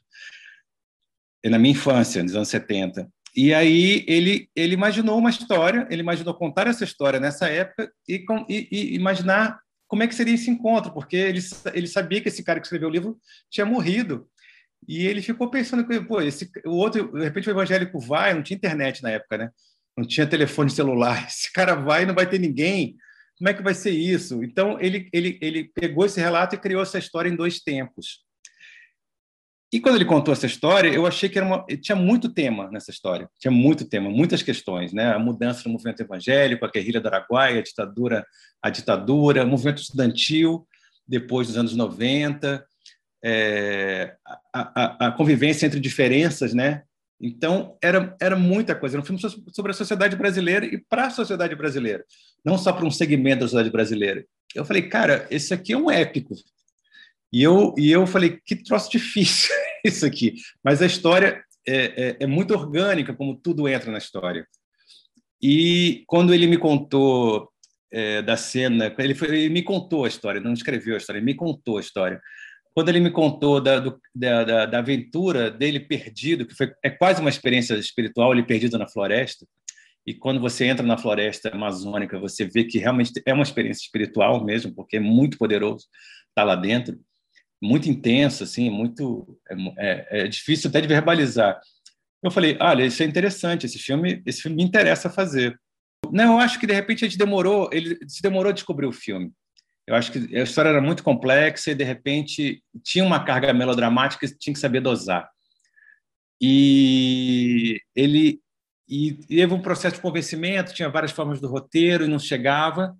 [1.45, 3.10] Na minha infância, nos anos 70.
[3.36, 8.24] E aí ele ele imaginou uma história, ele imaginou contar essa história nessa época e,
[8.49, 11.40] e, e imaginar como é que seria esse encontro, porque ele,
[11.74, 14.26] ele sabia que esse cara que escreveu o livro tinha morrido
[14.88, 18.44] e ele ficou pensando que, pô, esse, o outro, de repente o evangélico vai, não
[18.44, 19.49] tinha internet na época, né?
[19.98, 21.26] não tinha telefone celular.
[21.28, 22.95] Esse cara vai e não vai ter ninguém.
[23.38, 24.44] Como é que vai ser isso?
[24.44, 28.24] Então, ele, ele, ele pegou esse relato e criou essa história em dois tempos.
[29.74, 33.30] E quando ele contou essa história, eu achei que uma, tinha muito tema nessa história,
[33.40, 35.14] tinha muito tema, muitas questões, né?
[35.14, 38.26] A mudança do movimento evangélico, a guerrilha do Araguaia, a ditadura,
[38.62, 40.68] a ditadura, o movimento estudantil
[41.08, 42.64] depois dos anos 90,
[43.23, 46.84] é, a, a, a, convivência entre diferenças, né?
[47.19, 49.22] Então era era muita coisa, era um filme
[49.53, 52.03] sobre a sociedade brasileira e para a sociedade brasileira,
[52.43, 54.26] não só para um segmento da sociedade brasileira.
[54.56, 56.34] Eu falei, cara, esse aqui é um épico,
[57.31, 60.35] e eu, e eu falei, que troço difícil isso aqui.
[60.64, 64.45] Mas a história é, é, é, muito orgânica, como tudo entra na história.
[65.41, 67.49] E quando ele me contou
[67.91, 71.26] é, da cena, ele, foi, ele, me contou a história, não escreveu a história, ele
[71.26, 72.22] me contou a história.
[72.73, 77.19] Quando ele me contou da, do, da, da, aventura dele perdido, que foi, é quase
[77.19, 79.45] uma experiência espiritual, ele perdido na floresta,
[80.06, 84.43] e quando você entra na floresta amazônica, você vê que realmente é uma experiência espiritual
[84.43, 85.85] mesmo, porque é muito poderoso
[86.30, 86.98] estar lá dentro
[87.61, 91.60] muito intensa, assim, muito é, é, é, difícil até de verbalizar.
[92.23, 95.60] Eu falei, olha, isso é interessante, esse filme, esse filme me interessa fazer.
[96.11, 98.91] Não, eu acho que de repente a gente demorou, ele se demorou a descobrir o
[98.91, 99.31] filme.
[99.92, 104.26] Eu acho que a história era muito complexa e de repente tinha uma carga melodramática
[104.26, 105.30] que tinha que saber dosar.
[106.40, 108.40] E ele
[108.88, 112.96] e teve um processo de convencimento, tinha várias formas do roteiro e não chegava.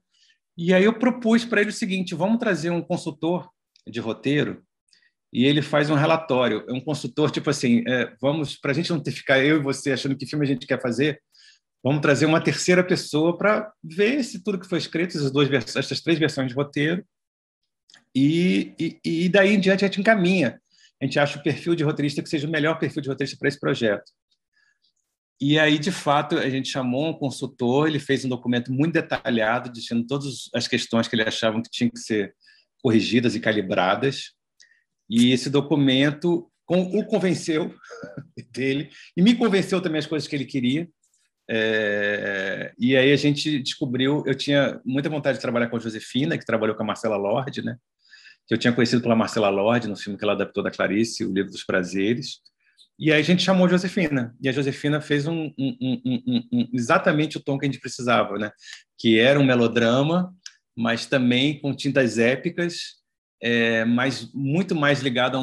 [0.58, 3.50] E aí eu propus para ele o seguinte: vamos trazer um consultor
[3.88, 4.62] de roteiro
[5.32, 6.66] e ele faz um relatório.
[6.68, 9.64] É um consultor, tipo assim, é, vamos, para a gente não ter ficar eu e
[9.64, 11.22] você achando que filme a gente quer fazer,
[11.84, 16.02] vamos trazer uma terceira pessoa para ver se tudo que foi escrito, essas, duas, essas
[16.02, 17.06] três versões de roteiro,
[18.16, 20.62] e, e, e daí em diante a gente encaminha.
[21.02, 23.48] A gente acha o perfil de roteirista que seja o melhor perfil de roteirista para
[23.48, 24.12] esse projeto.
[25.40, 29.72] E aí, de fato, a gente chamou um consultor, ele fez um documento muito detalhado,
[29.72, 32.36] dizendo todas as questões que ele achava que tinham que ser
[32.84, 34.34] corrigidas e calibradas.
[35.10, 37.76] E esse documento o convenceu
[38.54, 40.88] dele e me convenceu também as coisas que ele queria.
[41.50, 46.38] É, e aí a gente descobriu, eu tinha muita vontade de trabalhar com a Josefina,
[46.38, 47.78] que trabalhou com a Marcela Lorde, né?
[48.48, 51.34] Que eu tinha conhecido pela Marcela Lorde no filme que ela adaptou da Clarice, O
[51.34, 52.40] Livro dos Prazeres.
[52.98, 56.02] E aí a gente chamou a Josefina, e a Josefina fez um, um,
[56.52, 58.52] um, exatamente o tom que a gente precisava, né?
[58.98, 60.32] Que era um melodrama,
[60.76, 63.01] mas também com tintas épicas,
[63.42, 65.38] é, mas muito mais ligado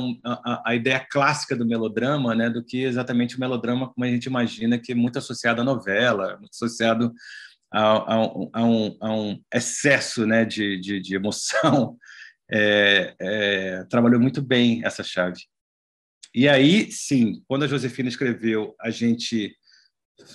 [0.65, 4.79] à ideia clássica do melodrama, né, do que exatamente o melodrama como a gente imagina,
[4.79, 7.13] que é muito associado à novela, muito associado
[7.73, 8.15] a, a,
[8.53, 11.97] a, um, a um, excesso né, de, de, de emoção.
[12.51, 15.39] É, é, trabalhou muito bem essa chave.
[16.35, 19.55] E aí, sim, quando a Josefina escreveu, a gente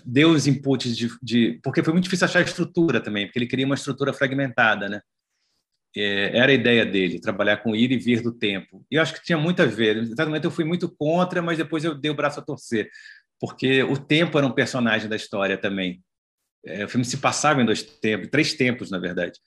[0.05, 3.47] deu os inputs de, de, porque foi muito difícil achar a estrutura também, porque ele
[3.47, 5.01] queria uma estrutura fragmentada, né?
[5.95, 8.85] É, era a ideia dele, trabalhar com ir e vir do tempo.
[8.89, 9.97] E eu acho que tinha muito a ver.
[9.97, 12.89] Exatamente, eu fui muito contra, mas depois eu dei o braço a torcer,
[13.39, 16.03] porque o tempo era um personagem da história também.
[16.65, 19.39] É, o filme se passava em dois tempos, três tempos, na verdade.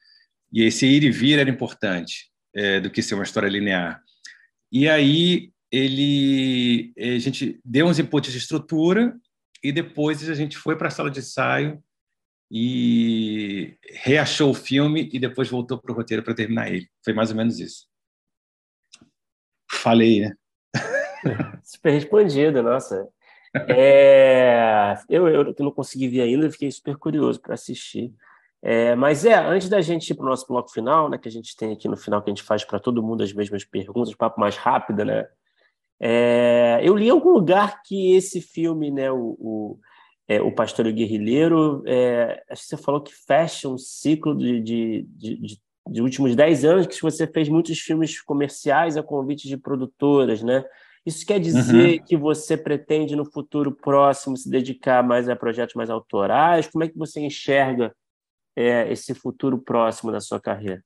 [0.52, 4.00] E esse ir e vir era importante, é, do que ser uma história linear.
[4.70, 9.14] E aí ele, a gente deu uns inputs de estrutura
[9.62, 11.82] e depois a gente foi para a sala de ensaio
[12.50, 16.88] e reachou o filme e depois voltou para o roteiro para terminar ele.
[17.04, 17.86] Foi mais ou menos isso.
[19.70, 20.36] Falei, né?
[21.64, 23.08] Super respondido, nossa.
[23.68, 28.12] É, eu, eu não consegui ver ainda, fiquei super curioso para assistir.
[28.62, 31.30] É, mas é, antes da gente ir para o nosso bloco final, né, que a
[31.30, 34.14] gente tem aqui no final, que a gente faz para todo mundo as mesmas perguntas,
[34.14, 35.26] papo mais rápido, né?
[35.98, 39.78] É, eu li em algum lugar que esse filme, né, o, o,
[40.28, 45.06] é, o Pastor Guerrilheiro, é, acho que você falou que fecha um ciclo de, de,
[45.08, 45.58] de,
[45.88, 50.64] de, últimos 10 anos, que você fez muitos filmes comerciais a convite de produtoras, né?
[51.04, 52.04] Isso quer dizer uhum.
[52.04, 56.66] que você pretende no futuro próximo se dedicar mais a projetos mais autorais?
[56.66, 57.94] Como é que você enxerga
[58.56, 60.82] é, esse futuro próximo da sua carreira?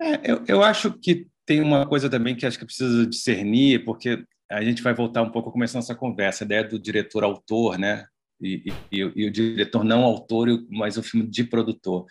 [0.00, 4.24] É, eu, eu acho que tem uma coisa também que acho que precisa discernir, porque
[4.50, 8.06] a gente vai voltar um pouco a começar nossa conversa, a ideia do diretor-autor, né?
[8.40, 12.06] E, e, e, o diretor não autor, mas o filme de produtor.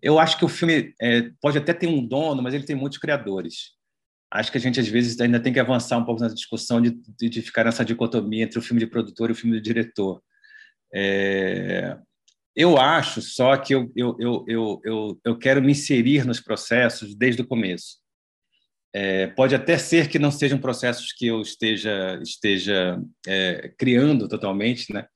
[0.00, 2.98] Eu acho que o filme é, pode até ter um dono, mas ele tem muitos
[2.98, 3.76] criadores.
[4.30, 6.90] Acho que a gente, às vezes, ainda tem que avançar um pouco nessa discussão de,
[7.18, 10.22] de, de ficar nessa dicotomia entre o filme de produtor e o filme de diretor.
[10.94, 11.96] É,
[12.54, 17.14] eu acho só que eu, eu, eu, eu, eu, eu quero me inserir nos processos
[17.14, 17.98] desde o começo.
[18.92, 24.92] É, pode até ser que não sejam processos que eu esteja esteja é, criando totalmente,
[24.92, 25.06] né?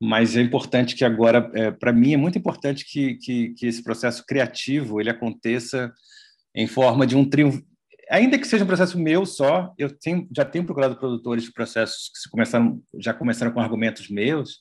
[0.00, 3.82] Mas é importante que agora, é, para mim, é muito importante que, que, que, esse
[3.82, 5.92] processo criativo ele aconteça
[6.54, 7.62] em forma de um trio.
[8.10, 12.10] Ainda que seja um processo meu só, eu tenho, já tenho procurado produtores de processos
[12.10, 14.60] que começaram, já começaram com argumentos meus,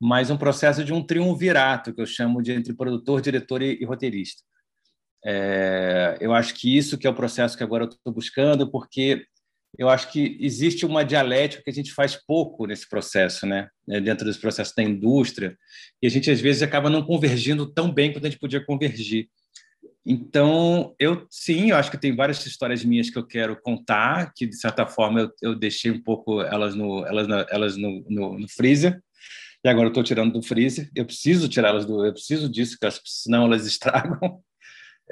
[0.00, 3.84] mas um processo de um triunvirato, que eu chamo de entre produtor, diretor e, e
[3.84, 4.42] roteirista.
[5.24, 9.26] É, eu acho que isso que é o processo que agora eu estou buscando, porque
[9.78, 13.68] eu acho que existe uma dialética que a gente faz pouco nesse processo, né?
[13.88, 15.56] É, dentro desse processo da indústria,
[16.00, 19.28] e a gente às vezes acaba não convergindo tão bem quanto a gente podia convergir.
[20.04, 24.46] Então, eu sim, eu acho que tem várias histórias minhas que eu quero contar, que
[24.46, 28.48] de certa forma eu, eu deixei um pouco elas no elas, elas no, no, no
[28.48, 29.00] freezer,
[29.64, 30.90] e agora eu estou tirando do freezer.
[30.94, 34.42] Eu preciso tirá-las do, eu preciso disso, porque senão elas estragam.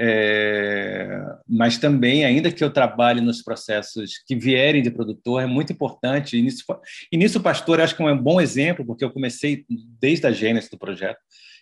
[0.03, 5.75] É, mas também, ainda que eu trabalhe nos processos que vierem de produtor, é muito
[5.75, 6.39] importante.
[6.39, 6.65] E nisso,
[7.13, 9.67] e nisso Pastor, acho que é um bom exemplo, porque eu comecei
[10.01, 11.19] desde a gênese do projeto.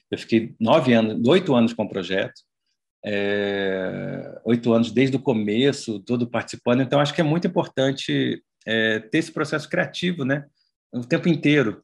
[0.09, 2.41] Eu fiquei nove anos, oito anos com o projeto,
[3.05, 6.81] é, oito anos desde o começo, todo participando.
[6.81, 10.45] Então, acho que é muito importante é, ter esse processo criativo, né?
[10.93, 11.83] O tempo inteiro.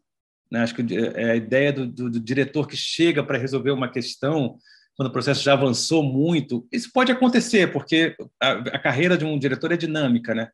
[0.49, 0.61] Né?
[0.61, 4.57] Acho que é a ideia do, do, do diretor que chega para resolver uma questão
[4.97, 6.67] quando o processo já avançou muito.
[6.73, 10.49] Isso pode acontecer, porque a, a, carreira de um diretor é dinâmica, né?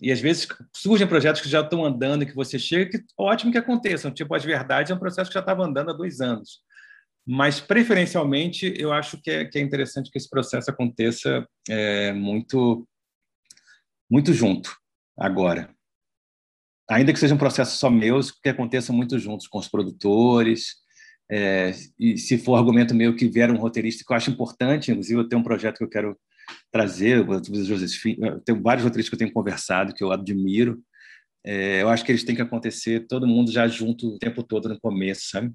[0.00, 3.52] E às vezes surgem projetos que já estão andando e que você chega, que ótimo
[3.52, 4.10] que aconteçam.
[4.10, 6.60] Tipo, as verdades é um processo que já estava andando há dois anos.
[7.26, 12.86] Mas, preferencialmente, eu acho que é, que é interessante que esse processo aconteça é, muito,
[14.08, 14.74] muito junto,
[15.18, 15.74] agora.
[16.88, 20.76] Ainda que seja um processo só meu, que aconteça muito juntos com os produtores,
[21.30, 25.20] é, e se for argumento meu que vier um roteirista que eu acho importante, inclusive
[25.20, 26.16] eu tenho um projeto que eu quero
[26.70, 30.80] trazer, eu tenho vários roteiristas que eu tenho conversado, que eu admiro,
[31.44, 34.68] é, eu acho que eles têm que acontecer todo mundo já junto o tempo todo
[34.68, 35.52] no começo, sabe?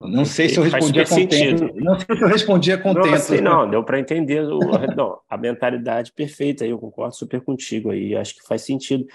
[0.00, 1.74] Não sei se eu respondi a contento.
[1.76, 3.06] Não sei se eu respondi a contento.
[3.06, 4.58] Não, assim, não deu para entender o,
[4.96, 6.66] não, a mentalidade perfeita.
[6.66, 8.14] Eu concordo super contigo aí.
[8.16, 9.06] Acho que faz sentido.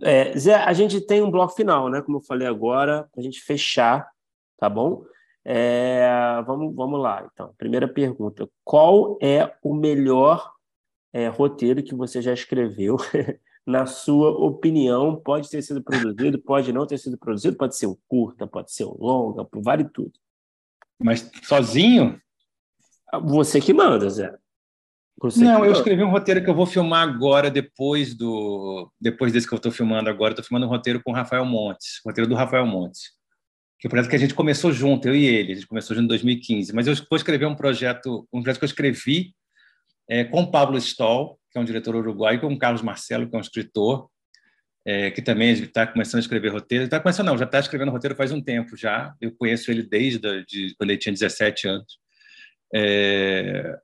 [0.00, 2.00] É, Zé, a gente tem um bloco final, né?
[2.02, 4.08] Como eu falei agora, para a gente fechar,
[4.58, 5.04] tá bom?
[5.44, 7.54] É, vamos, vamos lá, então.
[7.56, 10.52] Primeira pergunta: qual é o melhor
[11.12, 12.96] é, roteiro que você já escreveu?
[13.66, 17.96] Na sua opinião, pode ter sido produzido, pode não ter sido produzido, pode ser um
[18.08, 20.12] curta, pode ser um longa, vale tudo.
[20.98, 22.18] Mas sozinho?
[23.24, 24.34] Você que manda, Zé.
[25.36, 29.52] Não, eu escrevi um roteiro que eu vou filmar agora, depois do depois desse que
[29.52, 30.32] eu estou filmando agora.
[30.32, 33.16] Estou filmando um roteiro com o Rafael Montes, roteiro do Rafael Montes.
[33.80, 35.52] Que parece que a gente começou junto, eu e ele.
[35.52, 36.72] A gente começou junto em 2015.
[36.72, 39.34] Mas eu vou escrever um projeto, um projeto que eu escrevi
[40.08, 43.34] é, com Pablo Stoll, que é um diretor uruguaio, e com o Carlos Marcelo, que
[43.34, 44.08] é um escritor,
[44.84, 46.84] é, que também está começando a escrever roteiro.
[46.84, 49.14] Está começando, não, já está escrevendo roteiro faz um tempo já.
[49.20, 51.98] Eu conheço ele desde de, quando ele tinha 17 anos.
[52.74, 53.78] É,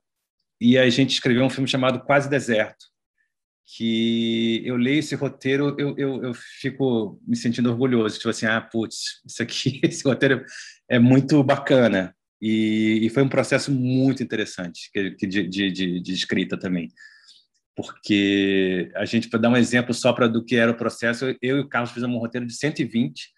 [0.65, 2.87] e a gente escreveu um filme chamado Quase Deserto,
[3.67, 8.61] que eu leio esse roteiro, eu, eu, eu fico me sentindo orgulhoso, tipo assim, ah,
[8.61, 10.43] putz, isso aqui, esse roteiro
[10.89, 12.15] é muito bacana.
[12.41, 14.89] E, e foi um processo muito interessante
[15.19, 16.89] de, de, de, de, escrita também.
[17.75, 21.57] Porque a gente, para dar um exemplo só para do que era o processo, eu
[21.57, 23.29] e o Carlos fizemos um roteiro de 120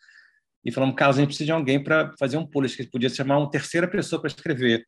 [0.63, 3.37] e falamos, Carlos, a gente precisa de alguém para fazer um pulo, que podia chamar
[3.37, 4.85] uma terceira pessoa para escrever.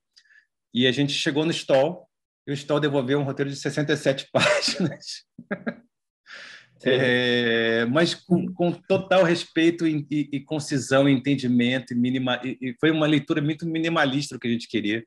[0.73, 2.08] E a gente chegou no stall
[2.49, 5.23] e o Stoll devolveu um roteiro de 67 páginas.
[6.83, 12.89] É, mas com, com, total respeito e, e, e, concisão, entendimento e, minima, e, foi
[12.89, 15.03] uma leitura muito minimalista do que a gente queria.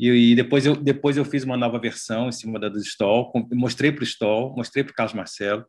[0.00, 3.92] E, depois eu depois eu fiz uma nova versão em cima da do Stoll, mostrei
[3.92, 5.64] para o Stoll, mostrei para o Carlos Marcelo.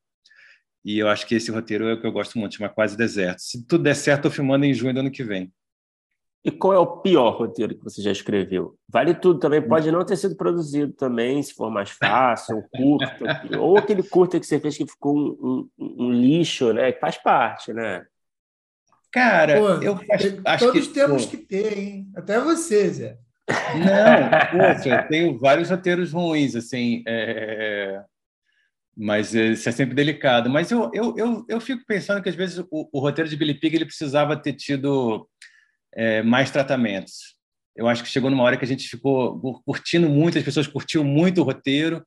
[0.84, 3.40] E eu acho que esse roteiro é o que eu gosto muito, chama Quase Deserto.
[3.40, 5.54] Se tudo der certo, eu filmando em junho do ano que vem.
[6.46, 8.78] E qual é o pior roteiro que você já escreveu?
[8.90, 13.60] Vale tudo também, pode não ter sido produzido também, se for mais fácil, um curto,
[13.60, 16.92] ou aquele curto que você fez que ficou um, um, um lixo, né?
[16.92, 18.06] Que faz parte, né?
[19.10, 21.32] Cara, Pô, eu acho, acho todos que, temos pô.
[21.32, 22.12] que ter, hein?
[22.16, 23.18] Até você, Zé.
[23.48, 28.04] Não, poxa, eu tenho vários roteiros ruins, assim, é...
[28.98, 30.50] mas isso é sempre delicado.
[30.50, 33.54] Mas eu, eu, eu, eu fico pensando que às vezes o, o roteiro de Billy
[33.54, 35.30] Pig ele precisava ter tido
[35.96, 37.36] é, mais tratamentos.
[37.76, 41.04] Eu acho que chegou numa hora que a gente ficou curtindo muito, as pessoas curtiam
[41.04, 42.06] muito o roteiro,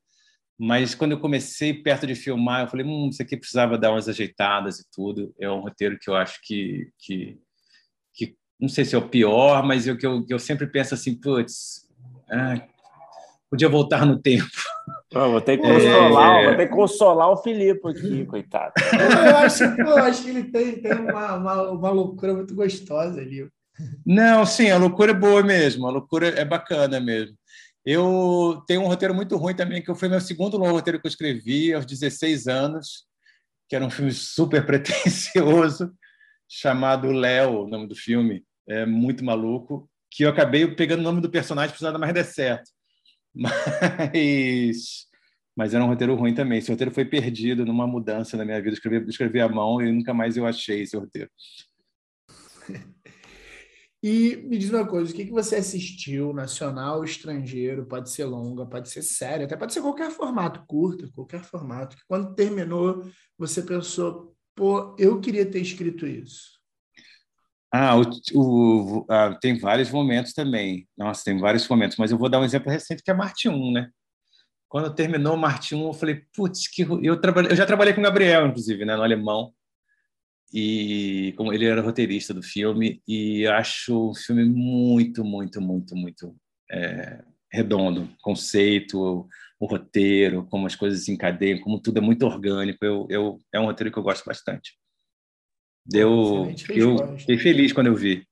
[0.58, 4.08] mas quando eu comecei perto de filmar, eu falei, hum, isso aqui precisava dar umas
[4.08, 5.34] ajeitadas e tudo.
[5.38, 7.38] É um roteiro que eu acho que, que,
[8.14, 10.94] que não sei se é o pior, mas eu, que, eu, que eu sempre penso
[10.94, 11.86] assim, putz,
[12.30, 12.62] ah,
[13.50, 14.46] podia voltar no tempo.
[15.12, 16.46] Vou ter que consolar, é...
[16.46, 18.72] vou ter que consolar o Filipe aqui, coitado.
[19.30, 23.48] Eu acho, pô, acho que ele tem, tem uma, uma, uma loucura muito gostosa ali.
[24.04, 27.36] Não, sim, a loucura é boa mesmo, a loucura é bacana mesmo.
[27.84, 31.72] Eu tenho um roteiro muito ruim também, que foi meu segundo roteiro que eu escrevi
[31.72, 33.06] aos 16 anos,
[33.68, 35.92] que era um filme super pretensioso,
[36.48, 41.20] chamado Léo, o nome do filme, é muito maluco, que eu acabei pegando o nome
[41.20, 42.70] do personagem para nada mais der certo.
[43.38, 45.06] Mas,
[45.54, 46.56] mas era um roteiro ruim também.
[46.58, 48.74] Esse roteiro foi perdido numa mudança na minha vida.
[48.74, 51.30] Escrevi, escrevi à mão e nunca mais eu achei esse roteiro.
[54.08, 58.64] E me diz uma coisa, o que, que você assistiu, nacional, estrangeiro, pode ser longa,
[58.64, 63.04] pode ser séria, até pode ser qualquer formato, curta, qualquer formato, que quando terminou
[63.36, 66.52] você pensou, pô, eu queria ter escrito isso.
[67.74, 68.04] Ah, o,
[68.36, 70.86] o, ah, tem vários momentos também.
[70.96, 73.72] Nossa, tem vários momentos, mas eu vou dar um exemplo recente que é Marte 1,
[73.72, 73.90] né?
[74.68, 78.04] Quando terminou Marte 1, eu falei, putz, que eu, trabalhei, eu já trabalhei com o
[78.04, 79.52] Gabriel, inclusive, né, no alemão
[80.52, 86.36] e como ele era roteirista do filme e acho o filme muito muito muito muito
[86.70, 88.09] é, redondo.
[88.23, 89.28] Conceito o,
[89.59, 92.85] o, roteiro como as coisas se encadeiam como tudo é muito orgânico.
[92.85, 94.78] Eu, eu é um roteiro que eu gosto bastante.
[95.85, 98.27] Deu eu fiquei feliz quando eu vi.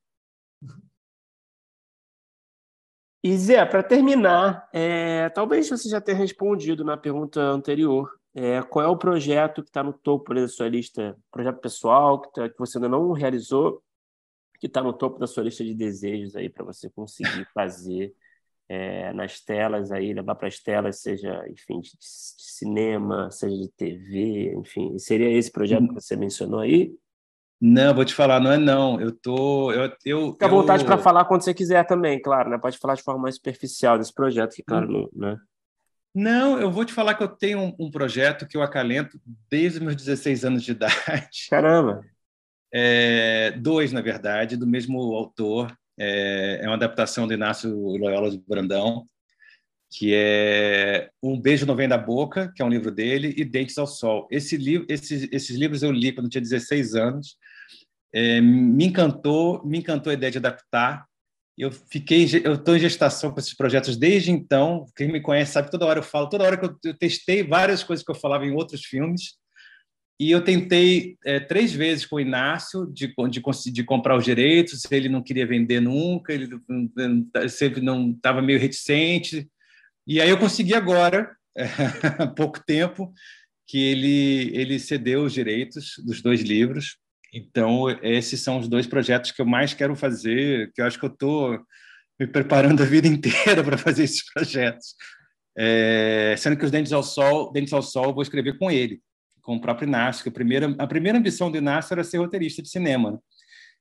[3.22, 8.84] E Zé, para terminar, é, talvez você já tenha respondido na pergunta anterior, é, qual
[8.84, 12.58] é o projeto que está no topo da sua lista, projeto pessoal que, tá, que
[12.58, 13.80] você ainda não realizou,
[14.58, 18.12] que está no topo da sua lista de desejos aí para você conseguir fazer
[18.68, 23.68] é, nas telas aí, levar para as telas, seja, enfim, de, de, cinema, seja de
[23.68, 26.92] TV, enfim, seria esse projeto que você mencionou aí?
[27.60, 29.00] Não, vou te falar, não é não.
[29.00, 30.86] Eu tô, eu, eu Fica à vontade eu...
[30.86, 32.58] para falar quando você quiser também, claro, né?
[32.58, 35.08] Pode falar de forma mais superficial desse projeto, que claro, hum.
[35.14, 35.38] não, né?
[36.14, 39.20] Não, eu vou te falar que eu tenho um, um projeto que eu acalento
[39.50, 41.48] desde os meus 16 anos de idade.
[41.50, 42.04] Caramba!
[42.72, 45.76] É, dois, na verdade, do mesmo autor.
[45.98, 49.06] É, é uma adaptação do Inácio Loyola de Brandão,
[49.90, 53.78] que é Um Beijo Não Vem da Boca, que é um livro dele, e Dentes
[53.78, 54.28] ao Sol.
[54.30, 57.36] Esse livro, esses, esses livros eu li quando eu tinha 16 anos.
[58.12, 61.06] É, me encantou, me encantou a ideia de adaptar
[61.56, 64.86] eu fiquei, eu estou em gestação com esses projetos desde então.
[64.96, 67.84] Quem me conhece sabe toda hora eu falo, toda hora que eu, eu testei várias
[67.84, 69.36] coisas que eu falava em outros filmes.
[70.18, 74.82] E eu tentei é, três vezes com o Inácio de, de, de comprar os direitos.
[74.90, 76.48] Ele não queria vender nunca, ele
[77.48, 79.48] sempre não estava meio reticente.
[80.06, 81.64] E aí eu consegui agora, é,
[82.18, 83.12] há pouco tempo,
[83.66, 86.98] que ele ele cedeu os direitos dos dois livros
[87.34, 91.04] então, esses são os dois projetos que eu mais quero fazer, que eu acho que
[91.04, 91.58] eu estou
[92.18, 94.94] me preparando a vida inteira para fazer esses projetos.
[95.58, 99.00] É, sendo que os Dentes ao Sol, Dentes ao Sol, eu vou escrever com ele,
[99.42, 100.28] com o próprio Inácio.
[100.28, 103.10] A primeira, a primeira ambição do Inácio era ser roteirista de cinema.
[103.10, 103.18] Né?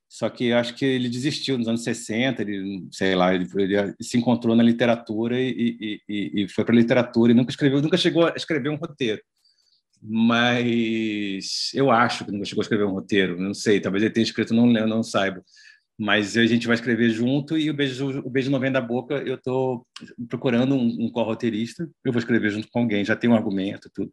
[0.09, 3.95] Só que eu acho que ele desistiu nos anos 60, ele, sei lá, ele, ele
[4.01, 7.97] se encontrou na literatura e, e, e foi para a literatura e nunca escreveu, nunca
[7.97, 9.21] chegou a escrever um roteiro
[10.05, 14.23] mas eu acho que não chegou a escrever um roteiro, não sei, talvez ele tenha
[14.23, 15.41] escrito, não, não saiba.
[15.97, 19.15] Mas a gente vai escrever junto e o Beijo, o beijo Não Vem da Boca,
[19.15, 19.85] eu estou
[20.27, 24.11] procurando um, um co-roteirista, eu vou escrever junto com alguém, já tem um argumento, tudo.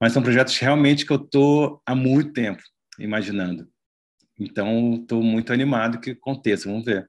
[0.00, 2.62] Mas são projetos realmente que eu estou há muito tempo
[2.98, 3.68] imaginando.
[4.38, 7.08] Então, estou muito animado que aconteça, vamos ver.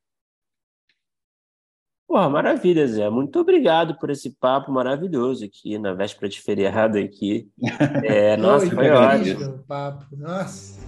[2.14, 3.10] Porra, maravilha, Zé.
[3.10, 7.48] Muito obrigado por esse papo maravilhoso aqui na véspera de feriado aqui.
[8.04, 9.58] É, nossa, foi ótimo.
[9.68, 10.06] Papo.
[10.16, 10.80] Nossa.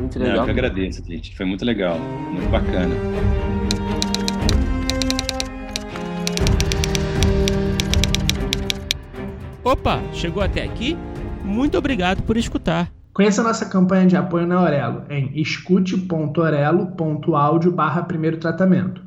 [0.00, 0.34] Muito legal.
[0.34, 1.36] Não, eu que agradeço, gente.
[1.36, 2.92] Foi muito legal, muito bacana.
[9.62, 10.98] Opa, chegou até aqui?
[11.44, 12.90] Muito obrigado por escutar.
[13.14, 19.06] Conheça a nossa campanha de apoio na Aurelo em escute.orelo.audio barra primeiro tratamento.